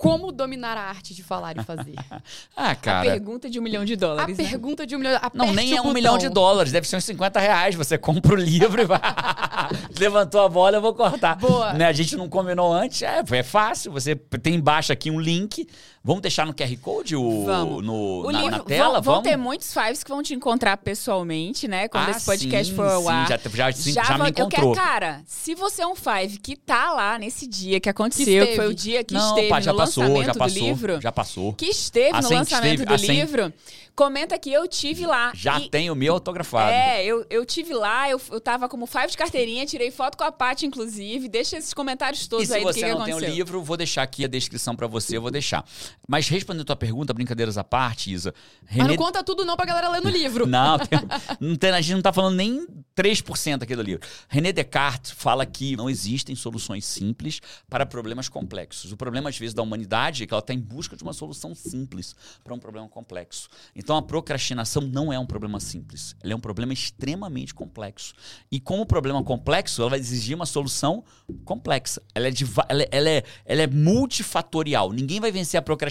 como 0.03 0.33
dominar 0.33 0.77
a 0.77 0.83
arte 0.83 1.15
de 1.15 1.23
falar 1.23 1.57
e 1.57 1.63
fazer? 1.63 1.95
ah, 2.57 2.75
cara. 2.75 3.09
A 3.09 3.13
pergunta 3.13 3.49
de 3.49 3.61
um 3.61 3.63
milhão 3.63 3.85
de 3.85 3.95
dólares. 3.95 4.37
A 4.37 4.43
né? 4.43 4.49
pergunta 4.49 4.85
de 4.85 4.97
um 4.97 4.99
milhão. 4.99 5.21
Não, 5.33 5.53
nem 5.53 5.77
é 5.77 5.81
um 5.81 5.93
milhão 5.93 6.19
de 6.19 6.29
dólares, 6.29 6.73
deve 6.73 6.89
ser 6.89 6.97
uns 6.97 7.05
50 7.05 7.39
reais. 7.39 7.77
Você 7.77 7.97
compra 7.97 8.33
o 8.33 8.37
livro 8.37 8.83
e 8.83 8.85
vai. 8.85 8.99
Levantou 9.97 10.41
a 10.41 10.49
bola, 10.49 10.79
eu 10.79 10.83
vou 10.83 10.93
cortar. 10.93 11.37
Boa. 11.37 11.73
Né? 11.75 11.87
A 11.87 11.93
gente 11.93 12.17
não 12.17 12.29
combinou 12.29 12.73
antes. 12.73 13.01
É, 13.03 13.23
é 13.31 13.43
fácil. 13.45 13.93
Você 13.93 14.17
tem 14.17 14.57
embaixo 14.57 14.93
aqui 14.93 15.09
um 15.09 15.21
link. 15.21 15.69
Vamos 16.05 16.21
deixar 16.21 16.45
no 16.45 16.53
QR 16.53 16.77
Code 16.79 17.15
o, 17.15 17.45
Vamos. 17.45 17.85
No, 17.85 18.27
o 18.27 18.33
na, 18.33 18.41
livro, 18.41 18.57
na 18.59 18.65
tela? 18.65 19.01
Vão, 19.01 19.15
vão 19.15 19.23
ter 19.23 19.37
muitos 19.37 19.73
fives 19.73 20.03
que 20.03 20.11
vão 20.11 20.21
te 20.21 20.35
encontrar 20.35 20.77
pessoalmente, 20.79 21.69
né? 21.69 21.87
Quando 21.87 22.09
ah, 22.09 22.11
esse 22.11 22.27
podcast 22.27 22.71
sim, 22.71 22.77
for 22.77 22.89
ao 22.89 23.09
ar. 23.09 23.29
Já, 23.29 23.39
já, 23.39 23.73
sim, 23.73 23.93
já, 23.93 24.03
já 24.03 24.19
me 24.19 24.31
encontrou. 24.31 24.71
Eu 24.71 24.75
quero, 24.75 24.85
cara, 24.85 25.23
se 25.25 25.55
você 25.55 25.83
é 25.83 25.87
um 25.87 25.95
five 25.95 26.39
que 26.39 26.57
tá 26.57 26.93
lá 26.93 27.19
nesse 27.19 27.47
dia 27.47 27.79
que 27.79 27.89
aconteceu, 27.89 28.47
que 28.49 28.57
foi 28.57 28.67
o 28.67 28.75
dia 28.75 29.05
que 29.05 29.15
não, 29.15 29.29
esteve 29.29 29.49
pá, 29.49 29.61
já 29.61 29.73
no 29.73 29.79
passou, 29.79 30.03
lançamento 30.03 30.27
já 30.27 30.35
passou, 30.35 30.59
do 30.59 30.65
livro. 30.65 31.01
Já 31.01 31.13
passou. 31.13 31.53
Que 31.53 31.67
esteve 31.67 32.21
no 32.21 32.31
lançamento 32.31 32.83
esteve, 32.83 32.85
do 32.85 33.13
livro. 33.13 33.53
Comenta 33.95 34.39
que 34.39 34.51
eu 34.51 34.67
tive 34.67 35.05
lá. 35.05 35.33
Já 35.35 35.61
e, 35.61 35.69
tem 35.69 35.91
o 35.91 35.95
meu 35.95 36.15
autografado. 36.15 36.73
É, 36.73 37.05
eu, 37.05 37.27
eu 37.29 37.45
tive 37.45 37.75
lá, 37.75 38.09
eu, 38.09 38.19
eu 38.31 38.41
tava 38.41 38.67
como 38.67 38.87
five 38.87 39.09
de 39.09 39.17
carteirinha, 39.19 39.67
tirei 39.67 39.91
foto 39.91 40.17
com 40.17 40.25
a 40.25 40.33
Paty, 40.33 40.65
inclusive. 40.65 41.29
Deixa 41.29 41.59
esses 41.59 41.75
comentários 41.75 42.27
todos 42.27 42.49
e 42.49 42.55
aí 42.55 42.65
do 42.65 42.69
que, 42.69 42.81
que 42.81 42.85
aconteceu. 42.85 42.99
Se 42.99 43.05
você 43.05 43.13
não 43.13 43.21
tem 43.21 43.31
o 43.31 43.35
livro, 43.35 43.63
vou 43.63 43.77
deixar 43.77 44.03
aqui 44.03 44.25
a 44.25 44.29
descrição 44.29 44.75
para 44.75 44.87
você, 44.87 45.19
eu 45.19 45.23
vou 45.23 45.31
deixar. 45.31 45.63
Mas 46.09 46.29
respondendo 46.29 46.63
a 46.63 46.65
tua 46.67 46.77
pergunta, 46.77 47.13
brincadeiras 47.15 47.57
à 47.59 47.65
parte, 47.65 48.13
Isa. 48.13 48.35
Mas 48.75 48.87
não 48.87 48.97
conta 48.97 49.23
tudo 49.25 49.45
não 49.45 49.57
pra 49.57 49.65
galera 49.67 49.89
ler 49.89 50.03
no 50.03 50.11
livro. 50.11 50.47
Não, 50.47 50.77
não 51.41 51.57
tem- 51.57 51.71
a 51.71 51.81
gente 51.81 51.95
não 51.95 52.03
tá 52.03 52.13
falando 52.13 52.37
nem 52.37 52.67
3% 52.97 53.63
aqui 53.63 53.75
do 53.77 53.83
livro. 53.83 54.07
René 54.29 54.53
Descartes 54.53 55.11
fala 55.13 55.45
que 55.47 55.77
não 55.77 55.89
existem 55.89 56.35
soluções 56.37 56.85
simples 56.85 57.41
para 57.69 57.87
problemas 57.87 58.29
complexos. 58.29 58.93
O 58.93 58.97
problema, 58.97 59.29
às 59.31 59.39
vezes, 59.39 59.55
da 59.55 59.63
humanidade 59.63 60.23
é 60.23 60.27
que 60.27 60.35
ela 60.35 60.41
está 60.41 60.53
em 60.53 60.59
busca 60.61 60.97
de 60.97 61.03
uma 61.03 61.13
solução 61.13 61.55
simples 61.55 62.15
para 62.45 62.53
um 62.55 62.59
problema 62.59 62.89
complexo. 62.89 63.49
Então, 63.75 63.97
a 63.97 64.03
procrastinação 64.03 64.83
não 64.83 65.13
é 65.13 65.19
um 65.19 65.27
problema 65.27 65.59
simples. 65.61 66.15
Ela 66.23 66.33
é 66.33 66.37
um 66.37 66.41
problema 66.41 66.73
extremamente 66.73 67.55
complexo. 67.55 68.13
E 68.51 68.61
como 68.61 68.85
problema 68.85 69.23
complexo, 69.23 69.81
ela 69.81 69.91
vai 69.91 69.99
exigir 69.99 70.35
uma 70.37 70.47
solução 70.47 71.05
complexa. 71.45 72.03
Ela 72.15 72.29
é, 72.29 72.31
de 72.31 72.45
ela 72.69 72.83
é- 72.83 72.89
ela 72.91 73.09
é- 73.11 73.25
ela 73.47 73.63
é 73.63 73.67
multifatorial. 73.67 74.93
Ninguém 74.93 75.21
vai 75.21 75.33
vencer 75.33 75.59
a 75.59 75.63
procrastinação 75.63 75.82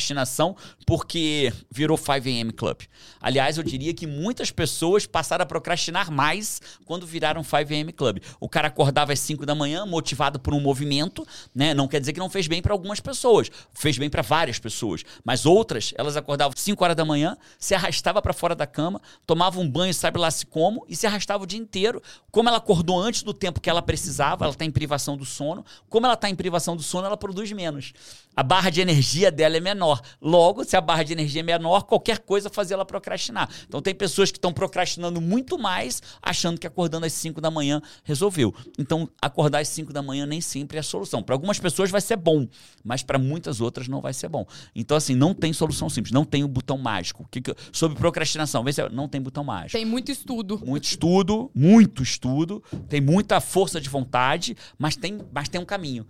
porque 0.85 1.51
virou 1.69 1.97
5am 1.97 2.53
Club. 2.53 2.81
Aliás, 3.19 3.57
eu 3.57 3.63
diria 3.63 3.93
que 3.93 4.07
muitas 4.07 4.51
pessoas 4.51 5.05
passaram 5.05 5.43
a 5.43 5.45
procrastinar 5.45 6.11
mais 6.11 6.61
quando 6.85 7.05
viraram 7.05 7.41
5am 7.41 7.93
Club. 7.93 8.19
O 8.39 8.49
cara 8.49 8.67
acordava 8.67 9.13
às 9.13 9.19
5 9.19 9.45
da 9.45 9.55
manhã, 9.55 9.85
motivado 9.85 10.39
por 10.39 10.53
um 10.53 10.59
movimento, 10.59 11.25
né? 11.53 11.73
Não 11.73 11.87
quer 11.87 11.99
dizer 11.99 12.13
que 12.13 12.19
não 12.19 12.29
fez 12.29 12.47
bem 12.47 12.61
para 12.61 12.73
algumas 12.73 12.99
pessoas, 12.99 13.49
fez 13.73 13.97
bem 13.97 14.09
para 14.09 14.21
várias 14.21 14.59
pessoas, 14.59 15.03
mas 15.23 15.45
outras, 15.45 15.93
elas 15.97 16.15
acordavam 16.17 16.55
5 16.55 16.83
horas 16.83 16.95
da 16.95 17.05
manhã, 17.05 17.37
se 17.59 17.73
arrastava 17.73 18.21
para 18.21 18.33
fora 18.33 18.55
da 18.55 18.67
cama, 18.67 19.01
tomava 19.25 19.59
um 19.59 19.69
banho, 19.69 19.93
sabe 19.93 20.19
lá 20.19 20.29
se 20.31 20.45
como, 20.45 20.85
e 20.87 20.95
se 20.95 21.07
arrastava 21.07 21.43
o 21.43 21.47
dia 21.47 21.59
inteiro. 21.59 22.01
Como 22.31 22.49
ela 22.49 22.57
acordou 22.57 22.99
antes 22.99 23.23
do 23.23 23.33
tempo 23.33 23.59
que 23.59 23.69
ela 23.69 23.81
precisava, 23.81 24.45
ela 24.45 24.53
está 24.53 24.65
em 24.65 24.71
privação 24.71 25.17
do 25.17 25.25
sono. 25.25 25.65
Como 25.89 26.05
ela 26.05 26.15
está 26.15 26.29
em 26.29 26.35
privação 26.35 26.75
do 26.75 26.83
sono, 26.83 27.07
ela 27.07 27.17
produz 27.17 27.51
menos. 27.51 27.93
A 28.35 28.43
barra 28.43 28.69
de 28.69 28.79
energia 28.79 29.29
dela 29.31 29.57
é 29.57 29.59
menor. 29.59 30.01
Logo, 30.21 30.63
se 30.63 30.75
a 30.77 30.81
barra 30.81 31.03
de 31.03 31.11
energia 31.13 31.41
é 31.41 31.43
menor, 31.43 31.83
qualquer 31.83 32.19
coisa 32.19 32.49
faz 32.49 32.71
ela 32.71 32.85
procrastinar. 32.85 33.49
Então 33.67 33.81
tem 33.81 33.93
pessoas 33.93 34.31
que 34.31 34.37
estão 34.37 34.53
procrastinando 34.53 35.19
muito 35.19 35.57
mais, 35.59 36.01
achando 36.21 36.57
que 36.59 36.65
acordando 36.65 37.05
às 37.05 37.13
5 37.13 37.41
da 37.41 37.51
manhã 37.51 37.81
resolveu. 38.03 38.53
Então, 38.79 39.09
acordar 39.21 39.59
às 39.59 39.67
5 39.67 39.91
da 39.91 40.01
manhã 40.01 40.25
nem 40.25 40.39
sempre 40.39 40.77
é 40.77 40.79
a 40.79 40.83
solução. 40.83 41.21
Para 41.21 41.35
algumas 41.35 41.59
pessoas 41.59 41.91
vai 41.91 41.99
ser 42.01 42.15
bom, 42.15 42.47
mas 42.83 43.03
para 43.03 43.19
muitas 43.19 43.59
outras 43.59 43.87
não 43.87 43.99
vai 44.01 44.13
ser 44.13 44.29
bom. 44.29 44.45
Então, 44.73 44.95
assim, 44.95 45.13
não 45.15 45.33
tem 45.33 45.51
solução 45.51 45.89
simples, 45.89 46.13
não 46.13 46.23
tem 46.23 46.43
o 46.43 46.47
botão 46.47 46.77
mágico. 46.77 47.27
Que 47.29 47.41
que- 47.41 47.53
sobre 47.71 47.97
procrastinação, 47.97 48.63
vê 48.63 48.71
se 48.71 48.81
não 48.89 49.07
tem 49.09 49.21
botão 49.21 49.43
mágico 49.43 49.73
Tem 49.77 49.85
muito 49.85 50.11
estudo. 50.11 50.61
muito 50.65 50.85
estudo, 50.85 51.51
muito 51.53 52.01
estudo, 52.01 52.63
tem 52.87 53.01
muita 53.01 53.41
força 53.41 53.79
de 53.81 53.89
vontade, 53.89 54.55
mas 54.77 54.95
tem, 54.95 55.19
mas 55.33 55.49
tem 55.49 55.59
um 55.59 55.65
caminho. 55.65 56.05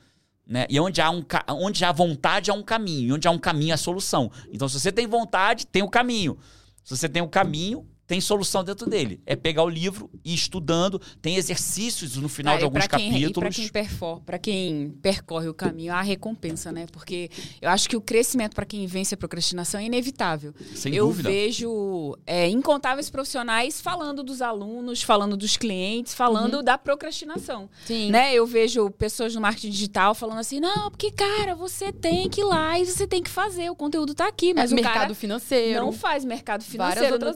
Né? 0.52 0.66
E 0.70 0.78
onde 0.82 1.00
há, 1.00 1.10
um, 1.10 1.24
onde 1.48 1.86
há 1.86 1.94
vontade, 1.94 2.52
há 2.52 2.54
um 2.54 2.62
caminho. 2.62 3.08
E 3.08 3.14
onde 3.14 3.26
há 3.26 3.32
um 3.32 3.40
caminho, 3.40 3.74
há 3.74 3.78
solução. 3.78 4.30
Então, 4.52 4.68
se 4.68 4.78
você 4.78 4.92
tem 4.92 5.08
vontade, 5.08 5.66
tem 5.66 5.82
o 5.82 5.88
caminho. 5.88 6.38
Se 6.84 6.98
você 6.98 7.08
tem 7.08 7.22
o 7.22 7.28
caminho, 7.30 7.88
tem 8.12 8.20
solução 8.20 8.62
dentro 8.62 8.90
dele. 8.90 9.22
É 9.26 9.38
pegar 9.38 9.64
o 9.64 9.70
livro 9.70 10.10
e 10.26 10.32
ir 10.34 10.36
estudando. 10.36 11.00
Tem 11.22 11.38
exercícios 11.38 12.18
no 12.18 12.28
final 12.28 12.56
Ah, 12.56 12.58
de 12.58 12.64
alguns 12.66 12.86
pra 12.86 12.98
quem, 12.98 13.08
E 13.08 13.22
capítulos. 13.22 13.34
para 13.40 13.50
quem, 13.52 13.70
perfor- 13.70 14.22
quem 14.42 14.90
percorre 15.02 15.48
o 15.48 15.54
caminho, 15.54 15.94
há 15.94 16.02
recompensa, 16.02 16.74
né? 16.74 16.88
Porque 16.92 17.30
eu 17.62 17.70
acho 17.70 17.88
que 17.88 17.96
o 17.96 18.02
crescimento 18.02 18.54
para 18.54 18.66
quem 18.66 18.86
vence 18.86 19.14
a 19.14 19.18
procrastinação 19.18 19.80
é 19.80 19.86
inevitável. 19.86 20.54
Sem 20.76 20.94
eu 20.94 21.08
dúvida. 21.08 21.30
vejo 21.30 22.18
é, 22.28 22.50
incontáveis 22.50 23.10
profissionais 23.10 23.80
falando 23.80 24.24
dos 24.24 24.42
alunos, 24.42 25.02
falando 25.02 25.38
dos 25.38 25.56
clientes, 25.56 26.14
falando 26.14 26.56
Uhum. 26.56 26.64
da 26.64 26.78
procrastinação. 26.78 27.70
Sim. 27.86 28.12
Né? 28.12 28.34
Eu 28.36 28.46
vejo 28.46 28.90
pessoas 28.92 29.34
no 29.34 29.40
marketing 29.40 29.70
digital 29.70 30.14
falando 30.14 30.40
assim: 30.40 30.60
não, 30.60 30.92
porque, 30.92 31.12
cara, 31.12 31.56
você 31.56 31.94
tem 31.94 32.28
que 32.30 32.42
ir 32.42 32.44
lá 32.44 32.78
e 32.78 32.86
você 32.86 33.08
tem 33.08 33.24
que 33.24 33.30
fazer, 33.30 33.70
o 33.70 33.76
conteúdo 33.76 34.14
tá 34.14 34.28
aqui. 34.28 34.54
Mas 34.54 34.72
É, 34.72 34.74
o 34.74 34.76
mercado 34.76 34.94
cara 34.96 35.16
financeiro. 35.16 35.80
não 35.80 35.94
faz 35.94 36.26
mercado 36.26 36.62
Várias 36.62 36.72
financeiro, 37.06 37.14
outras 37.14 37.36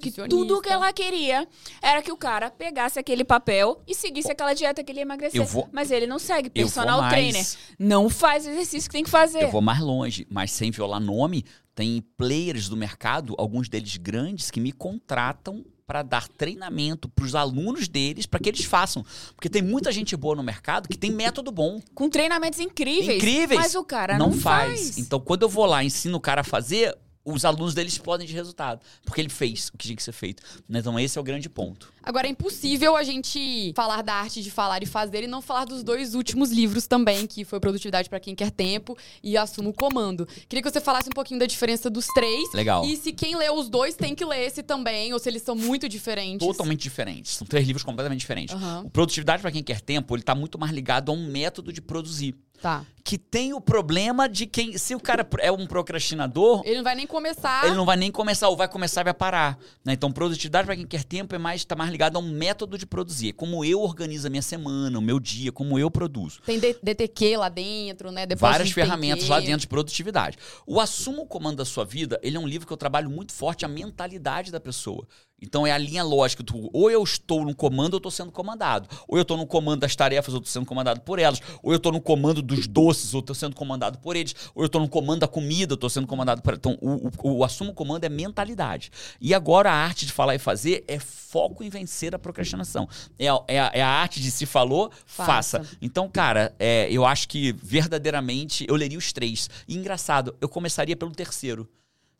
que 0.00 0.10
tudo 0.10 0.60
que 0.60 0.68
ela 0.68 0.92
queria 0.92 1.46
era 1.80 2.02
que 2.02 2.10
o 2.10 2.16
cara 2.16 2.50
pegasse 2.50 2.98
aquele 2.98 3.22
papel 3.24 3.82
e 3.86 3.94
seguisse 3.94 4.32
aquela 4.32 4.54
dieta 4.54 4.82
que 4.82 4.90
ele 4.90 5.00
ia 5.00 5.02
emagrecer. 5.02 5.44
Vou- 5.44 5.68
Mas 5.72 5.90
ele 5.90 6.06
não 6.06 6.18
segue. 6.18 6.50
Personal 6.50 7.08
trainer 7.08 7.46
não 7.78 8.08
faz 8.08 8.46
o 8.46 8.50
exercício 8.50 8.88
que 8.88 8.94
tem 8.96 9.04
que 9.04 9.10
fazer. 9.10 9.42
Eu 9.44 9.50
vou 9.50 9.60
mais 9.62 9.80
longe, 9.80 10.26
mas 10.30 10.50
sem 10.50 10.70
violar 10.70 11.00
nome, 11.00 11.44
tem 11.74 12.02
players 12.16 12.68
do 12.68 12.76
mercado, 12.76 13.34
alguns 13.38 13.68
deles 13.68 13.96
grandes, 13.96 14.50
que 14.50 14.60
me 14.60 14.72
contratam 14.72 15.64
para 15.86 16.02
dar 16.02 16.28
treinamento 16.28 17.08
para 17.08 17.24
os 17.24 17.34
alunos 17.34 17.88
deles, 17.88 18.24
para 18.24 18.38
que 18.38 18.48
eles 18.48 18.64
façam. 18.64 19.04
Porque 19.34 19.48
tem 19.48 19.60
muita 19.60 19.90
gente 19.90 20.16
boa 20.16 20.36
no 20.36 20.42
mercado 20.42 20.88
que 20.88 20.96
tem 20.96 21.10
método 21.10 21.50
bom. 21.50 21.80
Com 21.94 22.08
treinamentos 22.08 22.60
incríveis. 22.60 23.16
Incríveis. 23.16 23.60
Mas 23.60 23.74
o 23.74 23.82
cara 23.82 24.16
não, 24.16 24.30
não, 24.30 24.36
faz. 24.38 24.98
Então, 24.98 25.18
quando 25.18 25.42
eu 25.42 25.48
vou 25.48 25.66
lá 25.66 25.82
e 25.82 25.88
ensino 25.88 26.16
o 26.16 26.20
cara 26.20 26.42
a 26.42 26.44
fazer, 26.44 26.96
os 27.24 27.44
alunos 27.44 27.74
dele 27.74 27.88
explodem 27.88 28.26
de 28.26 28.32
resultado. 28.32 28.80
Porque 29.04 29.20
ele 29.20 29.28
fez 29.28 29.68
o 29.68 29.78
que 29.78 29.86
tinha 29.86 29.96
que 29.96 30.02
ser 30.02 30.12
feito. 30.12 30.42
né? 30.68 30.78
Então, 30.78 30.98
esse 30.98 31.18
é 31.18 31.20
o 31.20 31.24
grande 31.24 31.48
ponto. 31.48 31.92
Agora, 32.02 32.26
é 32.26 32.30
impossível 32.30 32.96
a 32.96 33.02
gente 33.02 33.72
falar 33.76 34.02
da 34.02 34.14
arte 34.14 34.42
de 34.42 34.50
falar 34.50 34.82
e 34.82 34.86
fazer 34.86 35.22
e 35.22 35.26
não 35.26 35.42
falar 35.42 35.66
dos 35.66 35.82
dois 35.82 36.14
últimos 36.14 36.50
livros 36.50 36.86
também, 36.86 37.26
que 37.26 37.44
foi 37.44 37.60
Produtividade 37.60 38.08
para 38.08 38.18
Quem 38.18 38.34
Quer 38.34 38.50
Tempo 38.50 38.96
e 39.22 39.36
Assumo 39.36 39.70
o 39.70 39.72
Comando. 39.74 40.26
Queria 40.48 40.62
que 40.62 40.70
você 40.70 40.80
falasse 40.80 41.08
um 41.08 41.12
pouquinho 41.12 41.38
da 41.38 41.46
diferença 41.46 41.90
dos 41.90 42.06
três. 42.06 42.52
Legal. 42.54 42.84
E 42.84 42.96
se 42.96 43.12
quem 43.12 43.36
lê 43.36 43.50
os 43.50 43.68
dois 43.68 43.94
tem 43.94 44.14
que 44.14 44.24
ler 44.24 44.46
esse 44.46 44.62
também, 44.62 45.12
ou 45.12 45.18
se 45.18 45.28
eles 45.28 45.42
são 45.42 45.54
muito 45.54 45.88
diferentes. 45.88 46.46
Totalmente 46.46 46.80
diferentes. 46.80 47.34
São 47.36 47.46
três 47.46 47.66
livros 47.66 47.84
completamente 47.84 48.20
diferentes. 48.20 48.54
Aham. 48.54 48.84
O 48.86 48.90
Produtividade 48.90 49.42
para 49.42 49.52
quem 49.52 49.62
quer 49.62 49.80
tempo, 49.80 50.14
ele 50.14 50.22
está 50.22 50.34
muito 50.34 50.58
mais 50.58 50.72
ligado 50.72 51.10
a 51.10 51.14
um 51.14 51.26
método 51.26 51.72
de 51.72 51.80
produzir. 51.82 52.34
Tá. 52.60 52.84
Que 53.02 53.16
tem 53.18 53.54
o 53.54 53.60
problema 53.60 54.28
de 54.28 54.46
quem. 54.46 54.76
Se 54.78 54.94
o 54.94 55.00
cara 55.00 55.26
é 55.38 55.50
um 55.50 55.66
procrastinador, 55.66 56.62
Ele 56.64 56.76
não 56.76 56.84
vai 56.84 56.94
nem 56.94 57.06
começar. 57.06 57.64
ele 57.64 57.74
não 57.74 57.84
vai 57.86 57.96
nem 57.96 58.10
começar, 58.10 58.48
ou 58.48 58.56
vai 58.56 58.68
começar 58.68 59.00
e 59.00 59.04
vai 59.04 59.14
parar. 59.14 59.58
né? 59.84 59.94
Então, 59.94 60.12
produtividade 60.12 60.66
para 60.66 60.76
quem 60.76 60.86
quer 60.86 61.02
tempo 61.02 61.34
é 61.34 61.38
mais, 61.38 61.64
tá 61.64 61.74
mais 61.74 61.90
ligado 61.90 62.16
a 62.16 62.18
um 62.18 62.30
método 62.30 62.76
de 62.78 62.86
produzir. 62.86 63.32
Como 63.32 63.64
eu 63.64 63.80
organizo 63.80 64.26
a 64.26 64.30
minha 64.30 64.42
semana, 64.42 64.98
o 64.98 65.02
meu 65.02 65.18
dia, 65.18 65.50
como 65.50 65.78
eu 65.78 65.90
produzo. 65.90 66.40
Tem 66.44 66.60
DTQ 66.60 67.36
lá 67.38 67.48
dentro, 67.48 68.12
né? 68.12 68.26
Depósito 68.26 68.52
Várias 68.58 68.70
ferramentas 68.70 69.26
lá 69.28 69.40
dentro 69.40 69.60
de 69.60 69.68
produtividade. 69.68 70.36
O 70.66 70.78
Assuma 70.78 71.22
o 71.22 71.26
Comando 71.26 71.56
da 71.56 71.64
Sua 71.64 71.84
Vida, 71.84 72.20
ele 72.22 72.36
é 72.36 72.40
um 72.40 72.46
livro 72.46 72.66
que 72.66 72.72
eu 72.72 72.76
trabalho 72.76 73.10
muito 73.10 73.32
forte 73.32 73.64
a 73.64 73.68
mentalidade 73.68 74.52
da 74.52 74.60
pessoa. 74.60 75.06
Então 75.40 75.66
é 75.66 75.72
a 75.72 75.78
linha 75.78 76.02
lógica. 76.02 76.42
do 76.42 76.70
ou 76.72 76.90
eu 76.90 77.02
estou 77.02 77.44
no 77.44 77.54
comando 77.54 77.94
ou 77.94 77.96
eu 77.96 77.98
estou 77.98 78.10
sendo 78.10 78.30
comandado. 78.32 78.88
Ou 79.08 79.18
eu 79.18 79.22
estou 79.22 79.36
no 79.36 79.46
comando 79.46 79.80
das 79.80 79.96
tarefas 79.96 80.34
ou 80.34 80.38
estou 80.38 80.52
sendo 80.52 80.66
comandado 80.66 81.00
por 81.00 81.18
elas. 81.18 81.40
Ou 81.62 81.72
eu 81.72 81.76
estou 81.76 81.92
no 81.92 82.00
comando 82.00 82.42
dos 82.42 82.66
doces 82.66 83.14
ou 83.14 83.20
estou 83.20 83.34
sendo 83.34 83.54
comandado 83.54 83.98
por 83.98 84.16
eles. 84.16 84.34
Ou 84.54 84.62
eu 84.62 84.66
estou 84.66 84.80
no 84.80 84.88
comando 84.88 85.20
da 85.20 85.28
comida 85.28 85.74
ou 85.74 85.76
estou 85.76 85.90
sendo 85.90 86.06
comandado 86.06 86.42
por 86.42 86.54
Então 86.54 86.76
o, 86.80 87.08
o, 87.08 87.38
o 87.38 87.44
Assuma 87.44 87.70
o 87.70 87.74
Comando 87.74 88.04
é 88.04 88.08
mentalidade. 88.08 88.90
E 89.20 89.32
agora 89.34 89.70
a 89.70 89.74
arte 89.74 90.06
de 90.06 90.12
falar 90.12 90.34
e 90.34 90.38
fazer 90.38 90.84
é 90.86 90.98
foco 90.98 91.62
em 91.62 91.68
vencer 91.70 92.14
a 92.14 92.18
procrastinação. 92.18 92.88
É 93.18 93.28
a, 93.28 93.42
é 93.46 93.60
a, 93.60 93.70
é 93.74 93.82
a 93.82 93.88
arte 93.88 94.20
de 94.20 94.30
se 94.30 94.46
falou, 94.46 94.90
faça. 95.06 95.60
Faça. 95.60 95.76
Então, 95.80 96.08
cara, 96.08 96.54
é, 96.58 96.88
eu 96.90 97.04
acho 97.04 97.28
que 97.28 97.52
verdadeiramente 97.52 98.66
eu 98.68 98.74
leria 98.74 98.98
os 98.98 99.12
três. 99.12 99.48
E 99.66 99.76
engraçado, 99.76 100.36
eu 100.40 100.48
começaria 100.48 100.96
pelo 100.96 101.12
terceiro. 101.12 101.68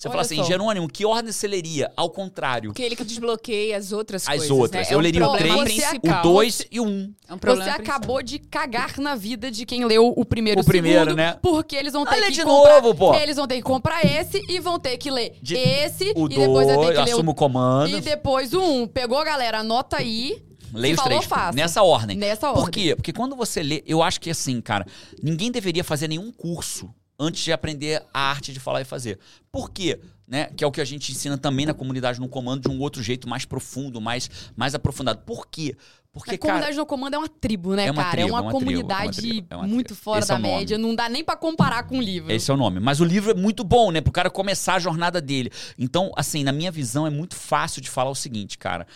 Você 0.01 0.09
Olha 0.09 0.13
fala 0.13 0.23
assim, 0.23 0.37
só. 0.37 0.45
Jerônimo, 0.45 0.89
que 0.89 1.05
ordem 1.05 1.31
você 1.31 1.47
leria? 1.47 1.93
Ao 1.95 2.09
contrário. 2.09 2.71
Porque 2.71 2.81
ele 2.83 2.97
que 2.97 3.05
desbloqueia 3.05 3.77
as 3.77 3.93
outras 3.93 4.23
As 4.23 4.29
coisas. 4.29 4.51
outras. 4.51 4.89
Né? 4.89 4.95
Eu 4.95 4.99
um 4.99 5.03
leria 5.03 5.27
o 5.27 5.29
problema 5.29 5.63
três, 5.63 5.85
principal. 5.85 6.21
O 6.21 6.23
dois 6.23 6.67
e 6.71 6.81
o 6.81 6.85
um. 6.87 7.13
É 7.29 7.35
um 7.35 7.37
Você 7.37 7.41
problema 7.41 7.73
acabou 7.75 8.23
de 8.23 8.39
cagar 8.39 8.99
na 8.99 9.15
vida 9.15 9.51
de 9.51 9.67
quem 9.67 9.85
leu 9.85 10.09
o 10.17 10.25
primeiro 10.25 10.63
O 10.63 10.65
primeiro, 10.65 11.01
segundo, 11.01 11.17
né? 11.19 11.37
Porque 11.43 11.77
eles 11.77 11.93
vão 11.93 12.07
ter 12.07 12.17
lê 12.19 12.27
que 12.29 12.33
de 12.33 12.43
comprar, 12.45 12.81
novo, 12.81 12.95
pô. 12.95 13.15
Eles 13.15 13.37
vão 13.37 13.47
ter 13.47 13.57
que 13.57 13.63
comprar 13.63 14.03
esse 14.03 14.43
e 14.49 14.59
vão 14.59 14.79
ter 14.81 14.97
que 14.97 15.11
ler 15.11 15.37
De- 15.43 15.55
esse 15.59 16.15
O 16.17 16.25
e 16.25 16.29
depois 16.31 16.67
vai 16.67 16.77
ter 16.79 16.83
dois, 16.83 16.99
que 16.99 17.05
ler 17.05 17.13
assumo 17.13 17.33
o 17.33 17.35
comando. 17.35 17.95
e 17.95 18.01
depois 18.01 18.55
o 18.55 18.59
um. 18.63 18.87
Pegou, 18.87 19.23
galera? 19.23 19.59
Anota 19.59 19.99
aí. 19.99 20.43
Leia 20.73 20.95
os 20.95 21.01
falou, 21.01 21.19
três. 21.19 21.29
faça. 21.29 21.55
Nessa 21.55 21.83
ordem. 21.83 22.17
Nessa 22.17 22.49
Por 22.55 22.61
ordem. 22.63 22.85
quê? 22.85 22.97
Porque 22.97 23.13
quando 23.13 23.37
você 23.37 23.63
lê, 23.63 23.83
eu 23.87 24.03
acho 24.03 24.19
que 24.19 24.31
assim, 24.31 24.63
cara, 24.63 24.87
ninguém 25.23 25.51
deveria 25.51 25.85
fazer 25.85 26.09
nenhum 26.09 26.33
curso 26.33 26.89
antes 27.21 27.45
de 27.45 27.53
aprender 27.53 28.03
a 28.13 28.21
arte 28.31 28.53
de 28.53 28.59
falar 28.59 28.81
e 28.81 28.85
fazer. 28.85 29.19
Por 29.53 29.71
quê? 29.71 30.01
Né? 30.27 30.47
Que 30.57 30.65
é 30.65 30.67
o 30.67 30.73
que 30.73 30.81
a 30.81 30.85
gente 30.85 31.13
ensina 31.13 31.37
também 31.37 31.67
na 31.67 31.75
comunidade 31.75 32.19
no 32.19 32.29
comando 32.29 32.63
de 32.63 32.69
um 32.75 32.81
outro 32.81 33.03
jeito 33.03 33.29
mais 33.29 33.45
profundo, 33.45 34.01
mais, 34.01 34.31
mais 34.57 34.75
aprofundado. 34.75 35.21
Por 35.27 35.47
quê? 35.47 35.77
Porque, 36.13 36.35
a 36.35 36.39
cara, 36.39 36.53
comunidade 36.55 36.77
no 36.77 36.87
comando 36.87 37.15
é 37.15 37.19
uma 37.19 37.29
tribo, 37.29 37.77
né, 37.77 37.87
É 37.87 37.91
uma 37.93 38.03
cara? 38.03 38.17
tribo, 38.17 38.29
é 38.29 38.33
uma 38.33 38.39
é 38.39 38.43
uma 38.43 38.51
tribo, 38.51 38.71
é 38.71 38.75
uma 38.75 38.83
comunidade 38.83 39.17
tribo, 39.19 39.47
é 39.51 39.57
uma 39.57 39.67
muito 39.67 39.87
tribo. 39.89 40.01
fora 40.01 40.19
Esse 40.19 40.33
é 40.33 40.35
da 40.35 40.41
nome. 40.41 40.55
média. 40.57 40.79
Não 40.79 40.95
dá 40.95 41.09
nem 41.09 41.23
pra 41.23 41.37
comparar 41.37 41.85
com 41.85 41.99
o 41.99 42.03
livro. 42.03 42.33
Esse 42.33 42.51
é 42.51 42.55
o 42.55 42.57
nome. 42.57 42.81
Mas 42.81 43.01
o 43.01 43.05
livro 43.05 43.31
é 43.31 43.35
muito 43.35 43.63
bom, 43.63 43.93
né? 43.93 44.01
Pro 44.01 44.11
cara 44.11 44.29
começar 44.29 44.75
a 44.75 44.79
jornada 44.81 45.21
dele. 45.21 45.53
Então, 45.79 46.11
assim, 46.17 46.43
na 46.43 46.51
minha 46.51 46.73
visão, 46.73 47.07
é 47.07 47.11
muito 47.11 47.37
fácil 47.37 47.81
de 47.81 47.89
falar 47.89 48.11
o 48.11 48.15
seguinte, 48.17 48.59
cara. 48.59 48.89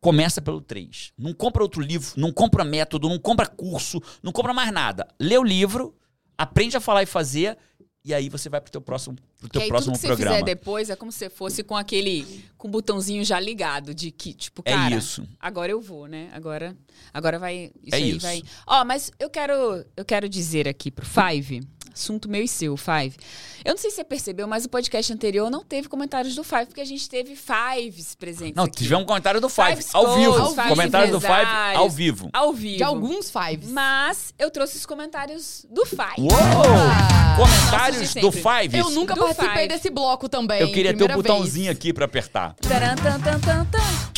Começa 0.00 0.40
pelo 0.42 0.60
3. 0.60 1.12
Não 1.18 1.32
compra 1.32 1.62
outro 1.62 1.80
livro, 1.80 2.12
não 2.16 2.30
compra 2.30 2.62
método, 2.62 3.08
não 3.08 3.18
compra 3.18 3.46
curso, 3.46 4.00
não 4.22 4.30
compra 4.30 4.52
mais 4.52 4.70
nada. 4.70 5.08
Lê 5.18 5.36
o 5.38 5.42
livro, 5.42 5.94
aprende 6.36 6.76
a 6.76 6.80
falar 6.80 7.02
e 7.02 7.06
fazer, 7.06 7.56
e 8.04 8.12
aí 8.12 8.28
você 8.28 8.48
vai 8.50 8.60
pro 8.60 8.70
teu 8.70 8.80
próximo, 8.82 9.16
pro 9.40 9.48
teu 9.48 9.62
aí 9.62 9.68
próximo 9.68 9.92
tudo 9.94 10.00
que 10.02 10.06
programa. 10.08 10.32
você 10.36 10.40
fizer 10.42 10.44
depois 10.54 10.90
é 10.90 10.96
como 10.96 11.10
se 11.10 11.30
fosse 11.30 11.62
com 11.62 11.74
aquele 11.76 12.44
com 12.58 12.68
o 12.68 12.70
botãozinho 12.70 13.24
já 13.24 13.40
ligado 13.40 13.94
de 13.94 14.10
que 14.10 14.34
tipo 14.34 14.62
É 14.66 14.72
cara 14.72 14.94
isso. 14.96 15.26
agora 15.40 15.72
eu 15.72 15.80
vou 15.80 16.06
né 16.06 16.28
agora 16.32 16.76
agora 17.14 17.38
vai 17.38 17.70
isso 17.82 17.94
É 17.94 17.96
aí 17.96 18.10
isso. 18.10 18.20
vai 18.20 18.42
ó 18.66 18.84
mas 18.84 19.10
eu 19.18 19.30
quero 19.30 19.84
eu 19.96 20.04
quero 20.04 20.28
dizer 20.28 20.68
aqui 20.68 20.90
pro 20.90 21.06
Five 21.06 21.62
assunto 21.94 22.28
meu 22.28 22.42
e 22.42 22.48
seu, 22.48 22.76
Five. 22.76 23.16
Eu 23.64 23.70
não 23.70 23.78
sei 23.78 23.88
se 23.90 23.96
você 23.96 24.04
percebeu, 24.04 24.46
mas 24.46 24.64
o 24.64 24.68
podcast 24.68 25.10
anterior 25.12 25.50
não 25.50 25.64
teve 25.64 25.88
comentários 25.88 26.34
do 26.34 26.44
Five, 26.44 26.66
porque 26.66 26.80
a 26.80 26.84
gente 26.84 27.08
teve 27.08 27.34
Fives 27.36 28.14
presentes 28.14 28.54
Não, 28.56 28.64
aqui. 28.64 28.76
tivemos 28.78 29.04
um 29.04 29.06
comentário 29.06 29.40
do 29.40 29.48
Five, 29.48 29.76
Fives 29.76 29.94
ao 29.94 30.14
vivo. 30.16 30.48
Fives 30.50 30.68
Comentários 30.68 31.10
do 31.12 31.20
Five 31.20 31.46
ao 31.76 31.88
vivo. 31.88 32.28
Ao 32.32 32.52
vivo. 32.52 32.76
De 32.76 32.82
alguns 32.82 33.30
fives. 33.30 33.70
Mas 33.70 34.34
eu 34.38 34.50
trouxe 34.50 34.76
os 34.76 34.84
comentários 34.84 35.64
do 35.70 35.86
Five. 35.86 36.02
Uou! 36.18 36.30
Ah, 36.34 37.36
Comentários 37.36 38.14
do. 38.14 38.30
Five. 38.32 38.76
Eu 38.78 38.90
nunca 38.90 39.14
Do 39.14 39.20
participei 39.22 39.62
Five. 39.62 39.68
desse 39.68 39.90
bloco 39.90 40.28
também. 40.28 40.60
Eu 40.60 40.68
queria 40.72 40.92
ter 40.92 41.04
o 41.04 41.06
primeira 41.06 41.16
botãozinho 41.16 41.66
vez. 41.66 41.76
aqui 41.76 41.92
pra 41.92 42.04
apertar. 42.04 42.54
Taran, 42.60 42.94
tan, 42.96 43.18
tan, 43.20 43.40
tan, 43.40 43.64
tan. 43.66 44.13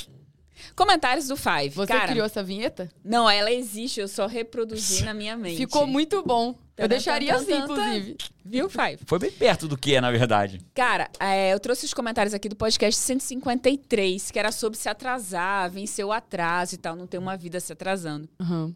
Comentários 0.76 1.26
do 1.26 1.36
Five. 1.36 1.70
Você 1.70 1.86
Cara, 1.92 2.08
criou 2.08 2.26
essa 2.26 2.42
vinheta? 2.42 2.90
Não, 3.02 3.28
ela 3.28 3.50
existe, 3.50 3.98
eu 3.98 4.06
só 4.06 4.26
reproduzi 4.26 5.04
na 5.04 5.14
minha 5.14 5.34
mente. 5.34 5.56
Ficou 5.56 5.86
muito 5.86 6.22
bom. 6.22 6.54
Eu 6.76 6.82
Tan, 6.84 6.88
deixaria 6.88 7.34
tan, 7.34 7.40
assim, 7.40 7.56
inclusive. 7.56 8.16
Viu, 8.44 8.68
Five? 8.68 8.98
Foi 9.06 9.18
bem 9.18 9.30
perto 9.32 9.66
do 9.66 9.78
que 9.78 9.94
é, 9.94 10.00
na 10.02 10.10
verdade. 10.10 10.60
Cara, 10.74 11.08
é, 11.18 11.54
eu 11.54 11.58
trouxe 11.58 11.86
os 11.86 11.94
comentários 11.94 12.34
aqui 12.34 12.46
do 12.46 12.54
podcast 12.54 13.00
153, 13.00 14.30
que 14.30 14.38
era 14.38 14.52
sobre 14.52 14.78
se 14.78 14.86
atrasar, 14.86 15.70
vencer 15.70 16.04
o 16.04 16.12
atraso 16.12 16.74
e 16.74 16.78
tal, 16.78 16.94
não 16.94 17.06
ter 17.06 17.16
uma 17.16 17.34
vida 17.38 17.58
se 17.58 17.72
atrasando. 17.72 18.28
Uhum. 18.38 18.74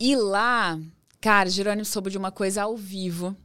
E 0.00 0.16
lá, 0.16 0.76
cara, 1.20 1.48
Jerônimo 1.48 1.84
soube 1.84 2.10
de 2.10 2.18
uma 2.18 2.32
coisa 2.32 2.64
ao 2.64 2.76
vivo 2.76 3.36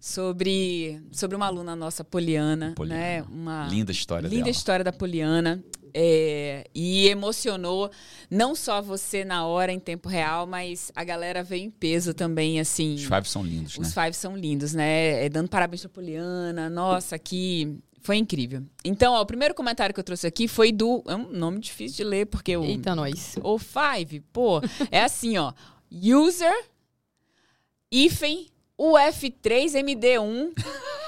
sobre, 0.00 0.98
sobre 1.12 1.36
uma 1.36 1.46
aluna 1.46 1.76
nossa, 1.76 2.02
Poliana, 2.02 2.72
Poliana. 2.74 3.00
né? 3.00 3.22
Uma 3.30 3.66
Linda 3.68 3.92
história 3.92 4.26
linda 4.26 4.44
dela. 4.44 4.50
história 4.50 4.84
da 4.84 4.92
Poliana. 4.92 5.62
É, 5.94 6.64
e 6.74 7.08
emocionou 7.08 7.90
não 8.30 8.54
só 8.54 8.80
você 8.80 9.24
na 9.24 9.46
hora, 9.46 9.72
em 9.72 9.78
tempo 9.78 10.08
real, 10.08 10.46
mas 10.46 10.90
a 10.94 11.04
galera 11.04 11.42
veio 11.42 11.64
em 11.64 11.70
peso 11.70 12.14
também, 12.14 12.60
assim. 12.60 12.94
Os 12.94 13.04
Five 13.04 13.28
são 13.28 13.42
lindos, 13.42 13.78
né? 13.78 13.86
Os 13.86 13.94
Five 13.94 14.14
são 14.14 14.36
lindos, 14.36 14.74
né? 14.74 15.24
É, 15.24 15.28
dando 15.28 15.48
parabéns 15.48 15.82
pra 15.82 15.90
Poliana. 15.90 16.68
Nossa, 16.68 17.18
que 17.18 17.78
foi 18.00 18.16
incrível. 18.16 18.62
Então, 18.84 19.12
ó, 19.12 19.20
o 19.20 19.26
primeiro 19.26 19.54
comentário 19.54 19.94
que 19.94 20.00
eu 20.00 20.04
trouxe 20.04 20.26
aqui 20.26 20.48
foi 20.48 20.72
do. 20.72 21.02
É 21.06 21.14
um 21.14 21.30
nome 21.30 21.60
difícil 21.60 21.98
de 21.98 22.04
ler, 22.04 22.26
porque 22.26 22.56
o. 22.56 22.64
Eita, 22.64 22.94
nós. 22.94 23.36
O 23.42 23.58
Five, 23.58 24.20
pô, 24.32 24.60
é 24.90 25.02
assim, 25.02 25.36
ó. 25.36 25.52
User 25.90 26.52
hífen 27.90 28.46
UF3MD1 28.80 30.52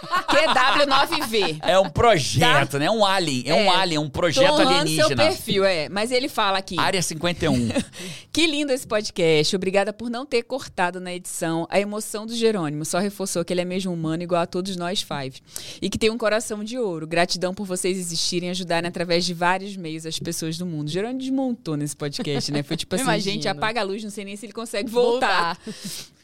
QW9V. 0.03 1.59
É 1.63 1.79
um 1.79 1.89
projeto, 1.89 2.79
né? 2.79 2.87
É 2.87 2.91
um 2.91 3.05
alien. 3.05 3.43
É, 3.47 3.55
um 3.55 3.59
É. 3.59 3.69
alien, 3.69 3.99
um 3.99 4.05
Tô 4.09 4.11
projeto 4.21 4.57
seu 4.57 4.69
alienígena. 4.69 5.17
perfil, 5.17 5.65
é. 5.65 5.89
Mas 5.89 6.11
ele 6.11 6.29
fala 6.29 6.59
aqui. 6.59 6.79
Área 6.79 7.01
51. 7.03 7.69
Que 8.33 8.47
lindo 8.47 8.73
esse 8.73 8.87
podcast. 8.87 9.55
Obrigada 9.55 9.93
por 9.93 10.09
não 10.09 10.25
ter 10.25 10.43
cortado 10.43 10.99
na 10.99 11.13
edição 11.13 11.67
a 11.71 11.79
emoção 11.79 12.25
do 12.25 12.35
Jerônimo. 12.35 12.83
Só 12.83 12.99
reforçou 12.99 13.45
que 13.45 13.53
ele 13.53 13.61
é 13.61 13.65
mesmo 13.65 13.93
humano, 13.93 14.23
igual 14.23 14.41
a 14.41 14.47
todos 14.47 14.75
nós 14.75 15.03
five. 15.03 15.35
E 15.83 15.91
que 15.91 15.99
tem 15.99 16.09
um 16.11 16.17
coração 16.17 16.65
de 16.65 16.79
ouro. 16.79 17.07
Gratidão 17.07 17.53
por 17.53 17.67
vocês 17.67 17.99
existirem 17.99 18.49
e 18.49 18.53
ajudarem 18.53 18.89
através 18.89 19.27
de 19.27 19.35
vários 19.35 19.77
meios 19.77 20.07
as 20.07 20.19
pessoas 20.19 20.57
do 20.57 20.65
mundo. 20.65 20.91
Jerônimo 20.91 21.19
desmontou 21.21 21.77
nesse 21.77 21.95
podcast, 21.95 22.51
né? 22.51 22.63
Foi 22.63 22.75
tipo 22.77 22.95
assim, 22.97 23.05
Imagino. 23.05 23.35
gente, 23.35 23.49
apaga 23.49 23.81
a 23.83 23.85
luz, 23.85 24.03
não 24.03 24.11
sei 24.11 24.25
nem 24.25 24.35
se 24.35 24.47
ele 24.47 24.53
consegue 24.55 24.91
voltar. 24.91 25.57
Five. 25.57 26.13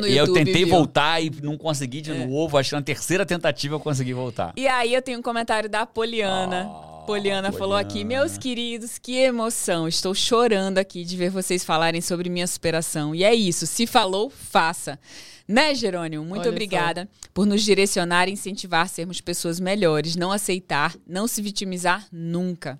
no 0.00 0.06
e 0.06 0.16
eu 0.16 0.32
tentei 0.32 0.64
viu. 0.64 0.68
É. 0.68 0.70
voltar 0.70 1.22
e 1.22 1.30
não 1.42 1.56
consegui 1.56 2.00
de 2.00 2.12
novo. 2.12 2.56
Acho 2.56 2.70
que 2.70 2.76
na 2.76 2.82
terceira 2.82 3.26
tentativa 3.26 3.74
eu 3.74 3.80
consegui 3.80 4.12
voltar. 4.12 4.52
E 4.56 4.66
aí 4.66 4.94
eu 4.94 5.02
tenho 5.02 5.18
um 5.18 5.22
comentário 5.22 5.68
da 5.68 5.86
Poliana. 5.86 6.68
Ah, 6.70 7.02
Poliana 7.06 7.52
falou 7.52 7.76
aqui, 7.76 8.00
Poliana. 8.00 8.08
meus 8.08 8.38
queridos, 8.38 8.98
que 8.98 9.16
emoção. 9.16 9.86
Estou 9.88 10.14
chorando 10.14 10.78
aqui 10.78 11.04
de 11.04 11.16
ver 11.16 11.30
vocês 11.30 11.64
falarem 11.64 12.00
sobre 12.00 12.28
minha 12.28 12.46
superação. 12.46 13.14
E 13.14 13.24
é 13.24 13.34
isso, 13.34 13.66
se 13.66 13.86
falou, 13.86 14.30
faça. 14.30 14.98
Né, 15.46 15.74
Jerônimo? 15.74 16.24
Muito 16.24 16.42
Olha 16.42 16.44
só. 16.44 16.50
obrigada 16.50 17.08
por 17.34 17.44
nos 17.44 17.62
direcionar 17.62 18.28
e 18.28 18.32
incentivar 18.32 18.82
a 18.84 18.88
sermos 18.88 19.20
pessoas 19.20 19.58
melhores, 19.58 20.16
não 20.16 20.30
aceitar, 20.30 20.94
não 21.06 21.26
se 21.26 21.42
vitimizar 21.42 22.06
nunca. 22.12 22.78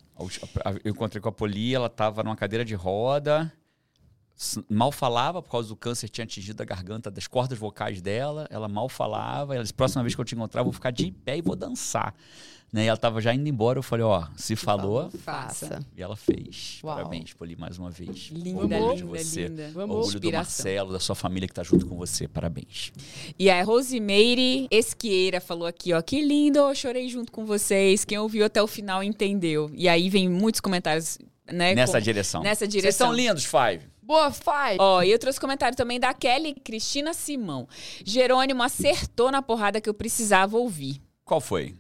Eu 0.85 0.93
encontrei 0.93 1.21
com 1.21 1.29
a 1.29 1.33
Poli, 1.33 1.75
ela 1.75 1.89
tava 1.89 2.23
numa 2.23 2.37
cadeira 2.37 2.65
de 2.65 2.75
roda, 2.75 3.53
mal 4.69 4.91
falava 4.93 5.43
por 5.43 5.51
causa 5.51 5.69
do 5.69 5.77
câncer 5.77 6.09
tinha 6.09 6.25
atingido 6.25 6.61
a 6.63 6.65
garganta 6.65 7.11
das 7.11 7.27
cordas 7.27 7.59
vocais 7.59 8.01
dela, 8.01 8.47
ela 8.51 8.69
mal 8.69 8.89
falava, 8.89 9.55
ela 9.55 9.63
disse, 9.63 9.75
próxima 9.75 10.03
vez 10.03 10.15
que 10.15 10.21
eu 10.21 10.25
te 10.25 10.35
encontrar, 10.35 10.61
eu 10.61 10.65
vou 10.65 10.73
ficar 10.73 10.91
de 10.91 11.11
pé 11.11 11.39
e 11.39 11.43
vou 11.43 11.57
dançar. 11.57 12.15
Né? 12.73 12.85
E 12.85 12.87
ela 12.87 12.97
tava 12.97 13.21
já 13.21 13.35
indo 13.35 13.47
embora, 13.47 13.79
eu 13.79 13.83
falei, 13.83 14.03
ó, 14.03 14.27
se 14.35 14.57
falou, 14.57 15.11
Faça. 15.11 15.85
e 15.95 16.03
ela 16.03 16.17
fez. 16.17 16.81
Uau. 16.83 16.97
Parabéns, 16.97 17.35
Poli, 17.35 17.55
mais 17.55 17.79
uma 17.79 17.91
vez. 17.91 18.31
Linda, 18.33 18.79
Orgulho 18.79 18.97
de 18.97 19.03
linda, 19.03 19.19
você. 19.19 19.47
linda. 19.49 19.71
Vamos. 19.75 19.97
Orgulho 19.97 20.21
do. 20.21 20.33
Marcelo, 20.33 20.91
da 20.93 20.99
sua 20.99 21.15
família 21.15 21.47
que 21.47 21.53
tá 21.53 21.63
junto 21.63 21.85
com 21.87 21.97
você. 21.99 22.27
Parabéns. 22.27 22.91
E 23.39 23.51
a 23.51 23.63
Rosimeire 23.63 24.69
Esquieira 24.71 25.39
falou 25.39 25.67
aqui, 25.67 25.93
ó, 25.93 26.01
que 26.01 26.23
lindo, 26.23 26.61
eu 26.61 26.75
chorei 26.75 27.11
junto 27.11 27.31
com 27.31 27.45
vocês. 27.45 28.07
Quem 28.07 28.17
ouviu 28.19 28.43
até 28.47 28.63
o 28.63 28.67
final 28.67 29.03
entendeu. 29.03 29.71
E 29.75 29.87
aí 29.87 30.09
vem 30.09 30.27
muitos 30.31 30.63
comentários, 30.63 31.19
né? 31.53 31.75
Nessa 31.75 31.99
com- 31.99 32.05
direção. 32.05 32.43
Nessa 32.43 32.61
Vocês 32.61 32.73
direção. 32.73 33.09
são 33.09 33.15
lindos, 33.15 33.45
Five. 33.45 33.92
Boa, 34.03 34.33
Five. 34.33 34.79
Ó, 34.79 35.03
e 35.03 35.13
eu 35.13 35.19
trouxe 35.19 35.41
comentário 35.41 35.77
também 35.77 36.01
da 36.01 36.13
Kelly 36.13 36.55
Cristina 36.55 37.15
Simão. 37.15 37.69
Jerônimo 38.05 38.63
acertou 38.63 39.31
na 39.31 39.41
porrada 39.41 39.81
que 39.81 39.89
eu 39.89 39.95
precisava 39.95 40.57
ouvir. 40.57 41.01
Qual 41.25 41.41
foi? 41.41 41.77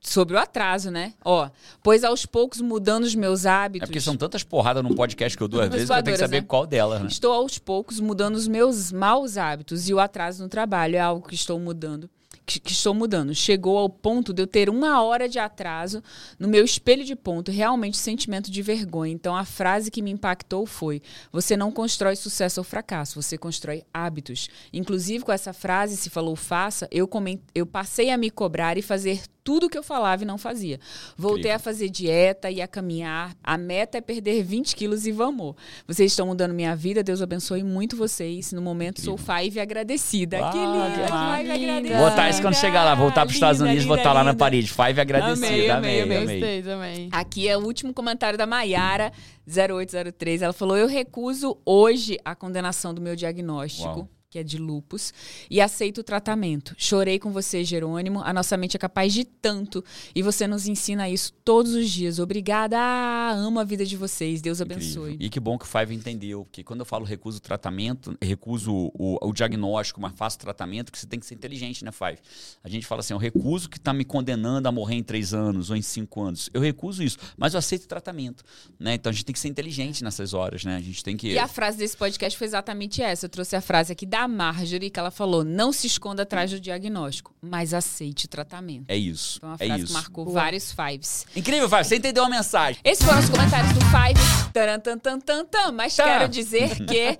Sobre 0.00 0.34
o 0.34 0.38
atraso, 0.38 0.90
né? 0.90 1.12
Ó, 1.24 1.48
pois 1.82 2.02
aos 2.02 2.26
poucos 2.26 2.60
mudando 2.60 3.04
os 3.04 3.14
meus 3.14 3.46
hábitos. 3.46 3.84
É 3.84 3.86
porque 3.86 4.00
são 4.00 4.16
tantas 4.16 4.42
porradas 4.42 4.82
num 4.82 4.94
podcast 4.94 5.36
que 5.36 5.42
eu 5.42 5.48
dou 5.48 5.60
às 5.60 5.68
vezes 5.68 5.88
que 5.88 5.92
eu 5.92 6.02
tenho 6.02 6.16
que 6.16 6.20
saber 6.20 6.40
né? 6.40 6.46
qual 6.48 6.66
delas, 6.66 7.02
né? 7.02 7.06
Estou 7.06 7.32
aos 7.32 7.58
poucos 7.58 8.00
mudando 8.00 8.34
os 8.34 8.48
meus 8.48 8.90
maus 8.90 9.36
hábitos 9.36 9.88
e 9.88 9.94
o 9.94 10.00
atraso 10.00 10.42
no 10.42 10.48
trabalho 10.48 10.96
é 10.96 11.00
algo 11.00 11.26
que 11.26 11.34
estou 11.34 11.58
mudando. 11.60 12.10
Que, 12.50 12.58
que 12.58 12.72
estou 12.72 12.92
mudando. 12.92 13.32
Chegou 13.32 13.78
ao 13.78 13.88
ponto 13.88 14.32
de 14.32 14.42
eu 14.42 14.46
ter 14.46 14.68
uma 14.68 15.00
hora 15.04 15.28
de 15.28 15.38
atraso 15.38 16.02
no 16.36 16.48
meu 16.48 16.64
espelho 16.64 17.04
de 17.04 17.14
ponto, 17.14 17.52
realmente 17.52 17.96
sentimento 17.96 18.50
de 18.50 18.60
vergonha. 18.60 19.12
Então 19.12 19.36
a 19.36 19.44
frase 19.44 19.88
que 19.88 20.02
me 20.02 20.10
impactou 20.10 20.66
foi: 20.66 21.00
você 21.30 21.56
não 21.56 21.70
constrói 21.70 22.16
sucesso 22.16 22.58
ou 22.58 22.64
fracasso, 22.64 23.22
você 23.22 23.38
constrói 23.38 23.84
hábitos. 23.94 24.48
Inclusive 24.72 25.24
com 25.24 25.30
essa 25.30 25.52
frase, 25.52 25.96
se 25.96 26.10
falou 26.10 26.34
faça, 26.34 26.88
eu, 26.90 27.06
comen- 27.06 27.40
eu 27.54 27.64
passei 27.64 28.10
a 28.10 28.16
me 28.16 28.32
cobrar 28.32 28.76
e 28.76 28.82
fazer 28.82 29.22
tudo 29.42 29.66
o 29.66 29.70
que 29.70 29.78
eu 29.78 29.82
falava 29.82 30.22
e 30.22 30.26
não 30.26 30.38
fazia. 30.38 30.78
Voltei 31.16 31.40
Incrível. 31.40 31.56
a 31.56 31.58
fazer 31.58 31.88
dieta 31.88 32.50
e 32.50 32.60
a 32.60 32.68
caminhar. 32.68 33.34
A 33.42 33.56
meta 33.56 33.98
é 33.98 34.00
perder 34.00 34.42
20 34.42 34.76
quilos 34.76 35.06
e 35.06 35.12
vamos. 35.12 35.54
Vocês 35.86 36.12
estão 36.12 36.26
mudando 36.26 36.52
minha 36.52 36.74
vida. 36.76 37.02
Deus 37.02 37.22
abençoe 37.22 37.62
muito 37.62 37.96
vocês. 37.96 38.52
No 38.52 38.62
momento, 38.62 39.00
sou 39.00 39.16
Five 39.16 39.60
agradecida. 39.60 40.38
Ah, 40.46 40.50
que 40.50 40.58
linda. 40.58 41.06
Five 41.06 41.50
agradecida. 41.50 41.98
Vou 41.98 42.10
botar 42.10 42.30
isso 42.30 42.42
quando 42.42 42.54
chegar 42.54 42.84
lá, 42.84 42.94
voltar 42.94 43.22
para 43.22 43.28
os 43.28 43.34
Estados 43.34 43.60
Unidos 43.60 43.84
e 43.84 43.86
linda, 43.86 43.96
botar 43.96 44.12
lá 44.12 44.24
na 44.24 44.34
parede. 44.34 44.70
Five 44.70 45.00
agradecida, 45.00 45.76
Amei, 45.76 46.00
amei, 46.00 46.02
amei, 46.02 46.16
amei. 46.22 46.40
Gostei 46.40 46.62
também. 46.62 47.08
Aqui 47.12 47.48
é 47.48 47.56
o 47.56 47.60
último 47.60 47.92
comentário 47.94 48.38
da 48.38 48.46
Maiara, 48.46 49.12
0803. 49.46 50.42
Ela 50.42 50.52
falou: 50.52 50.76
Eu 50.76 50.86
recuso 50.86 51.58
hoje 51.64 52.18
a 52.24 52.34
condenação 52.34 52.92
do 52.92 53.00
meu 53.00 53.16
diagnóstico. 53.16 54.00
Uau. 54.00 54.19
Que 54.30 54.38
é 54.38 54.44
de 54.44 54.58
lupus, 54.58 55.12
e 55.50 55.60
aceito 55.60 56.02
o 56.02 56.04
tratamento. 56.04 56.72
Chorei 56.78 57.18
com 57.18 57.32
você, 57.32 57.64
Jerônimo. 57.64 58.22
A 58.22 58.32
nossa 58.32 58.56
mente 58.56 58.76
é 58.76 58.78
capaz 58.78 59.12
de 59.12 59.24
tanto. 59.24 59.84
E 60.14 60.22
você 60.22 60.46
nos 60.46 60.68
ensina 60.68 61.10
isso 61.10 61.32
todos 61.44 61.74
os 61.74 61.90
dias. 61.90 62.20
Obrigada. 62.20 62.78
Ah, 62.78 63.32
amo 63.32 63.58
a 63.58 63.64
vida 63.64 63.84
de 63.84 63.96
vocês. 63.96 64.40
Deus 64.40 64.60
abençoe. 64.60 65.14
Incrível. 65.14 65.26
E 65.26 65.30
que 65.30 65.40
bom 65.40 65.58
que 65.58 65.64
o 65.64 65.66
Five 65.66 65.92
entendeu, 65.92 66.44
porque 66.44 66.62
quando 66.62 66.78
eu 66.78 66.86
falo 66.86 67.04
recuso 67.04 67.38
o 67.38 67.40
tratamento, 67.40 68.16
recuso 68.22 68.72
o, 68.72 69.18
o 69.20 69.32
diagnóstico, 69.32 70.00
mas 70.00 70.12
faço 70.14 70.38
tratamento, 70.38 70.92
que 70.92 70.98
você 71.00 71.08
tem 71.08 71.18
que 71.18 71.26
ser 71.26 71.34
inteligente, 71.34 71.84
né, 71.84 71.90
Five? 71.90 72.20
A 72.62 72.68
gente 72.68 72.86
fala 72.86 73.00
assim, 73.00 73.12
eu 73.12 73.18
recuso 73.18 73.68
que 73.68 73.78
está 73.78 73.92
me 73.92 74.04
condenando 74.04 74.68
a 74.68 74.70
morrer 74.70 74.94
em 74.94 75.02
três 75.02 75.34
anos 75.34 75.70
ou 75.70 75.76
em 75.76 75.82
cinco 75.82 76.22
anos. 76.22 76.48
Eu 76.54 76.60
recuso 76.60 77.02
isso, 77.02 77.18
mas 77.36 77.54
eu 77.54 77.58
aceito 77.58 77.82
o 77.82 77.88
tratamento, 77.88 78.44
né? 78.78 78.94
Então 78.94 79.10
a 79.10 79.12
gente 79.12 79.24
tem 79.24 79.32
que 79.32 79.40
ser 79.40 79.48
inteligente 79.48 80.04
nessas 80.04 80.34
horas, 80.34 80.64
né? 80.64 80.76
A 80.76 80.80
gente 80.80 81.02
tem 81.02 81.16
que... 81.16 81.32
E 81.32 81.38
a 81.38 81.48
frase 81.48 81.78
desse 81.78 81.96
podcast 81.96 82.38
foi 82.38 82.46
exatamente 82.46 83.02
essa. 83.02 83.26
Eu 83.26 83.28
trouxe 83.28 83.56
a 83.56 83.60
frase 83.60 83.92
aqui 83.92 84.06
da 84.06 84.19
Marjorie, 84.28 84.90
que 84.90 84.98
ela 85.00 85.10
falou: 85.10 85.44
não 85.44 85.72
se 85.72 85.86
esconda 85.86 86.22
atrás 86.22 86.50
do 86.50 86.60
diagnóstico, 86.60 87.34
mas 87.40 87.72
aceite 87.74 88.26
o 88.26 88.28
tratamento. 88.28 88.84
É 88.88 88.96
isso, 88.96 89.38
Foi 89.40 89.48
uma 89.48 89.56
é 89.58 89.66
frase 89.66 89.82
isso. 89.84 89.86
que 89.88 89.92
marcou 89.92 90.24
Boa. 90.24 90.40
vários 90.40 90.72
fives. 90.72 91.26
Incrível, 91.34 91.68
Five, 91.68 91.84
você 91.84 91.96
entendeu 91.96 92.24
a 92.24 92.28
mensagem. 92.28 92.80
Esses 92.84 93.04
foram 93.04 93.20
os 93.20 93.28
comentários 93.28 93.72
do 93.72 93.80
Five. 93.80 94.50
Taran, 94.52 94.78
tan, 94.80 94.98
tan, 94.98 95.18
tan, 95.20 95.44
tan. 95.44 95.72
Mas 95.72 95.94
Tá. 95.96 96.04
quero 96.04 96.28
dizer 96.28 96.84
que 96.86 97.18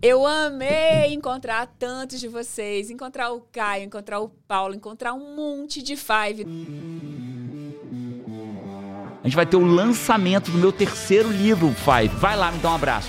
eu 0.00 0.26
amei 0.26 1.12
encontrar 1.12 1.66
tantos 1.78 2.18
de 2.20 2.28
vocês. 2.28 2.90
Encontrar 2.90 3.30
o 3.32 3.40
Caio, 3.52 3.84
encontrar 3.84 4.20
o 4.20 4.28
Paulo, 4.28 4.74
encontrar 4.74 5.12
um 5.14 5.34
monte 5.36 5.82
de 5.82 5.96
Five. 5.96 6.46
A 9.20 9.24
gente 9.28 9.36
vai 9.36 9.46
ter 9.46 9.56
o 9.56 9.64
lançamento 9.64 10.50
do 10.50 10.58
meu 10.58 10.72
terceiro 10.72 11.30
livro, 11.30 11.72
Five. 11.74 12.14
Vai 12.16 12.36
lá, 12.36 12.50
me 12.50 12.58
dá 12.58 12.70
um 12.70 12.74
abraço. 12.74 13.08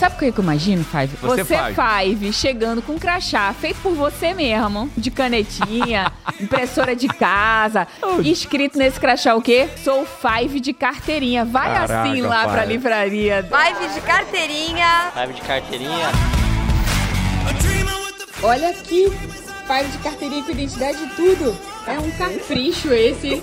Sabe 0.00 0.14
o 0.14 0.18
que 0.32 0.40
eu 0.40 0.42
imagino, 0.42 0.82
Five? 0.82 1.14
Você, 1.20 1.44
Five, 1.44 2.32
chegando 2.32 2.80
com 2.80 2.92
um 2.92 2.98
crachá 2.98 3.52
feito 3.52 3.80
por 3.82 3.92
você 3.92 4.32
mesmo, 4.32 4.90
de 4.96 5.10
canetinha, 5.10 6.10
impressora 6.40 6.96
de 6.96 7.06
casa, 7.06 7.86
escrito 8.24 8.78
nesse 8.78 8.98
crachá 8.98 9.34
o 9.34 9.42
quê? 9.42 9.68
Sou 9.84 10.06
Five 10.06 10.58
de 10.58 10.72
carteirinha. 10.72 11.44
Vai 11.44 11.70
Caraca, 11.70 12.02
assim 12.02 12.22
lá 12.22 12.44
pai. 12.44 12.54
pra 12.54 12.64
livraria. 12.64 13.46
Live 13.50 13.88
de 13.88 14.00
carteirinha. 14.00 15.12
Live 15.14 15.34
de 15.34 15.40
carteirinha. 15.42 16.08
Olha 18.42 18.70
aqui, 18.70 19.12
Five 19.66 19.90
de 19.92 19.98
carteirinha 19.98 20.42
com 20.42 20.50
identidade 20.50 20.98
e 21.04 21.08
tudo. 21.08 21.56
É 21.86 21.98
um 21.98 22.10
capricho 22.12 22.90
esse. 22.90 23.42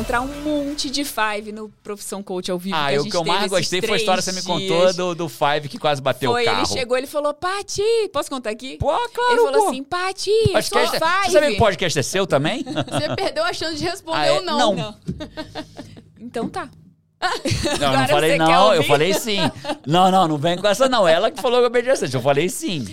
Encontrar 0.00 0.22
um 0.22 0.28
monte 0.42 0.88
de 0.88 1.04
Five 1.04 1.52
no 1.52 1.68
Profissão 1.82 2.22
Coach 2.22 2.50
ao 2.50 2.58
vivo. 2.58 2.74
Ah, 2.74 2.88
o 2.98 3.04
que 3.04 3.14
eu 3.14 3.22
mais 3.22 3.50
gostei 3.50 3.82
foi 3.82 3.92
a 3.92 3.96
história 3.98 4.22
que 4.22 4.30
você 4.30 4.32
me 4.32 4.42
contou 4.42 4.94
do, 4.94 5.14
do 5.14 5.28
Five 5.28 5.68
que 5.68 5.78
quase 5.78 6.00
bateu 6.00 6.30
Foi, 6.32 6.40
o 6.40 6.44
carro. 6.46 6.60
ele 6.60 6.66
chegou, 6.66 6.96
ele 6.96 7.06
falou, 7.06 7.34
Pati, 7.34 7.82
posso 8.10 8.30
contar 8.30 8.48
aqui? 8.48 8.78
Pô, 8.78 8.86
claro, 8.88 9.32
ele 9.32 9.40
falou 9.42 9.62
pô. 9.64 9.68
assim, 9.68 9.82
Pati, 9.82 10.30
eu 10.30 10.62
sou 10.62 10.78
Podcast 10.78 10.96
é- 10.96 10.98
Five. 10.98 11.26
Você 11.26 11.32
sabe 11.32 11.52
que 11.52 11.58
podcast 11.58 11.98
é 11.98 12.02
seu 12.02 12.26
também? 12.26 12.64
Você 12.64 13.14
perdeu 13.14 13.44
a 13.44 13.52
chance 13.52 13.76
de 13.76 13.84
responder 13.84 14.18
Ah, 14.20 14.26
é? 14.26 14.32
ou 14.32 14.42
não. 14.42 14.74
Não. 14.74 14.94
Então 16.18 16.48
tá. 16.48 16.68
Não, 17.78 17.92
eu 17.92 17.98
não 17.98 18.08
falei 18.08 18.38
não, 18.38 18.74
eu 18.74 18.84
falei 18.84 19.12
sim. 19.12 19.38
Não, 19.86 20.10
não, 20.10 20.28
não 20.28 20.38
vem 20.38 20.56
com 20.56 20.66
essa 20.66 20.88
não. 20.88 21.06
Ela 21.06 21.30
que 21.30 21.40
falou 21.40 21.60
que 21.60 21.66
eu 21.66 21.70
perdi 21.70 21.90
a. 21.90 21.94
Eu 21.94 22.20
falei 22.22 22.48
sim. 22.48 22.86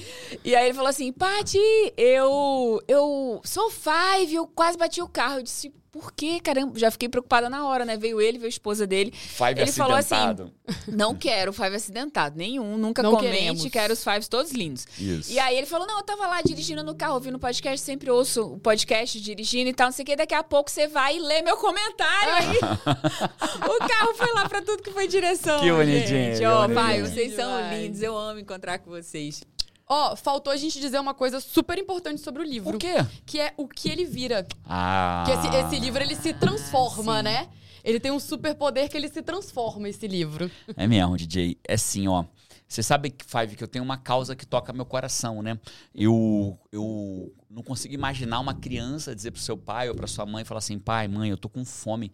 E 0.44 0.56
aí 0.56 0.66
ele 0.66 0.74
falou 0.74 0.90
assim, 0.90 1.12
Pati, 1.14 1.60
eu, 1.96 2.82
eu 2.88 3.42
sou 3.46 3.70
Five, 3.70 4.34
eu 4.34 4.48
quase 4.48 4.78
bati 4.78 5.02
o 5.02 5.08
carro. 5.08 5.40
Eu 5.40 5.44
disse, 5.44 5.74
por 5.92 6.12
quê? 6.14 6.40
Caramba, 6.42 6.78
já 6.78 6.92
fiquei 6.92 7.10
preocupada 7.10 7.50
na 7.50 7.66
hora, 7.68 7.86
né? 7.86 7.98
Veio 7.98 8.22
ele, 8.22 8.38
veio 8.38 8.48
a 8.48 8.50
esposa 8.50 8.86
dele. 8.86 9.12
Five 9.12 9.60
Ele 9.62 9.72
falou 9.72 9.96
assim, 9.96 10.16
acidentado. 10.16 10.54
Não 10.88 11.16
quero 11.16 11.54
Five 11.54 11.76
acidentado, 11.76 12.38
nenhum, 12.38 12.78
nunca 12.78 13.02
Não 13.02 13.12
comente, 13.12 13.36
queremos. 13.36 13.66
quero 13.70 13.94
os 13.94 14.04
Fives 14.04 14.28
todos 14.28 14.52
lindos. 14.52 14.86
Isso. 15.00 15.32
E 15.32 15.40
aí 15.40 15.58
ele 15.58 15.66
falou: 15.66 15.88
Não, 15.88 15.98
eu 15.98 16.04
tava 16.04 16.28
lá 16.28 16.42
dirigindo 16.42 16.84
no 16.84 16.94
carro, 16.94 17.16
ouvindo 17.16 17.40
podcast, 17.40 17.80
sempre 17.84 18.12
ouço 18.12 18.54
o 18.54 18.60
podcast, 18.60 19.20
dirigindo 19.20 19.70
e 19.70 19.74
tal, 19.74 19.88
não 19.88 19.92
sei 19.92 20.04
o 20.04 20.06
que. 20.06 20.16
Daqui 20.16 20.36
a 20.36 20.44
pouco 20.44 20.70
você 20.70 20.88
vai 20.88 21.18
e 21.18 21.20
lê 21.20 21.42
meu 21.42 21.58
comentário. 21.58 22.34
Aí 22.34 22.58
o 23.68 23.88
carro 23.88 24.14
foi 24.16 24.34
lá 24.34 24.48
pra 24.48 24.62
tudo 24.62 24.84
que 24.84 24.92
foi 24.92 25.08
direção. 25.08 25.60
Que 25.62 25.72
bonitinho, 25.72 26.08
gente. 26.08 26.40
que 26.40 26.46
Ó, 26.46 26.62
bonitinho. 26.68 26.76
pai, 26.76 27.02
vocês 27.02 27.36
são 27.36 27.70
lindos, 27.72 28.02
eu 28.02 28.18
amo 28.18 28.40
encontrar 28.40 28.80
com 28.80 28.90
vocês. 28.90 29.42
Ó, 29.90 30.16
faltou 30.16 30.52
a 30.52 30.58
gente 30.58 30.80
dizer 30.80 31.00
uma 31.00 31.14
coisa 31.14 31.40
super 31.40 31.78
importante 31.78 32.22
sobre 32.22 32.42
o 32.42 32.46
livro. 32.46 32.72
Por 32.72 32.80
quê? 32.80 32.96
Que 33.26 33.40
é 33.40 33.54
o 33.56 33.68
que 33.68 33.90
ele 33.90 34.04
vira. 34.04 34.46
Ah. 34.66 35.24
Que 35.26 35.32
esse, 35.32 35.48
esse 35.48 35.80
livro, 35.80 36.04
ele 36.04 36.16
se 36.16 36.34
transforma, 36.34 37.24
né? 37.24 37.48
Ele 37.84 38.00
tem 38.00 38.12
um 38.12 38.20
super 38.20 38.54
poder 38.54 38.90
que 38.90 38.98
ele 38.98 39.08
se 39.08 39.22
transforma, 39.22 39.88
esse 39.88 40.06
livro. 40.08 40.52
É 40.76 40.86
mesmo, 40.86 41.16
DJ. 41.16 41.58
É 41.66 41.76
assim, 41.76 42.06
ó. 42.08 42.26
Você 42.68 42.84
sabe, 42.84 43.12
que, 43.12 43.24
Five, 43.24 43.56
que 43.56 43.64
eu 43.64 43.68
tenho 43.68 43.86
uma 43.86 43.98
causa 43.98 44.36
que 44.36 44.46
toca 44.46 44.74
meu 44.74 44.86
coração, 44.86 45.42
né? 45.42 45.58
Eu, 45.96 46.60
eu 46.70 47.34
não 47.50 47.64
consigo 47.64 47.94
imaginar 47.94 48.42
uma 48.42 48.54
criança 48.54 49.16
dizer 49.16 49.32
pro 49.32 49.40
seu 49.40 49.58
pai 49.58 49.88
ou 49.88 49.96
pra 49.96 50.06
sua 50.06 50.26
mãe, 50.26 50.44
falar 50.44 50.58
assim, 50.58 50.78
pai, 50.78 51.08
mãe, 51.08 51.30
eu 51.30 51.38
tô 51.38 51.48
com 51.48 51.64
fome. 51.64 52.12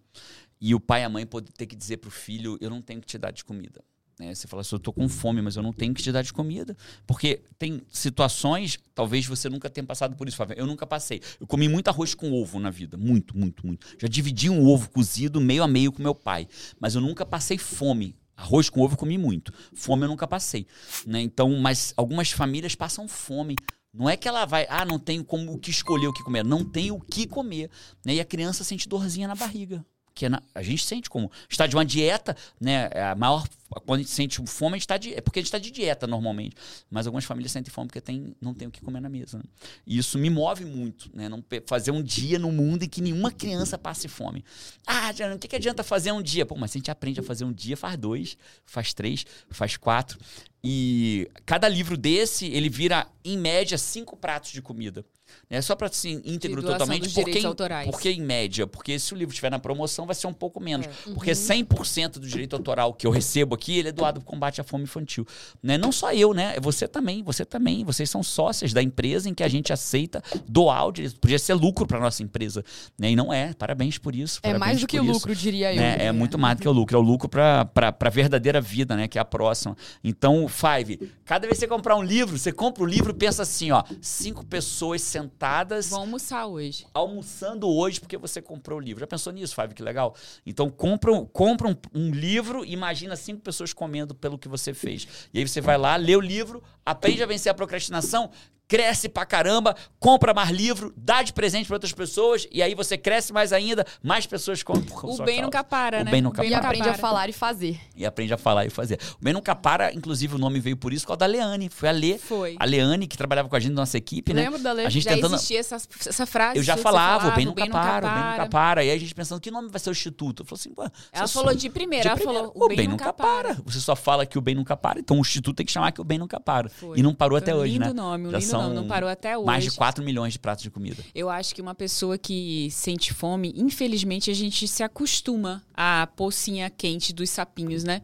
E 0.62 0.76
o 0.76 0.80
pai 0.80 1.02
e 1.02 1.06
a 1.06 1.10
mãe 1.10 1.26
poder 1.26 1.52
ter 1.54 1.66
que 1.66 1.76
dizer 1.76 1.98
pro 1.98 2.12
filho, 2.12 2.56
eu 2.62 2.70
não 2.70 2.84
tenho 2.84 3.02
que 3.02 3.08
te 3.08 3.18
dar 3.18 3.32
de 3.32 3.44
comida. 3.44 3.84
Né? 4.20 4.34
Você 4.34 4.48
fala 4.48 4.62
assim, 4.62 4.76
eu 4.76 4.80
tô 4.80 4.94
com 4.94 5.08
fome, 5.10 5.42
mas 5.42 5.56
eu 5.56 5.64
não 5.64 5.74
tenho 5.74 5.94
que 5.94 6.02
te 6.02 6.12
dar 6.12 6.22
de 6.22 6.32
comida. 6.32 6.76
Porque 7.06 7.42
tem 7.58 7.82
situações, 7.92 8.80
talvez 8.94 9.26
você 9.26 9.50
nunca 9.50 9.70
tenha 9.70 9.86
passado 9.86 10.16
por 10.16 10.28
isso, 10.28 10.38
Fábio. 10.38 10.56
Eu 10.58 10.68
nunca 10.68 10.86
passei. 10.86 11.22
Eu 11.40 11.48
comi 11.48 11.68
muito 11.68 11.88
arroz 11.88 12.14
com 12.14 12.32
ovo 12.32 12.60
na 12.60 12.70
vida. 12.70 12.98
Muito, 12.98 13.38
muito, 13.38 13.66
muito. 13.66 13.88
Já 14.00 14.08
dividi 14.08 14.50
um 14.50 14.66
ovo 14.68 14.90
cozido 14.90 15.42
meio 15.42 15.64
a 15.64 15.68
meio 15.68 15.92
com 15.92 16.02
meu 16.02 16.16
pai. 16.16 16.48
Mas 16.80 16.96
eu 16.96 17.02
nunca 17.02 17.26
passei 17.26 17.58
fome. 17.58 18.16
Arroz 18.36 18.70
com 18.70 18.82
ovo 18.82 18.94
eu 18.94 18.98
comi 18.98 19.18
muito. 19.18 19.54
Fome 19.74 20.04
eu 20.04 20.10
nunca 20.10 20.28
passei. 20.28 20.68
Né? 21.06 21.22
Então, 21.22 21.50
mas 21.60 21.94
algumas 21.98 22.32
famílias 22.32 22.76
passam 22.76 23.08
fome. 23.08 23.56
Não 23.94 24.10
é 24.10 24.18
que 24.18 24.28
ela 24.28 24.46
vai, 24.46 24.66
ah, 24.70 24.84
não 24.84 24.98
tenho 24.98 25.24
como 25.24 25.54
o 25.54 25.60
que 25.60 25.70
escolher 25.70 26.08
o 26.08 26.14
que 26.14 26.24
comer. 26.24 26.44
Não 26.44 26.66
tem 26.66 26.92
o 26.92 27.00
que 27.00 27.28
comer. 27.28 27.70
Né? 28.04 28.16
E 28.16 28.20
a 28.20 28.26
criança 28.26 28.64
sente 28.64 28.90
dorzinha 28.90 29.28
na 29.28 29.36
barriga. 29.36 29.86
Que 30.16 30.28
a 30.54 30.62
gente 30.62 30.86
sente 30.86 31.10
como. 31.10 31.32
Está 31.50 31.66
de 31.66 31.76
uma 31.76 31.84
dieta, 31.84 32.36
né? 32.60 32.90
é 32.92 33.04
A 33.04 33.16
maior. 33.16 33.48
Quando 33.86 34.00
a 34.00 34.04
gente 34.04 34.12
sente 34.12 34.40
fome, 34.46 34.76
a 34.76 34.78
gente 34.78 34.88
tá 34.88 34.98
de, 34.98 35.16
é 35.16 35.22
porque 35.22 35.40
a 35.40 35.42
gente 35.42 35.48
está 35.48 35.58
de 35.58 35.72
dieta 35.72 36.06
normalmente. 36.06 36.56
Mas 36.92 37.08
algumas 37.08 37.26
famílias 37.26 37.52
sentem 37.52 37.72
fome 37.74 37.88
porque 37.88 38.00
tem, 38.00 38.36
não 38.40 38.54
tem 38.54 38.68
o 38.68 38.72
que 38.72 38.82
comer 38.82 39.00
na 39.00 39.10
mesa. 39.10 39.40
né? 39.40 39.44
E 39.88 39.98
isso 39.98 40.20
me 40.20 40.30
move 40.30 40.64
muito, 40.66 41.10
né? 41.14 41.28
Não 41.28 41.44
fazer 41.66 41.90
um 41.90 42.04
dia 42.04 42.38
no 42.38 42.52
mundo 42.52 42.84
em 42.84 42.88
que 42.88 43.02
nenhuma 43.02 43.32
criança 43.32 43.76
passe 43.76 44.08
fome. 44.08 44.46
Ah, 44.86 45.12
o 45.34 45.40
que, 45.40 45.48
que 45.48 45.56
adianta 45.56 45.84
fazer 45.84 46.12
um 46.12 46.22
dia? 46.22 46.46
Pô, 46.46 46.56
mas 46.56 46.72
a 46.72 46.74
gente 46.74 46.92
aprende 46.92 47.20
a 47.20 47.24
fazer 47.24 47.46
um 47.46 47.52
dia, 47.52 47.76
faz 47.76 47.98
dois, 47.98 48.38
faz 48.66 48.94
três, 48.94 49.26
faz 49.50 49.76
quatro. 49.76 50.20
E 50.64 51.30
cada 51.46 51.68
livro 51.68 51.98
desse, 51.98 52.46
ele 52.48 52.70
vira, 52.70 53.06
em 53.26 53.38
média, 53.38 53.78
cinco 53.78 54.16
pratos 54.16 54.52
de 54.52 54.62
comida. 54.62 55.06
É 55.50 55.60
só 55.62 55.76
para 55.76 55.88
assim, 55.88 56.22
íntegro 56.26 56.62
totalmente. 56.62 57.10
Porque, 57.12 57.40
em- 57.40 57.92
porque 57.92 58.10
em 58.12 58.22
média? 58.22 58.68
Porque 58.68 59.00
se 59.00 59.14
o 59.14 59.18
livro 59.18 59.32
estiver 59.34 59.50
na 59.50 59.58
promoção, 59.58 60.06
vai 60.06 60.14
ser 60.16 60.28
um 60.28 60.34
pouco 60.34 60.60
menos. 60.60 60.86
Uhum. 61.08 61.16
Porque 61.16 61.32
100% 61.32 62.14
do 62.20 62.28
direito 62.28 62.56
autoral 62.56 62.94
que 62.94 63.06
eu 63.08 63.12
recebo 63.12 63.56
aqui, 63.56 63.80
ele 63.80 63.90
é 63.90 63.92
doado 63.92 64.20
para 64.22 64.28
o 64.28 64.32
combate 64.32 64.62
à 64.62 64.64
fome 64.64 64.84
infantil. 64.84 65.26
Né? 65.62 65.76
Não 65.78 65.92
só 65.92 66.14
eu, 66.14 66.34
né? 66.34 66.56
É 66.56 66.60
Você 66.60 66.88
também, 66.88 67.24
você 67.24 67.44
também. 67.44 67.84
Vocês 67.84 68.10
são 68.10 68.22
sócias 68.22 68.74
da 68.74 68.82
empresa 68.82 69.28
em 69.28 69.34
que 69.34 69.42
a 69.44 69.48
gente 69.48 69.74
aceita 69.74 70.22
doar 70.48 70.88
o 70.88 70.92
direito. 70.92 71.20
Podia 71.20 71.40
ser 71.40 71.56
lucro 71.56 71.88
para 71.88 72.00
nossa 72.00 72.22
empresa. 72.22 72.64
Né? 73.00 73.12
E 73.12 73.16
não 73.16 73.34
é. 73.34 73.54
Parabéns 73.54 73.98
por 73.98 74.16
isso. 74.16 74.40
É 74.44 74.56
mais 74.58 74.82
do 74.82 74.88
que 74.88 74.98
isso 74.98 75.06
lucro, 75.06 75.36
diria 75.36 75.74
eu. 75.74 75.78
né? 75.82 76.06
É 76.06 76.12
muito 76.12 76.38
mais 76.38 76.58
do 76.58 76.62
que 76.62 76.68
o 76.68 76.72
lucro. 76.72 76.96
É 76.96 77.00
o 77.00 77.04
lucro 77.04 77.28
para 77.28 77.68
a 78.00 78.10
verdadeira 78.10 78.62
vida, 78.62 78.96
né? 78.96 79.08
Que 79.08 79.18
é 79.18 79.22
a 79.22 79.26
próxima. 79.26 79.76
Então, 80.04 80.48
Five, 80.54 81.12
cada 81.26 81.48
vez 81.48 81.58
que 81.58 81.66
você 81.66 81.68
comprar 81.68 81.96
um 81.96 82.04
livro, 82.04 82.38
você 82.38 82.52
compra 82.52 82.84
o 82.84 82.86
livro 82.86 83.12
e 83.12 83.14
pensa 83.14 83.42
assim, 83.42 83.72
ó. 83.72 83.84
Cinco 84.02 84.46
pessoas 84.46 85.02
sentadas 85.02 85.90
Vão 85.90 86.02
almoçar 86.02 86.46
hoje. 86.46 86.86
almoçando 86.94 87.68
hoje 87.68 88.00
porque 88.00 88.18
você 88.18 88.42
comprou 88.42 88.78
o 88.78 88.82
livro. 88.82 89.00
Já 89.02 89.08
pensou 89.08 89.34
nisso, 89.34 89.56
Five? 89.56 89.74
Que 89.74 89.82
legal. 89.84 90.16
Então, 90.46 90.70
compra, 90.70 91.12
um- 91.12 91.26
compra 91.26 91.68
um, 91.68 91.76
um 91.94 92.12
livro 92.12 92.64
e 92.64 92.72
imagina 92.74 93.16
cinco 93.16 93.42
pessoas 93.42 93.74
comendo 93.74 94.14
pelo 94.14 94.38
que 94.38 94.48
você 94.48 94.74
fez. 94.74 95.08
E 95.34 95.40
aí 95.40 95.48
você 95.48 95.60
vai 95.60 95.78
lá, 95.78 95.96
lê 95.96 96.16
o 96.16 96.22
livro, 96.22 96.62
aprende 96.86 97.24
a 97.24 97.26
vencer 97.26 97.50
a 97.52 97.56
procrastinação, 97.56 98.30
cresce 98.68 99.08
pra 99.10 99.26
caramba, 99.26 99.76
compra 100.00 100.34
mais 100.34 100.50
livro, 100.50 100.94
dá 100.98 101.22
de 101.22 101.32
presente 101.34 101.68
para 101.68 101.76
outras 101.76 101.92
pessoas 101.94 102.48
e 102.52 102.62
aí 102.62 102.74
você 102.74 102.98
cresce 102.98 103.32
mais 103.34 103.54
ainda, 103.54 103.86
mais 104.02 104.26
pessoas 104.26 104.64
compram. 104.64 104.84
por 104.86 105.06
O 105.10 105.14
sua 105.16 105.26
bem 105.26 105.36
causa. 105.36 105.46
nunca 105.48 105.64
para, 105.64 106.02
O 106.02 106.04
né? 106.06 106.12
bem 106.12 106.22
nunca 106.22 106.44
E 106.46 106.50
para. 106.50 106.60
aprende 106.68 106.90
a 106.90 106.92
para. 106.94 107.02
falar 107.02 107.30
e 107.30 107.34
fazer. 107.34 107.80
E 107.96 108.06
aprende 108.06 108.34
a 108.34 108.38
falar 108.38 108.66
e 108.66 108.70
fazer. 108.70 109.00
O 109.20 109.24
Bem 109.24 109.34
Nunca 109.34 109.56
Para, 109.56 109.94
inclusive 109.94 110.36
o 110.36 110.38
nome 110.38 110.60
veio 110.60 110.76
por 110.78 110.92
isso, 110.94 111.06
por 111.06 111.10
causa 111.10 111.20
da 111.20 111.26
Leane. 111.26 111.70
Foi 111.70 111.90
a 111.90 111.92
Lê. 111.92 112.18
Foi. 112.18 112.56
A 112.60 112.66
Leane, 112.66 113.06
que 113.08 113.18
trabalhava 113.18 113.48
com 113.50 113.56
a 113.56 113.60
gente 113.60 113.72
na 113.74 113.82
nossa 113.82 113.98
equipe, 113.98 114.34
né? 114.34 114.44
Lembro 114.44 114.60
da 114.60 114.72
Lê. 114.72 114.86
A 114.86 114.90
gente 114.90 115.04
Já 115.04 115.14
tentando. 115.14 115.36
existia 115.36 115.60
essa, 115.60 115.76
essa 115.76 116.26
frase. 116.26 116.58
Eu 116.58 116.64
já 116.64 116.76
falava, 116.78 117.30
o 117.30 117.36
Bem 117.36 117.46
Nunca 117.46 117.68
Para, 117.68 118.08
o 118.08 118.10
Bem 118.12 118.22
para. 118.22 118.32
Nunca 118.32 118.50
Para. 118.50 118.84
E 118.84 118.90
aí 118.90 118.98
a 118.98 119.00
gente 119.00 119.14
pensando, 119.14 119.40
que 119.40 119.52
nome 119.52 119.70
vai 119.70 119.80
ser 119.80 119.90
o 119.90 119.92
Instituto? 119.92 120.42
Eu 120.44 120.46
falei 120.48 120.60
assim, 120.60 120.74
pô. 120.74 120.84
Ela 121.12 121.28
falou 121.28 121.52
só- 121.52 121.58
de 121.58 121.70
primeira, 121.70 122.02
de 122.04 122.08
ela 122.08 122.18
primeira, 122.18 122.40
falou, 122.48 122.54
o 122.56 122.68
bem, 122.68 122.88
nunca 122.88 123.14
para. 123.14 123.54
Você 123.66 123.80
só 123.80 123.96
fala 123.96 124.26
que 124.26 124.38
o 124.38 124.42
bem 124.42 124.56
nunca 124.56 124.76
para, 124.76 125.00
então 125.00 125.18
o 125.18 125.22
Instituto 125.22 125.58
tem 125.58 125.66
que 125.66 125.72
chamar 125.72 125.92
que 125.92 126.02
o 126.02 126.04
bem 126.04 126.18
nunca 126.18 126.40
para. 126.40 126.70
Foi. 126.70 126.98
E 127.00 127.04
não 127.04 127.14
parou 127.14 127.38
Foi 127.38 127.44
até 127.44 127.54
um 127.56 127.60
hoje, 127.60 127.74
lindo 127.74 127.86
né? 127.86 127.94
nome, 127.94 128.28
um 128.28 128.32
Já 128.32 128.38
lindo 128.40 128.52
são 128.54 128.64
nome, 128.64 128.76
não 128.76 128.88
parou 128.88 129.10
até 129.10 129.38
hoje. 129.38 129.46
Mais 129.46 129.64
de 129.64 129.72
4 129.72 130.04
milhões 130.04 130.34
de 130.34 130.40
pratos 130.40 130.64
de 130.64 130.70
comida. 130.70 131.04
Eu 131.14 131.30
acho 131.30 131.54
que 131.54 131.62
uma 131.62 131.76
pessoa 131.76 132.18
que 132.18 132.70
sente 132.72 133.14
fome, 133.14 133.54
infelizmente, 133.56 134.32
a 134.32 134.34
gente 134.34 134.68
se 134.68 134.84
acostuma 134.84 135.64
à 135.74 136.08
pocinha 136.16 136.70
quente 136.70 137.14
dos 137.14 137.30
sapinhos, 137.30 137.84
né? 137.84 138.02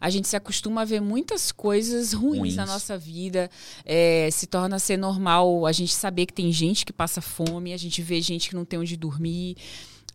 A 0.00 0.10
gente 0.10 0.28
se 0.28 0.36
acostuma 0.36 0.82
a 0.82 0.84
ver 0.84 1.00
muitas 1.00 1.50
coisas 1.50 2.12
ruins, 2.12 2.38
Ruins. 2.38 2.56
na 2.56 2.66
nossa 2.66 2.96
vida. 2.96 3.50
É, 3.84 4.28
se 4.30 4.46
torna 4.46 4.76
a 4.76 4.78
ser 4.78 4.96
normal 4.96 5.66
a 5.66 5.72
gente 5.72 5.92
saber 5.92 6.26
que 6.26 6.32
tem 6.32 6.52
gente 6.52 6.86
que 6.86 6.92
passa 6.92 7.20
fome, 7.20 7.72
a 7.72 7.76
gente 7.76 8.00
vê 8.00 8.20
gente 8.20 8.48
que 8.48 8.54
não 8.54 8.64
tem 8.64 8.78
onde 8.78 8.96
dormir. 8.96 9.56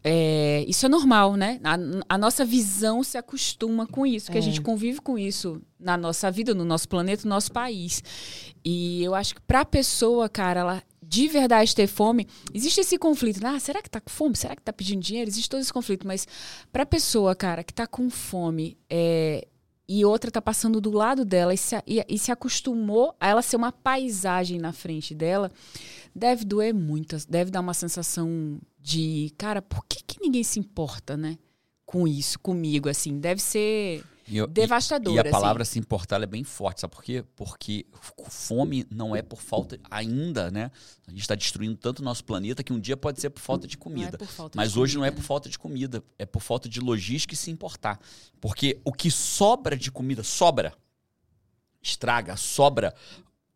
É, 0.04 0.66
isso 0.68 0.86
é 0.86 0.90
normal, 0.90 1.36
né? 1.36 1.60
A, 1.64 1.78
a 2.16 2.18
nossa 2.18 2.44
visão 2.44 3.04
se 3.04 3.18
acostuma 3.18 3.88
com 3.88 4.06
isso, 4.06 4.32
que 4.32 4.38
a 4.38 4.42
gente 4.42 4.60
convive 4.62 5.00
com 5.00 5.18
isso 5.18 5.62
na 5.80 5.96
nossa 5.96 6.30
vida, 6.30 6.54
no 6.54 6.66
nosso 6.66 6.90
planeta, 6.90 7.24
no 7.24 7.30
nosso 7.30 7.52
país. 7.52 8.04
E 8.66 9.02
eu 9.04 9.16
acho 9.16 9.36
que 9.36 9.42
pra 9.42 9.64
pessoa, 9.64 10.28
cara, 10.28 10.60
ela 10.60 10.84
de 11.02 11.28
verdade 11.28 11.76
ter 11.76 11.86
fome, 11.88 12.28
existe 12.54 12.82
esse 12.82 12.98
conflito. 12.98 13.42
né? 13.42 13.50
Ah, 13.56 13.60
será 13.60 13.82
que 13.82 13.90
tá 13.90 14.02
com 14.02 14.10
fome? 14.10 14.36
Será 14.36 14.56
que 14.56 14.62
tá 14.62 14.74
pedindo 14.74 15.02
dinheiro? 15.02 15.30
Existe 15.30 15.50
todo 15.50 15.62
esse 15.62 15.72
conflito. 15.72 16.08
Mas 16.08 16.28
pra 16.72 16.86
pessoa, 16.86 17.36
cara, 17.36 17.64
que 17.64 17.74
tá 17.74 17.86
com 17.86 18.10
fome 18.10 18.78
é, 18.90 19.48
e 19.88 20.04
outra 20.04 20.32
tá 20.32 20.42
passando 20.42 20.82
do 20.82 20.90
lado 20.92 21.24
dela 21.24 21.54
e 21.54 21.58
se, 21.58 21.76
e- 21.86 22.04
e 22.10 22.18
se 22.18 22.32
acostumou 22.32 23.16
a 23.20 23.28
ela 23.28 23.42
ser 23.42 23.58
uma 23.58 23.72
paisagem 23.72 24.58
na 24.58 24.74
frente 24.74 25.14
dela, 25.14 25.52
deve 26.16 26.46
doer 26.46 26.74
muito. 26.74 27.18
Deve 27.28 27.52
dar 27.52 27.62
uma 27.62 27.74
sensação 27.74 28.60
de, 28.80 29.34
cara, 29.38 29.62
por 29.62 29.86
que, 29.86 30.04
que 30.04 30.22
ninguém 30.22 30.44
se 30.44 30.60
importa, 30.60 31.16
né? 31.18 31.38
Com 31.86 32.08
isso, 32.08 32.40
comigo, 32.40 32.90
assim. 32.90 33.20
Deve 33.20 33.42
ser. 33.42 34.04
E, 34.28 34.38
eu- 34.38 34.48
devastadora. 34.48 35.16
E 35.16 35.20
a 35.20 35.22
assim. 35.22 35.32
palavra 35.32 35.66
se 35.66 35.78
importar 35.78 36.22
é 36.24 36.26
bem 36.26 36.44
forte, 36.44 36.82
sabe 36.82 36.96
por 36.96 37.04
quê? 37.04 37.26
Porque 37.36 37.86
fome 38.30 38.86
não 38.90 39.16
é 39.16 39.22
por 39.22 39.42
falta 39.42 39.78
ainda, 39.92 40.50
né? 40.50 40.72
A 41.06 41.12
gente 41.12 41.22
está 41.22 41.36
destruindo 41.36 41.76
tanto 41.76 42.00
o 42.00 42.04
nosso 42.04 42.24
planeta 42.24 42.64
que 42.64 42.72
um 42.72 42.80
dia 42.80 42.96
pode 42.96 43.20
ser 43.20 43.30
por 43.30 43.42
falta 43.42 43.68
de 43.68 43.76
é 43.76 43.80
comida. 43.80 44.18
por 44.18 44.28
falta 44.28 44.52
de 44.54 44.58
Mas 44.58 44.78
hoje 44.78 44.96
não 44.96 45.04
é 45.04 45.10
comida, 45.10 45.22
por 45.22 45.28
falta 45.28 45.50
de 45.50 45.60
comida, 45.60 46.04
é 46.18 46.26
por 46.26 46.42
falta 46.42 46.70
de 46.70 46.80
logística 46.80 47.34
e 47.34 47.38
se 47.38 47.52
importar. 47.52 48.00
Porque 48.40 48.80
o 48.86 48.94
que 48.94 49.12
sobra 49.12 49.76
de 49.76 49.92
comida, 49.92 50.24
sobra, 50.24 50.74
estraga, 51.82 52.38
sobra, 52.38 52.96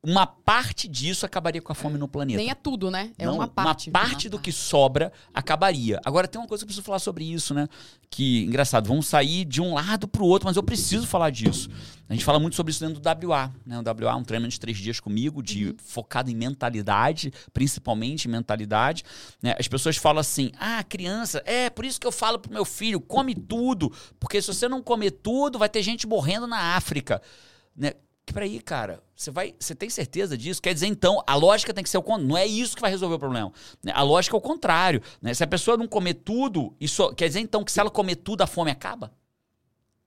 uma 0.09 0.25
parte 0.25 0.87
disso 0.87 1.25
acabaria 1.25 1.61
com 1.61 1.69
a 1.69 1.75
fome 1.75 1.97
no 1.97 2.07
planeta. 2.07 2.37
Nem 2.37 2.49
é 2.49 2.55
tudo, 2.55 2.89
né? 2.89 3.11
É 3.17 3.25
Não, 3.25 3.35
uma 3.35 3.47
parte. 3.47 3.91
do 4.29 4.39
que 4.39 4.53
sobra 4.53 5.11
acabaria. 5.33 5.99
Agora 6.05 6.29
tem 6.29 6.39
uma 6.39 6.47
coisa 6.47 6.61
que 6.61 6.65
eu 6.65 6.67
preciso 6.67 6.85
falar 6.85 6.99
sobre 6.99 7.25
isso, 7.25 7.53
né? 7.53 7.67
Que, 8.09 8.45
engraçado, 8.45 8.87
vamos 8.87 9.05
sair 9.05 9.43
de 9.43 9.61
um 9.61 9.73
lado 9.73 10.07
pro 10.07 10.23
outro, 10.23 10.47
mas 10.47 10.55
eu 10.55 10.63
preciso 10.63 11.05
falar 11.05 11.29
disso. 11.29 11.69
A 12.07 12.13
gente 12.13 12.23
fala 12.23 12.39
muito 12.39 12.55
sobre 12.55 12.71
isso 12.71 12.79
dentro 12.79 13.01
do 13.01 13.27
WA, 13.27 13.51
né? 13.65 13.77
O 13.77 13.81
WA 14.05 14.13
é 14.13 14.15
um 14.15 14.23
treinamento 14.23 14.53
de 14.53 14.59
três 14.61 14.77
dias 14.77 15.01
comigo, 15.01 15.43
de 15.43 15.75
focado 15.83 16.31
em 16.31 16.35
mentalidade, 16.35 17.33
principalmente 17.51 18.29
em 18.29 18.31
mentalidade. 18.31 19.03
né? 19.43 19.55
As 19.59 19.67
pessoas 19.67 19.97
falam 19.97 20.21
assim: 20.21 20.51
ah, 20.57 20.81
criança, 20.85 21.43
é 21.45 21.69
por 21.69 21.83
isso 21.83 21.99
que 21.99 22.07
eu 22.07 22.13
falo 22.13 22.39
pro 22.39 22.49
meu 22.53 22.63
filho, 22.63 23.01
come 23.01 23.35
tudo, 23.35 23.91
porque 24.17 24.41
se 24.41 24.47
você 24.47 24.69
não 24.69 24.81
comer 24.81 25.11
tudo, 25.11 25.59
vai 25.59 25.67
ter 25.67 25.83
gente 25.83 26.07
morrendo 26.07 26.47
na 26.47 26.77
África. 26.77 27.21
Né? 27.75 27.91
Que 28.27 28.33
peraí, 28.33 28.61
cara, 28.61 29.01
você 29.15 29.31
vai, 29.31 29.55
você 29.57 29.73
tem 29.73 29.89
certeza 29.89 30.37
disso? 30.37 30.61
Quer 30.61 30.73
dizer, 30.73 30.87
então, 30.87 31.23
a 31.25 31.33
lógica 31.33 31.73
tem 31.73 31.81
que 31.81 31.89
ser 31.89 31.97
o 31.97 32.03
contrário. 32.03 32.27
Não 32.27 32.37
é 32.37 32.45
isso 32.45 32.75
que 32.75 32.81
vai 32.81 32.91
resolver 32.91 33.15
o 33.15 33.19
problema. 33.19 33.53
né? 33.81 33.93
A 33.95 34.03
lógica 34.03 34.35
é 34.35 34.37
o 34.37 34.41
contrário. 34.41 35.01
né? 35.21 35.33
Se 35.33 35.45
a 35.45 35.47
pessoa 35.47 35.77
não 35.77 35.87
comer 35.87 36.15
tudo, 36.15 36.75
isso 36.77 37.09
quer 37.15 37.29
dizer 37.29 37.39
então 37.39 37.63
que 37.63 37.71
se 37.71 37.79
ela 37.79 37.89
comer 37.89 38.17
tudo, 38.17 38.41
a 38.41 38.47
fome 38.47 38.69
acaba? 38.69 39.13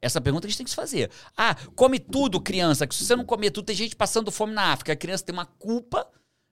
Essa 0.02 0.20
pergunta 0.20 0.46
a 0.46 0.50
gente 0.50 0.58
tem 0.58 0.64
que 0.64 0.70
se 0.70 0.76
fazer. 0.76 1.10
Ah, 1.34 1.56
come 1.74 1.98
tudo, 1.98 2.42
criança, 2.42 2.86
que 2.86 2.94
se 2.94 3.06
você 3.06 3.16
não 3.16 3.24
comer 3.24 3.52
tudo, 3.52 3.64
tem 3.64 3.74
gente 3.76 3.96
passando 3.96 4.30
fome 4.30 4.52
na 4.52 4.70
África. 4.70 4.92
A 4.92 4.96
criança 4.96 5.24
tem 5.24 5.32
uma 5.32 5.46
culpa 5.46 6.06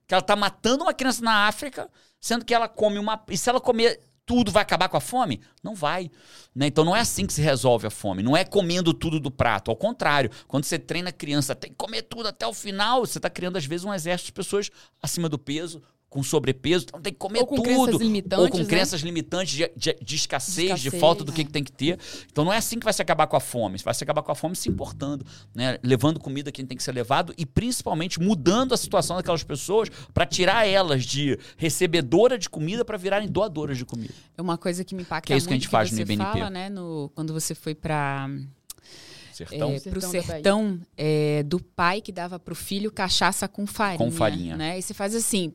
que 0.07 0.13
ela 0.15 0.23
tá 0.23 0.35
matando 0.35 0.83
uma 0.83 0.93
criança 0.93 1.23
na 1.23 1.45
África, 1.47 1.87
sendo 2.19 2.43
que 2.43 2.51
ela 2.51 2.67
come 2.67 2.97
uma. 2.97 3.23
E 3.29 3.37
se 3.37 3.47
ela 3.47 3.61
comer 3.61 4.08
tudo, 4.29 4.51
vai 4.51 4.61
acabar 4.61 4.87
com 4.89 4.95
a 4.95 5.01
fome? 5.01 5.41
Não 5.63 5.73
vai. 5.73 6.11
né? 6.53 6.67
Então 6.67 6.85
não 6.85 6.95
é 6.95 6.99
assim 6.99 7.25
que 7.25 7.33
se 7.33 7.41
resolve 7.41 7.87
a 7.87 7.89
fome. 7.89 8.21
Não 8.21 8.37
é 8.37 8.45
comendo 8.45 8.93
tudo 8.93 9.19
do 9.19 9.31
prato. 9.31 9.71
Ao 9.71 9.75
contrário, 9.75 10.29
quando 10.47 10.65
você 10.65 10.77
treina 10.77 11.09
a 11.09 11.11
criança, 11.11 11.55
tem 11.55 11.71
que 11.71 11.75
comer 11.75 12.03
tudo 12.03 12.27
até 12.27 12.45
o 12.45 12.53
final, 12.53 13.03
você 13.03 13.17
está 13.17 13.27
criando, 13.27 13.57
às 13.57 13.65
vezes, 13.65 13.85
um 13.85 13.91
exército 13.91 14.27
de 14.27 14.33
pessoas 14.33 14.69
acima 15.01 15.27
do 15.27 15.39
peso. 15.39 15.81
Com 16.09 16.23
sobrepeso, 16.23 16.85
então 16.87 16.99
tem 16.99 17.13
que 17.13 17.19
comer 17.19 17.37
Ou 17.41 17.45
com 17.45 17.57
tudo. 17.57 17.65
crenças 17.65 18.01
limitantes, 18.01 18.43
Ou 18.45 18.49
com 18.49 18.57
né? 18.57 18.65
crenças 18.65 19.01
limitantes 19.01 19.53
de, 19.53 19.71
de- 19.77 19.95
de 20.01 20.15
escassez, 20.15 20.55
de 20.79 20.87
escassez, 20.87 20.99
falta 20.99 21.23
do 21.23 21.31
que, 21.31 21.41
é. 21.41 21.43
que 21.43 21.51
tem 21.51 21.63
que 21.63 21.71
ter. 21.71 21.99
Então 22.31 22.43
não 22.43 22.51
é 22.51 22.57
assim 22.57 22.79
que 22.79 22.83
vai 22.83 22.91
se 22.93 22.99
acabar 22.99 23.27
com 23.27 23.35
a 23.35 23.39
fome. 23.39 23.77
Vai 23.77 23.93
se 23.93 24.03
acabar 24.03 24.23
com 24.23 24.31
a 24.31 24.35
fome 24.35 24.55
se 24.55 24.67
importando, 24.67 25.23
né? 25.53 25.77
levando 25.83 26.19
comida 26.19 26.51
quem 26.51 26.65
tem 26.65 26.75
que 26.75 26.81
ser 26.81 26.93
levado 26.93 27.31
e 27.37 27.45
principalmente 27.45 28.19
mudando 28.19 28.73
a 28.73 28.77
situação 28.77 29.17
daquelas 29.17 29.43
pessoas 29.43 29.89
para 30.11 30.25
tirar 30.25 30.65
elas 30.67 31.05
de 31.05 31.37
recebedora 31.57 32.39
de 32.39 32.49
comida 32.49 32.83
para 32.83 32.97
virarem 32.97 33.27
doadoras 33.27 33.77
de 33.77 33.85
comida. 33.85 34.13
É 34.35 34.41
uma 34.41 34.57
coisa 34.57 34.83
que 34.83 34.95
me 34.95 35.03
impacta 35.03 35.27
Que 35.27 35.33
é 35.33 35.37
isso 35.37 35.47
que 35.47 35.53
a 35.53 35.55
muito 35.55 35.61
gente 35.65 35.71
faz 35.71 35.91
no 35.91 35.95
você 35.97 36.01
IBNP. 36.01 36.31
fala, 36.31 36.49
né, 36.49 36.69
no, 36.69 37.11
quando 37.13 37.31
você 37.33 37.53
foi 37.53 37.75
para 37.75 38.27
Sertão. 39.31 39.69
é, 39.71 39.79
pro 39.79 40.01
Sertão 40.01 40.11
sertão 40.11 40.81
é, 40.97 41.43
do 41.43 41.59
pai 41.61 42.01
que 42.01 42.11
dava 42.11 42.39
pro 42.39 42.55
filho 42.55 42.91
cachaça 42.91 43.47
com 43.47 43.67
farinha. 43.67 43.97
Com 43.99 44.11
farinha. 44.11 44.57
Né? 44.57 44.79
E 44.79 44.81
você 44.81 44.93
faz 44.93 45.13
assim. 45.15 45.53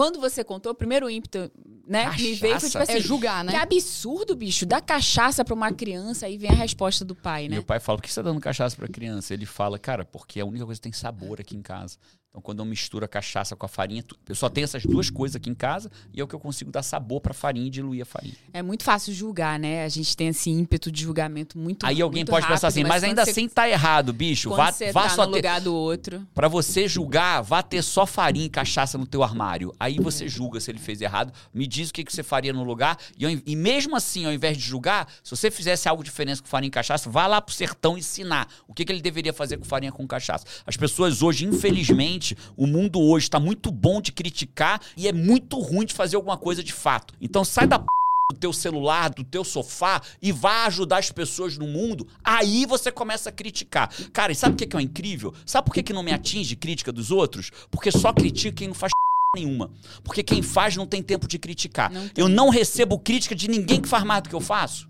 Quando 0.00 0.18
você 0.18 0.42
contou, 0.42 0.72
o 0.72 0.74
primeiro 0.74 1.10
ímpeto, 1.10 1.52
né, 1.86 2.10
me 2.12 2.32
veio 2.32 2.58
foi 2.58 2.70
tipo 2.70 2.78
Cachaça? 2.78 2.82
assim. 2.84 2.92
É 2.94 3.00
julgar, 3.00 3.44
né? 3.44 3.52
Que 3.52 3.58
absurdo, 3.58 4.34
bicho. 4.34 4.64
Dá 4.64 4.80
cachaça 4.80 5.44
pra 5.44 5.52
uma 5.52 5.70
criança, 5.74 6.24
aí 6.24 6.38
vem 6.38 6.48
a 6.48 6.54
resposta 6.54 7.04
do 7.04 7.14
pai, 7.14 7.48
né? 7.48 7.56
Meu 7.56 7.62
pai 7.62 7.78
fala, 7.78 7.98
por 7.98 8.04
que 8.04 8.10
você 8.10 8.22
tá 8.22 8.30
dando 8.30 8.40
cachaça 8.40 8.74
pra 8.74 8.88
criança? 8.88 9.34
Ele 9.34 9.44
fala, 9.44 9.78
cara, 9.78 10.02
porque 10.02 10.38
é 10.38 10.42
a 10.42 10.46
única 10.46 10.64
coisa 10.64 10.80
que 10.80 10.84
tem 10.84 10.92
sabor 10.92 11.38
aqui 11.38 11.54
em 11.54 11.60
casa. 11.60 11.98
Então, 12.32 12.40
quando 12.40 12.60
eu 12.60 12.64
misturo 12.64 13.04
a 13.04 13.08
cachaça 13.08 13.56
com 13.56 13.66
a 13.66 13.68
farinha, 13.68 14.04
eu 14.28 14.36
só 14.36 14.48
tenho 14.48 14.64
essas 14.64 14.84
duas 14.84 15.10
coisas 15.10 15.34
aqui 15.34 15.50
em 15.50 15.54
casa 15.54 15.90
e 16.14 16.20
é 16.20 16.22
o 16.22 16.28
que 16.28 16.34
eu 16.34 16.38
consigo 16.38 16.70
dar 16.70 16.84
sabor 16.84 17.20
pra 17.20 17.34
farinha 17.34 17.66
e 17.66 17.70
diluir 17.70 18.02
a 18.02 18.04
farinha. 18.04 18.34
É 18.52 18.62
muito 18.62 18.84
fácil 18.84 19.12
julgar, 19.12 19.58
né? 19.58 19.84
A 19.84 19.88
gente 19.88 20.16
tem 20.16 20.28
esse 20.28 20.48
ímpeto 20.48 20.92
de 20.92 21.02
julgamento 21.02 21.58
muito 21.58 21.84
Aí 21.84 22.00
alguém 22.00 22.20
muito 22.20 22.30
pode 22.30 22.42
rápido, 22.42 22.54
pensar 22.54 22.68
assim, 22.68 22.84
mas, 22.84 23.02
quando 23.02 23.08
ainda 23.08 23.24
você- 23.24 23.32
assim 23.32 23.48
tá 23.48 23.68
errado, 23.68 24.12
bicho. 24.12 24.48
Vá, 24.50 24.70
você 24.70 24.92
vá 24.92 25.02
tá 25.02 25.08
só 25.08 25.26
no 25.26 25.32
ter. 25.32 25.38
lugar 25.38 25.60
do 25.60 25.74
outro. 25.74 26.24
Pra 26.32 26.46
você 26.46 26.86
julgar, 26.86 27.40
vá 27.42 27.64
ter 27.64 27.82
só 27.82 28.06
farinha 28.06 28.46
e 28.46 28.48
cachaça 28.48 28.96
no 28.96 29.08
teu 29.08 29.24
armário. 29.24 29.74
Aí 29.80 29.98
você 29.98 30.28
julga 30.28 30.60
se 30.60 30.70
ele 30.70 30.78
fez 30.78 31.00
errado, 31.00 31.32
me 31.52 31.66
diz 31.66 31.90
o 31.90 31.92
que, 31.92 32.04
que 32.04 32.12
você 32.12 32.22
faria 32.22 32.52
no 32.52 32.62
lugar. 32.62 32.96
E, 33.18 33.26
in- 33.26 33.42
e 33.44 33.56
mesmo 33.56 33.96
assim, 33.96 34.24
ao 34.24 34.32
invés 34.32 34.56
de 34.56 34.62
julgar, 34.62 35.08
se 35.24 35.32
você 35.36 35.50
fizesse 35.50 35.88
algo 35.88 36.04
diferente 36.04 36.40
com 36.40 36.46
farinha 36.46 36.68
e 36.68 36.70
cachaça, 36.70 37.10
vá 37.10 37.26
lá 37.26 37.40
pro 37.40 37.52
sertão 37.52 37.98
ensinar 37.98 38.46
o 38.68 38.72
que, 38.72 38.84
que 38.84 38.92
ele 38.92 39.02
deveria 39.02 39.32
fazer 39.32 39.56
com 39.56 39.64
farinha 39.64 39.90
com 39.90 40.06
cachaça. 40.06 40.44
As 40.64 40.76
pessoas 40.76 41.22
hoje, 41.24 41.44
infelizmente, 41.44 42.19
o 42.56 42.66
mundo 42.66 43.00
hoje 43.00 43.26
está 43.26 43.40
muito 43.40 43.70
bom 43.70 44.00
de 44.00 44.12
criticar 44.12 44.80
e 44.96 45.08
é 45.08 45.12
muito 45.12 45.58
ruim 45.58 45.84
de 45.86 45.94
fazer 45.94 46.16
alguma 46.16 46.36
coisa 46.36 46.62
de 46.62 46.72
fato. 46.72 47.14
Então 47.20 47.44
sai 47.44 47.66
da 47.66 47.78
p 47.78 47.86
do 48.32 48.38
teu 48.38 48.52
celular, 48.52 49.10
do 49.10 49.24
teu 49.24 49.42
sofá 49.42 50.00
e 50.22 50.30
vá 50.30 50.64
ajudar 50.66 50.98
as 50.98 51.10
pessoas 51.10 51.58
no 51.58 51.66
mundo, 51.66 52.06
aí 52.22 52.64
você 52.64 52.92
começa 52.92 53.28
a 53.28 53.32
criticar. 53.32 53.92
Cara, 54.12 54.30
e 54.30 54.36
sabe 54.36 54.54
o 54.54 54.56
que 54.56 54.66
que 54.66 54.76
é 54.76 54.80
incrível? 54.80 55.34
Sabe 55.44 55.66
por 55.66 55.74
que, 55.74 55.82
que 55.82 55.92
não 55.92 56.02
me 56.02 56.12
atinge 56.12 56.54
crítica 56.54 56.92
dos 56.92 57.10
outros? 57.10 57.50
Porque 57.70 57.90
só 57.90 58.12
critica 58.12 58.56
quem 58.56 58.68
não 58.68 58.74
faz 58.74 58.92
nenhuma. 59.34 59.70
Porque 60.04 60.22
quem 60.22 60.42
faz 60.42 60.76
não 60.76 60.86
tem 60.86 61.02
tempo 61.02 61.26
de 61.26 61.38
criticar. 61.38 61.90
Não 61.90 62.08
eu 62.16 62.28
não 62.28 62.50
recebo 62.50 62.98
crítica 62.98 63.34
de 63.34 63.48
ninguém 63.48 63.80
que 63.80 63.88
faz 63.88 64.04
mais 64.04 64.22
do 64.22 64.28
que 64.28 64.34
eu 64.34 64.40
faço. 64.40 64.88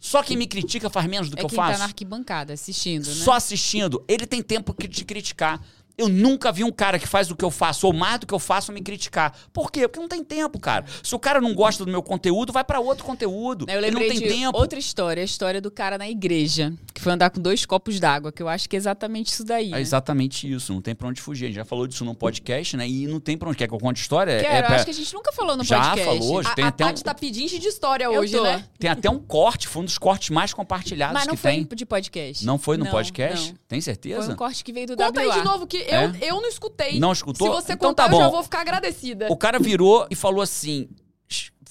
Só 0.00 0.22
quem 0.22 0.36
me 0.36 0.46
critica 0.46 0.88
faz 0.88 1.06
menos 1.06 1.28
do 1.28 1.34
É 1.34 1.40
que 1.40 1.44
eu 1.44 1.48
quem 1.48 1.56
faço. 1.56 1.72
tá 1.72 1.78
na 1.78 1.84
arquibancada 1.86 2.52
assistindo, 2.52 3.06
né? 3.06 3.14
Só 3.14 3.32
assistindo. 3.32 4.04
Ele 4.06 4.26
tem 4.26 4.42
tempo 4.42 4.74
de 4.88 5.04
criticar. 5.04 5.60
Eu 5.98 6.08
nunca 6.08 6.52
vi 6.52 6.62
um 6.62 6.70
cara 6.70 6.96
que 6.96 7.08
faz 7.08 7.28
o 7.28 7.34
que 7.34 7.44
eu 7.44 7.50
faço, 7.50 7.84
ou 7.88 7.92
mais 7.92 8.20
do 8.20 8.26
que 8.26 8.32
eu 8.32 8.38
faço, 8.38 8.70
me 8.70 8.80
criticar. 8.80 9.36
Por 9.52 9.68
quê? 9.72 9.88
Porque 9.88 9.98
não 9.98 10.06
tem 10.08 10.22
tempo, 10.22 10.56
cara. 10.60 10.84
Se 11.02 11.12
o 11.12 11.18
cara 11.18 11.40
não 11.40 11.52
gosta 11.52 11.84
do 11.84 11.90
meu 11.90 12.00
conteúdo, 12.02 12.52
vai 12.52 12.62
pra 12.62 12.78
outro 12.78 13.04
conteúdo. 13.04 13.66
Eu 13.68 13.78
Ele 13.78 13.90
não 13.90 14.00
tem 14.00 14.20
tempo. 14.20 14.56
outra 14.56 14.78
história, 14.78 15.20
a 15.20 15.24
história 15.24 15.60
do 15.60 15.72
cara 15.72 15.98
na 15.98 16.08
igreja, 16.08 16.72
que 16.94 17.00
foi 17.00 17.12
andar 17.12 17.30
com 17.30 17.40
dois 17.40 17.66
copos 17.66 17.98
d'água, 17.98 18.30
que 18.30 18.40
eu 18.40 18.48
acho 18.48 18.68
que 18.68 18.76
é 18.76 18.78
exatamente 18.78 19.32
isso 19.32 19.44
daí. 19.44 19.70
É 19.72 19.74
né? 19.74 19.80
exatamente 19.80 20.48
isso, 20.50 20.72
não 20.72 20.80
tem 20.80 20.94
pra 20.94 21.08
onde 21.08 21.20
fugir. 21.20 21.46
A 21.46 21.48
gente 21.48 21.56
já 21.56 21.64
falou 21.64 21.84
disso 21.88 22.04
num 22.04 22.14
podcast, 22.14 22.76
né? 22.76 22.88
E 22.88 23.08
não 23.08 23.18
tem 23.18 23.36
pra 23.36 23.48
onde. 23.48 23.58
Quer 23.58 23.66
que 23.66 23.74
eu 23.74 23.78
conte 23.78 24.00
história? 24.00 24.30
É- 24.30 24.40
Quero, 24.40 24.54
é 24.54 24.58
eu 24.60 24.64
pra- 24.66 24.76
acho 24.76 24.84
que 24.84 24.90
a 24.92 24.94
gente 24.94 25.12
nunca 25.12 25.32
falou 25.32 25.56
no 25.56 25.64
Já 25.64 25.80
podcast. 25.80 26.04
falou, 26.20 26.42
já 26.44 26.50
A, 26.50 26.54
tem 26.54 26.64
a 26.64 26.68
até 26.68 26.84
um, 26.84 26.88
Tati 26.88 27.02
tá 27.02 27.12
pedindo 27.14 27.58
de 27.58 27.66
história 27.66 28.04
Eu 28.04 28.20
hoje, 28.20 28.36
tô. 28.36 28.44
né? 28.44 28.64
tem 28.78 28.88
até 28.88 29.10
um 29.10 29.18
corte, 29.18 29.66
foi 29.66 29.82
um 29.82 29.84
dos 29.84 29.98
cortes 29.98 30.30
mais 30.30 30.52
compartilhados 30.54 31.14
Mas 31.14 31.26
não 31.26 31.34
que 31.34 31.40
foi 31.40 31.50
tem. 31.50 31.68
de 31.74 31.84
podcast. 31.84 32.46
Não 32.46 32.56
foi 32.56 32.76
no 32.76 32.84
Não, 32.84 32.92
podcast? 32.92 33.48
não. 33.50 33.58
Tem 33.66 33.78
Foi 33.80 33.82
certeza? 33.82 34.32
um 34.32 34.36
corte 34.36 34.62
que 34.62 34.72
veio 34.72 34.86
do 34.86 34.96
Conta 34.96 35.20
aí 35.20 35.26
WA. 35.28 35.34
de 35.38 35.44
novo, 35.44 35.66
que 35.66 35.87
É? 35.94 36.12
eu 36.22 36.40
não 36.40 36.48
escutei. 36.48 36.98
Não 36.98 37.12
escutou? 37.12 37.48
Se 37.48 37.62
você 37.62 37.72
Então 37.72 37.90
contar, 37.90 38.08
tá 38.08 38.14
eu 38.14 38.18
já 38.18 38.24
bom. 38.26 38.30
vou 38.32 38.42
ficar 38.42 38.60
agradecida. 38.60 39.26
O 39.30 39.36
cara 39.36 39.58
virou 39.58 40.06
e 40.10 40.14
falou 40.14 40.42
assim: 40.42 40.88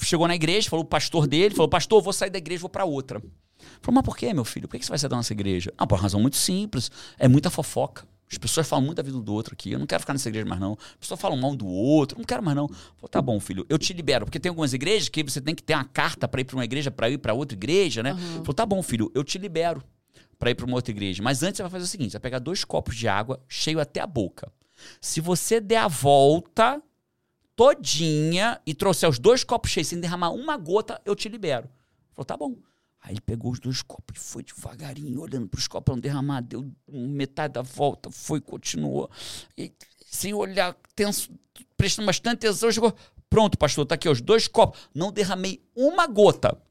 chegou 0.01 0.27
na 0.27 0.35
igreja, 0.35 0.69
falou 0.69 0.83
o 0.85 0.87
pastor 0.87 1.27
dele, 1.27 1.53
falou: 1.55 1.69
Pastor, 1.69 1.99
eu 1.99 2.03
vou 2.03 2.13
sair 2.13 2.29
da 2.29 2.37
igreja, 2.37 2.61
vou 2.61 2.69
pra 2.69 2.85
outra. 2.85 3.19
Falou, 3.81 3.95
mas 3.95 4.03
por 4.03 4.17
quê, 4.17 4.33
meu 4.33 4.45
filho? 4.45 4.67
Por 4.67 4.73
que 4.73 4.79
que 4.79 4.85
você 4.85 4.89
vai 4.91 4.97
sair 4.99 5.09
da 5.09 5.15
nossa 5.15 5.33
igreja? 5.33 5.73
Ah, 5.77 5.85
por 5.85 5.95
uma 5.95 6.01
razão 6.01 6.19
muito 6.19 6.35
simples. 6.37 6.89
É 7.17 7.27
muita 7.27 7.49
fofoca. 7.49 8.07
As 8.29 8.37
pessoas 8.37 8.67
falam 8.67 8.83
muito 8.85 8.97
da 8.97 9.03
vida 9.03 9.19
do 9.19 9.33
outro 9.33 9.53
aqui. 9.53 9.71
Eu 9.71 9.79
não 9.79 9.85
quero 9.85 10.01
ficar 10.01 10.13
nessa 10.13 10.27
igreja 10.27 10.45
mais, 10.45 10.59
não. 10.59 10.73
As 10.73 10.97
pessoas 10.99 11.19
falam 11.19 11.37
mal 11.37 11.55
do 11.55 11.65
outro. 11.65 12.17
eu 12.17 12.19
Não 12.19 12.25
quero 12.25 12.43
mais, 12.43 12.57
não. 12.57 12.67
Falei, 12.67 13.09
tá 13.09 13.21
bom, 13.21 13.39
filho. 13.39 13.65
Eu 13.69 13.77
te 13.77 13.93
libero. 13.93 14.25
Porque 14.25 14.39
tem 14.39 14.49
algumas 14.49 14.73
igrejas 14.73 15.07
que 15.07 15.23
você 15.23 15.39
tem 15.39 15.55
que 15.55 15.63
ter 15.63 15.73
uma 15.75 15.85
carta 15.85 16.27
pra 16.27 16.41
ir 16.41 16.43
pra 16.43 16.57
uma 16.57 16.65
igreja, 16.65 16.91
pra 16.91 17.09
ir 17.09 17.17
pra 17.19 17.33
outra 17.33 17.55
igreja, 17.55 18.03
né? 18.03 18.13
Falei, 18.15 18.53
tá 18.53 18.65
bom, 18.65 18.83
filho. 18.83 19.09
Eu 19.15 19.23
te 19.23 19.37
libero 19.37 19.81
pra 20.37 20.51
ir 20.51 20.55
pra 20.55 20.65
uma 20.65 20.75
outra 20.75 20.91
igreja. 20.91 21.21
Mas 21.23 21.43
antes 21.43 21.57
você 21.57 21.63
vai 21.63 21.71
fazer 21.71 21.83
o 21.85 21.87
seguinte: 21.87 22.11
você 22.11 22.17
vai 22.17 22.21
pegar 22.21 22.39
dois 22.39 22.63
copos 22.63 22.95
de 22.95 23.07
água, 23.07 23.41
cheio 23.47 23.79
até 23.79 23.99
a 23.99 24.07
boca. 24.07 24.51
Se 25.01 25.19
você 25.21 25.59
der 25.59 25.77
a 25.77 25.87
volta 25.87 26.81
todinha 27.55 28.61
e 28.65 28.73
trouxer 28.73 29.09
os 29.09 29.17
dois 29.17 29.43
copos 29.43 29.71
cheios 29.71 29.87
sem 29.87 29.99
derramar 29.99 30.29
uma 30.29 30.55
gota, 30.55 31.01
eu 31.03 31.15
te 31.15 31.27
libero. 31.27 31.67
Falou, 32.13 32.25
tá 32.25 32.37
bom. 32.37 32.55
Aí 33.01 33.13
ele 33.13 33.21
pegou 33.21 33.51
os 33.51 33.59
dois 33.59 33.81
copos 33.81 34.15
e 34.15 34.19
foi 34.19 34.43
devagarinho, 34.43 35.21
olhando 35.21 35.47
para 35.47 35.57
os 35.57 35.67
copos 35.67 35.95
não 35.95 35.99
derramar, 35.99 36.41
deu 36.41 36.69
metade 36.87 37.53
da 37.53 37.61
volta, 37.61 38.11
foi, 38.11 38.41
continuou. 38.41 39.09
E, 39.57 39.71
sem 40.05 40.33
olhar, 40.33 40.75
tenso, 40.95 41.31
prestando 41.75 42.05
bastante 42.05 42.45
atenção, 42.45 42.71
chegou. 42.71 42.93
Pronto, 43.29 43.57
pastor, 43.57 43.85
tá 43.85 43.95
aqui, 43.95 44.07
os 44.07 44.21
dois 44.21 44.47
copos. 44.47 44.79
Não 44.93 45.11
derramei 45.11 45.61
uma 45.75 46.05
gota. 46.05 46.61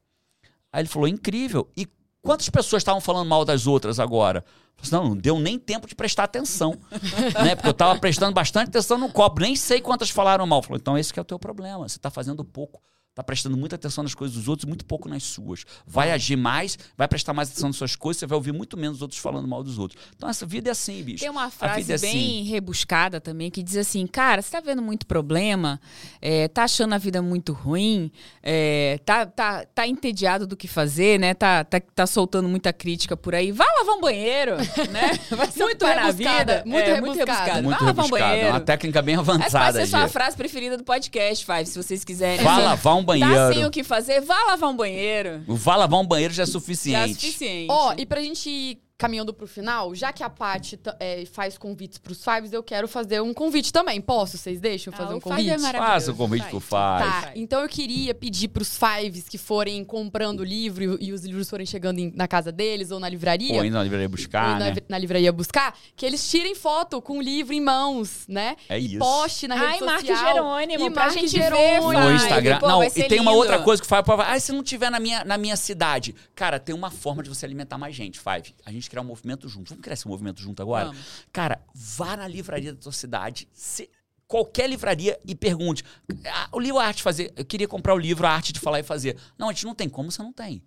Aí 0.71 0.81
ele 0.81 0.89
falou, 0.89 1.07
incrível. 1.07 1.69
E 1.75 1.87
quantas 2.27 2.49
pessoas 2.49 2.81
estavam 2.81 2.99
falando 2.99 3.25
mal 3.25 3.45
das 3.45 3.65
outras 3.65 4.01
agora? 4.01 4.43
Falei, 4.75 4.91
Não, 4.91 5.09
não 5.11 5.17
deu 5.17 5.39
nem 5.39 5.57
tempo 5.57 5.87
de 5.87 5.95
prestar 5.95 6.25
atenção. 6.25 6.77
né? 7.41 7.55
Porque 7.55 7.69
eu 7.69 7.71
estava 7.71 7.97
prestando 7.97 8.33
bastante 8.33 8.67
atenção 8.67 8.97
no 8.97 9.09
copo. 9.09 9.39
Nem 9.39 9.55
sei 9.55 9.79
quantas 9.79 10.09
falaram 10.09 10.45
mal. 10.45 10.61
Falou, 10.61 10.77
então 10.77 10.97
esse 10.97 11.13
que 11.13 11.19
é 11.19 11.21
o 11.21 11.25
teu 11.25 11.39
problema. 11.39 11.87
Você 11.87 11.97
está 11.97 12.11
fazendo 12.11 12.43
pouco 12.43 12.81
tá 13.17 13.23
prestando 13.23 13.57
muita 13.57 13.75
atenção 13.75 14.03
nas 14.03 14.13
coisas 14.13 14.37
dos 14.37 14.47
outros 14.47 14.63
e 14.65 14.67
muito 14.67 14.85
pouco 14.85 15.09
nas 15.09 15.23
suas. 15.23 15.65
Vai 15.87 16.11
agir 16.11 16.35
mais, 16.35 16.77
vai 16.95 17.07
prestar 17.07 17.33
mais 17.33 17.49
atenção 17.49 17.69
nas 17.69 17.75
suas 17.75 17.95
coisas, 17.95 18.19
você 18.19 18.27
vai 18.27 18.35
ouvir 18.35 18.51
muito 18.53 18.77
menos 18.77 18.97
os 18.97 19.01
outros 19.01 19.19
falando 19.19 19.47
mal 19.47 19.63
dos 19.63 19.79
outros. 19.79 19.99
Então 20.15 20.29
essa 20.29 20.45
vida 20.45 20.69
é 20.69 20.71
assim, 20.71 21.01
bicho. 21.01 21.21
Tem 21.21 21.29
uma 21.31 21.45
A 21.45 21.49
frase 21.49 21.91
é 21.91 21.97
bem 21.97 22.09
assim. 22.41 22.43
rebuscada 22.43 23.19
também 23.19 23.49
que 23.49 23.63
diz 23.63 23.75
assim: 23.75 24.05
cara, 24.05 24.39
você 24.43 24.51
tá 24.51 24.59
vendo 24.59 24.83
muito 24.83 25.07
problema, 25.07 25.81
é, 26.21 26.47
tá 26.47 26.65
achando 26.65 26.93
a 26.93 26.99
vida 26.99 27.19
muito 27.19 27.53
ruim, 27.53 28.11
é, 28.43 28.99
tá, 29.03 29.25
tá, 29.25 29.65
tá 29.65 29.87
entediado 29.87 30.45
do 30.45 30.55
que 30.55 30.67
fazer, 30.67 31.19
né? 31.19 31.33
Tá, 31.33 31.63
tá, 31.63 31.79
tá 31.79 32.05
soltando 32.05 32.47
muita 32.47 32.71
crítica 32.71 33.17
por 33.17 33.33
aí. 33.33 33.51
Vai 33.51 33.67
lavar 33.79 33.95
um 33.95 34.01
banheiro, 34.01 34.57
né? 34.91 35.19
Vai 35.31 35.49
se 35.49 35.57
Muito 35.59 35.83
rebuscada, 35.83 36.13
vida. 36.13 36.63
muito 36.67 36.85
É, 36.87 36.93
rebuscada. 36.93 37.61
Muito 37.63 37.77
Vai 37.79 37.87
lavar 37.87 38.05
um. 38.05 38.15
É 38.15 38.19
banheiro. 38.19 38.49
uma 38.49 38.59
técnica 38.59 39.01
bem 39.01 39.15
Essa 39.15 39.23
pode 39.23 39.37
avançada. 39.39 39.79
ser 39.79 39.87
sua 39.87 40.07
frase 40.07 40.37
preferida 40.37 40.77
do 40.77 40.83
podcast, 40.83 41.43
Five, 41.45 41.65
se 41.65 41.81
vocês 41.81 42.03
quiserem. 42.03 42.43
Vá 42.43 42.57
lavar 42.59 42.95
um 42.95 43.06
Tá 43.07 43.13
sem 43.15 43.35
banheiro. 43.37 43.67
o 43.67 43.71
que 43.71 43.83
fazer, 43.83 44.21
vá 44.21 44.35
lavar 44.45 44.69
um 44.69 44.75
banheiro. 44.75 45.43
O 45.47 45.55
vá 45.55 45.75
lavar 45.75 45.99
um 45.99 46.05
banheiro 46.05 46.33
já 46.33 46.43
é 46.43 46.45
Já 46.45 46.49
é 46.49 46.53
suficiente. 46.53 47.13
suficiente. 47.15 47.67
Ó, 47.71 47.93
e 47.97 48.05
pra 48.05 48.21
gente 48.21 48.49
ir 48.49 48.79
caminhando 48.97 49.31
pro 49.31 49.45
final, 49.45 49.93
já 49.93 50.11
que 50.11 50.23
a 50.23 50.29
Paty 50.29 50.79
é, 50.99 51.23
faz 51.25 51.55
convites 51.57 51.99
pros 51.99 52.23
Fives, 52.23 52.51
eu 52.51 52.63
quero 52.63 52.87
fazer 52.87 53.21
um 53.21 53.31
convite 53.31 53.71
também. 53.71 54.01
Posso? 54.01 54.37
Vocês 54.37 54.59
deixam 54.59 54.91
eu 54.91 54.95
Ah, 54.95 54.97
fazer 54.97 55.13
um 55.13 55.17
o 55.17 55.21
Five 55.21 55.35
convite? 55.35 55.49
é 55.51 55.57
maravilhoso. 55.59 55.91
Faça 55.93 56.11
o 56.11 56.15
convite 56.15 56.47
pro 56.47 56.59
Faz. 56.59 57.03
Five. 57.05 57.25
Tá, 57.25 57.31
então 57.35 57.61
eu 57.61 57.69
queria 57.69 58.15
pedir 58.15 58.47
pros 58.47 58.75
Fives 58.77 59.29
que 59.29 59.37
forem 59.37 59.85
comprando 59.85 60.39
o 60.39 60.43
livro 60.43 60.97
e, 60.99 61.07
e 61.09 61.13
os 61.13 61.23
livros 61.23 61.47
forem 61.47 61.65
chegando 61.65 61.99
em- 61.99 62.11
na 62.15 62.27
casa 62.27 62.51
deles 62.51 62.89
ou 62.89 62.99
na 62.99 63.07
livraria. 63.07 63.53
Ou 63.55 63.63
indo 63.63 63.73
na 63.75 63.83
livraria 63.83 64.09
buscar, 64.09 64.53
ou 64.53 64.59
né? 64.59 64.75
na 64.89 64.97
livraria 64.97 65.31
buscar, 65.31 65.77
que 65.95 66.03
eles 66.03 66.27
tirem 66.27 66.55
foto 66.55 66.99
com 66.99 67.19
o 67.19 67.21
livro 67.21 67.53
em 67.53 67.61
mãos, 67.61 68.25
né? 68.27 68.55
É 68.67 68.79
e 68.79 68.85
isso. 68.87 68.97
poste 68.99 69.47
na 69.47 69.55
rede 69.55 69.73
Ai, 69.73 69.79
Marque 69.81 70.07
social. 70.07 70.33
Jerônimo, 70.33 70.85
e 70.87 70.91
pra 70.91 71.03
Marque 71.05 71.19
gente 71.19 71.31
Jerônimo. 71.37 71.89
ver, 71.89 71.99
No 71.99 72.11
Instagram. 72.15 72.59
pô, 72.59 72.67
não, 72.67 72.83
e 72.83 72.89
tem 72.89 73.19
uma 73.19 73.29
lindo. 73.31 73.41
outra 73.43 73.59
coisa 73.59 73.79
que 73.79 73.85
o 73.85 73.89
Five. 73.95 74.03
Ah, 74.25 74.39
se 74.39 74.51
não 74.51 74.63
tiver 74.63 74.89
na 74.89 74.99
minha, 74.99 75.23
na 75.23 75.37
minha 75.37 75.55
cidade. 75.55 76.15
Cara, 76.33 76.59
tem 76.59 76.73
uma 76.73 76.89
forma 76.89 77.21
de 77.21 77.29
você 77.29 77.45
alimentar 77.45 77.77
mais 77.77 77.95
gente, 77.95 78.19
Five. 78.19 78.55
A 78.65 78.71
gente 78.71 78.86
criar 78.89 79.01
um 79.01 79.05
movimento 79.05 79.47
junto. 79.49 79.69
Vamos 79.69 79.81
criar 79.83 79.93
esse 79.93 80.07
movimento 80.07 80.41
junto 80.41 80.61
agora? 80.61 80.85
Vamos. 80.87 81.01
Cara, 81.31 81.61
vá 81.73 82.17
na 82.17 82.27
livraria 82.27 82.73
da 82.73 82.79
tua 82.79 82.91
cidade. 82.91 83.47
se- 83.53 83.89
qualquer 84.27 84.69
livraria 84.69 85.17
e 85.25 85.33
pergunte. 85.33 85.83
Ah, 86.25 86.49
o 86.51 86.59
livro 86.59 86.79
A 86.79 86.85
Arte 86.85 87.01
Fazer. 87.01 87.31
Eu 87.35 87.45
queria 87.45 87.67
comprar 87.67 87.93
o 87.93 87.97
livro 87.97 88.27
A 88.27 88.31
Arte 88.31 88.51
de 88.51 88.59
Falar 88.59 88.79
e 88.79 88.83
Fazer. 88.83 89.15
Não, 89.37 89.49
a 89.49 89.53
gente 89.53 89.65
não 89.65 89.73
tem. 89.73 89.87
Como 89.87 90.11
você 90.11 90.21
não 90.21 90.33
tem? 90.33 90.61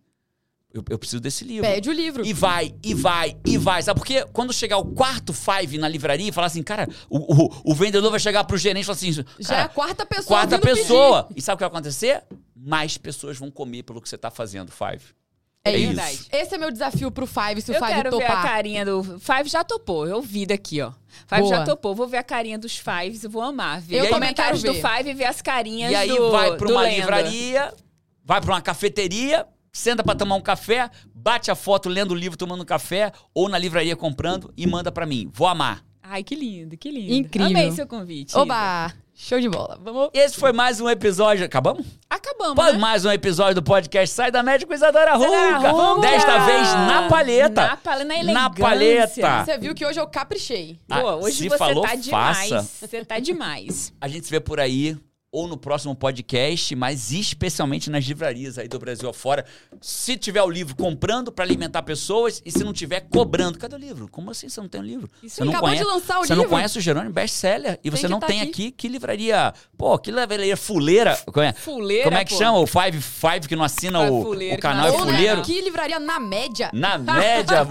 Eu, 0.72 0.84
eu 0.88 0.98
preciso 0.98 1.20
desse 1.20 1.44
livro. 1.44 1.68
Pede 1.68 1.90
o 1.90 1.92
livro. 1.92 2.24
E 2.24 2.32
vai, 2.32 2.74
e 2.82 2.94
vai, 2.94 3.36
e 3.44 3.58
vai. 3.58 3.82
Sabe 3.82 3.98
por 3.98 4.06
quê? 4.06 4.24
Quando 4.32 4.52
chegar 4.52 4.78
o 4.78 4.84
quarto 4.94 5.32
Five 5.32 5.76
na 5.78 5.88
livraria 5.88 6.28
e 6.28 6.32
falar 6.32 6.46
assim, 6.46 6.62
cara, 6.62 6.88
o, 7.10 7.18
o, 7.44 7.72
o 7.72 7.74
vendedor 7.74 8.08
vai 8.10 8.20
chegar 8.20 8.44
pro 8.44 8.56
gerente 8.56 8.84
e 8.84 8.86
falar 8.86 8.94
assim, 8.96 9.12
Já 9.40 9.56
é 9.56 9.62
a 9.62 9.68
quarta 9.68 10.06
pessoa 10.06 10.26
quarta 10.28 10.56
vindo 10.56 10.62
pedir. 10.66 10.80
pessoa. 10.82 11.28
E 11.34 11.42
sabe 11.42 11.54
o 11.54 11.58
que 11.58 11.64
vai 11.64 11.68
acontecer? 11.70 12.22
Mais 12.56 12.96
pessoas 12.96 13.36
vão 13.36 13.50
comer 13.50 13.82
pelo 13.82 14.00
que 14.00 14.08
você 14.08 14.16
tá 14.16 14.30
fazendo, 14.30 14.70
Five. 14.70 15.02
É, 15.64 15.72
É 15.72 15.76
isso. 15.76 16.28
Esse 16.32 16.54
é 16.54 16.58
meu 16.58 16.70
desafio 16.70 17.10
pro 17.10 17.26
Five, 17.26 17.60
se 17.60 17.70
o 17.70 17.74
Eu 17.74 17.80
Five 17.80 17.92
quero 17.94 18.10
ver 18.16 18.24
a 18.24 18.28
topar. 18.28 18.42
carinha 18.42 18.84
do. 18.84 19.02
Five 19.20 19.48
já 19.48 19.62
topou, 19.62 20.06
eu 20.06 20.22
vi 20.22 20.46
daqui, 20.46 20.80
ó. 20.80 20.92
Five 21.26 21.42
Boa. 21.42 21.56
já 21.56 21.64
topou. 21.64 21.94
Vou 21.94 22.08
ver 22.08 22.16
a 22.16 22.22
carinha 22.22 22.58
dos 22.58 22.78
Fives, 22.78 23.24
eu 23.24 23.30
vou 23.30 23.42
amar. 23.42 23.80
Ver 23.80 23.96
Eu 23.96 24.04
os 24.04 24.08
também 24.10 24.20
comentários 24.30 24.62
do. 24.62 24.72
Five 24.72 25.10
e 25.10 25.14
ver 25.14 25.26
as 25.26 25.42
carinhas 25.42 25.92
E 25.92 25.94
aí 25.94 26.08
do 26.08 26.30
vai 26.30 26.56
pra 26.56 26.66
do 26.66 26.72
uma 26.72 26.88
livraria, 26.88 27.74
vai 28.24 28.40
pra 28.40 28.54
uma 28.54 28.62
cafeteria, 28.62 29.46
senta 29.70 30.02
pra 30.02 30.14
tomar 30.14 30.36
um 30.36 30.40
café, 30.40 30.90
bate 31.14 31.50
a 31.50 31.54
foto 31.54 31.88
lendo 31.90 32.12
o 32.12 32.14
livro, 32.14 32.38
tomando 32.38 32.62
um 32.62 32.66
café, 32.66 33.12
ou 33.34 33.48
na 33.48 33.58
livraria 33.58 33.94
comprando 33.94 34.52
e 34.56 34.66
manda 34.66 34.90
pra 34.90 35.04
mim. 35.04 35.28
Vou 35.32 35.46
amar. 35.46 35.84
Ai, 36.02 36.24
que 36.24 36.34
lindo, 36.34 36.76
que 36.76 36.90
lindo. 36.90 37.12
Incrível. 37.12 37.48
Amei 37.50 37.70
seu 37.72 37.86
convite. 37.86 38.34
Oba! 38.36 38.92
Show 39.22 39.38
de 39.38 39.50
bola. 39.50 39.78
Vamos. 39.82 40.08
Esse 40.14 40.34
foi 40.34 40.50
mais 40.50 40.80
um 40.80 40.88
episódio. 40.88 41.44
Acabamos? 41.44 41.86
Acabamos, 42.08 42.56
né? 42.56 42.78
mais 42.78 43.04
um 43.04 43.10
episódio 43.10 43.56
do 43.56 43.62
podcast 43.62 44.14
Sai 44.14 44.30
da 44.30 44.42
Média 44.42 44.66
com 44.66 44.72
Isadora. 44.72 45.14
Ruca. 45.14 46.00
Desta 46.00 46.38
vez 46.46 46.66
na 46.72 47.06
palheta. 47.06 47.66
Na 47.66 47.76
paleta, 47.76 48.24
na 48.24 48.32
Na 48.32 48.50
paleta. 48.50 49.44
Você 49.44 49.58
viu 49.58 49.74
que 49.74 49.84
hoje 49.84 50.00
eu 50.00 50.06
caprichei. 50.06 50.80
Ah, 50.88 51.00
Pô, 51.00 51.10
hoje 51.26 51.36
se 51.36 51.48
você 51.50 51.58
falou, 51.58 51.82
tá 51.82 51.94
demais. 51.96 52.48
faça. 52.48 52.86
Você 52.86 53.04
tá 53.04 53.18
demais. 53.18 53.92
A 54.00 54.08
gente 54.08 54.24
se 54.24 54.30
vê 54.30 54.40
por 54.40 54.58
aí 54.58 54.96
ou 55.32 55.46
no 55.46 55.56
próximo 55.56 55.94
podcast, 55.94 56.74
mas 56.74 57.12
especialmente 57.12 57.88
nas 57.88 58.04
livrarias 58.04 58.58
aí 58.58 58.66
do 58.66 58.78
Brasil 58.80 59.08
afora. 59.08 59.44
Se 59.80 60.16
tiver 60.16 60.42
o 60.42 60.50
livro 60.50 60.74
comprando 60.74 61.30
pra 61.30 61.44
alimentar 61.44 61.82
pessoas 61.84 62.42
e 62.44 62.50
se 62.50 62.64
não 62.64 62.72
tiver 62.72 63.00
cobrando. 63.08 63.56
Cadê 63.58 63.76
o 63.76 63.78
livro? 63.78 64.08
Como 64.08 64.30
assim 64.32 64.48
você 64.48 64.60
não 64.60 64.68
tem 64.68 64.80
o 64.80 64.84
livro? 64.84 65.08
Isso 65.22 65.36
você 65.36 65.44
não 65.44 65.52
Acabou 65.52 65.68
conhece, 65.68 65.84
de 65.84 65.90
lançar 65.90 66.18
o 66.18 66.24
Você 66.24 66.34
não 66.34 66.42
livro. 66.42 66.50
conhece 66.56 66.78
o 66.78 66.80
Jerônimo 66.80 67.12
best-seller 67.12 67.78
e 67.84 67.90
você 67.90 68.02
que 68.02 68.08
não 68.08 68.18
tá 68.18 68.26
tem 68.26 68.40
aqui. 68.40 68.50
aqui. 68.50 68.70
Que 68.72 68.88
livraria? 68.88 69.54
Pô, 69.78 69.96
que 69.98 70.10
livraria 70.10 70.56
fuleira? 70.56 71.16
É, 71.36 71.52
Fuleira, 71.52 72.04
como 72.04 72.16
é 72.16 72.24
que 72.24 72.32
pô. 72.32 72.38
chama? 72.38 72.58
O 72.58 72.66
Five 72.66 73.00
Five 73.00 73.46
que 73.48 73.54
não 73.54 73.64
assina 73.64 74.00
o, 74.10 74.22
Fuleiro 74.24 74.56
o 74.56 74.60
canal 74.60 74.88
não 74.88 74.94
é 74.94 74.98
fuleiro? 74.98 75.42
Que 75.42 75.60
livraria 75.60 76.00
na 76.00 76.18
média. 76.18 76.70
Na 76.72 76.98
média, 76.98 77.66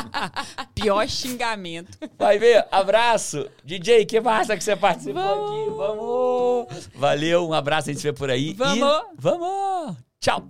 Pior 0.74 1.06
xingamento. 1.08 1.98
vai 2.18 2.38
ver. 2.38 2.66
Abraço. 2.70 3.46
DJ, 3.64 4.06
que 4.06 4.18
massa 4.20 4.56
que 4.56 4.64
você 4.64 4.74
participou 4.76 5.20
aqui. 5.22 5.70
Vamos. 5.76 6.85
Valeu, 6.94 7.48
um 7.48 7.52
abraço, 7.52 7.90
a 7.90 7.92
gente 7.92 8.00
se 8.00 8.06
vê 8.06 8.12
por 8.12 8.30
aí. 8.30 8.54
Vamos. 8.54 8.78
E 8.78 9.14
vamos. 9.18 9.96
Tchau. 10.20 10.46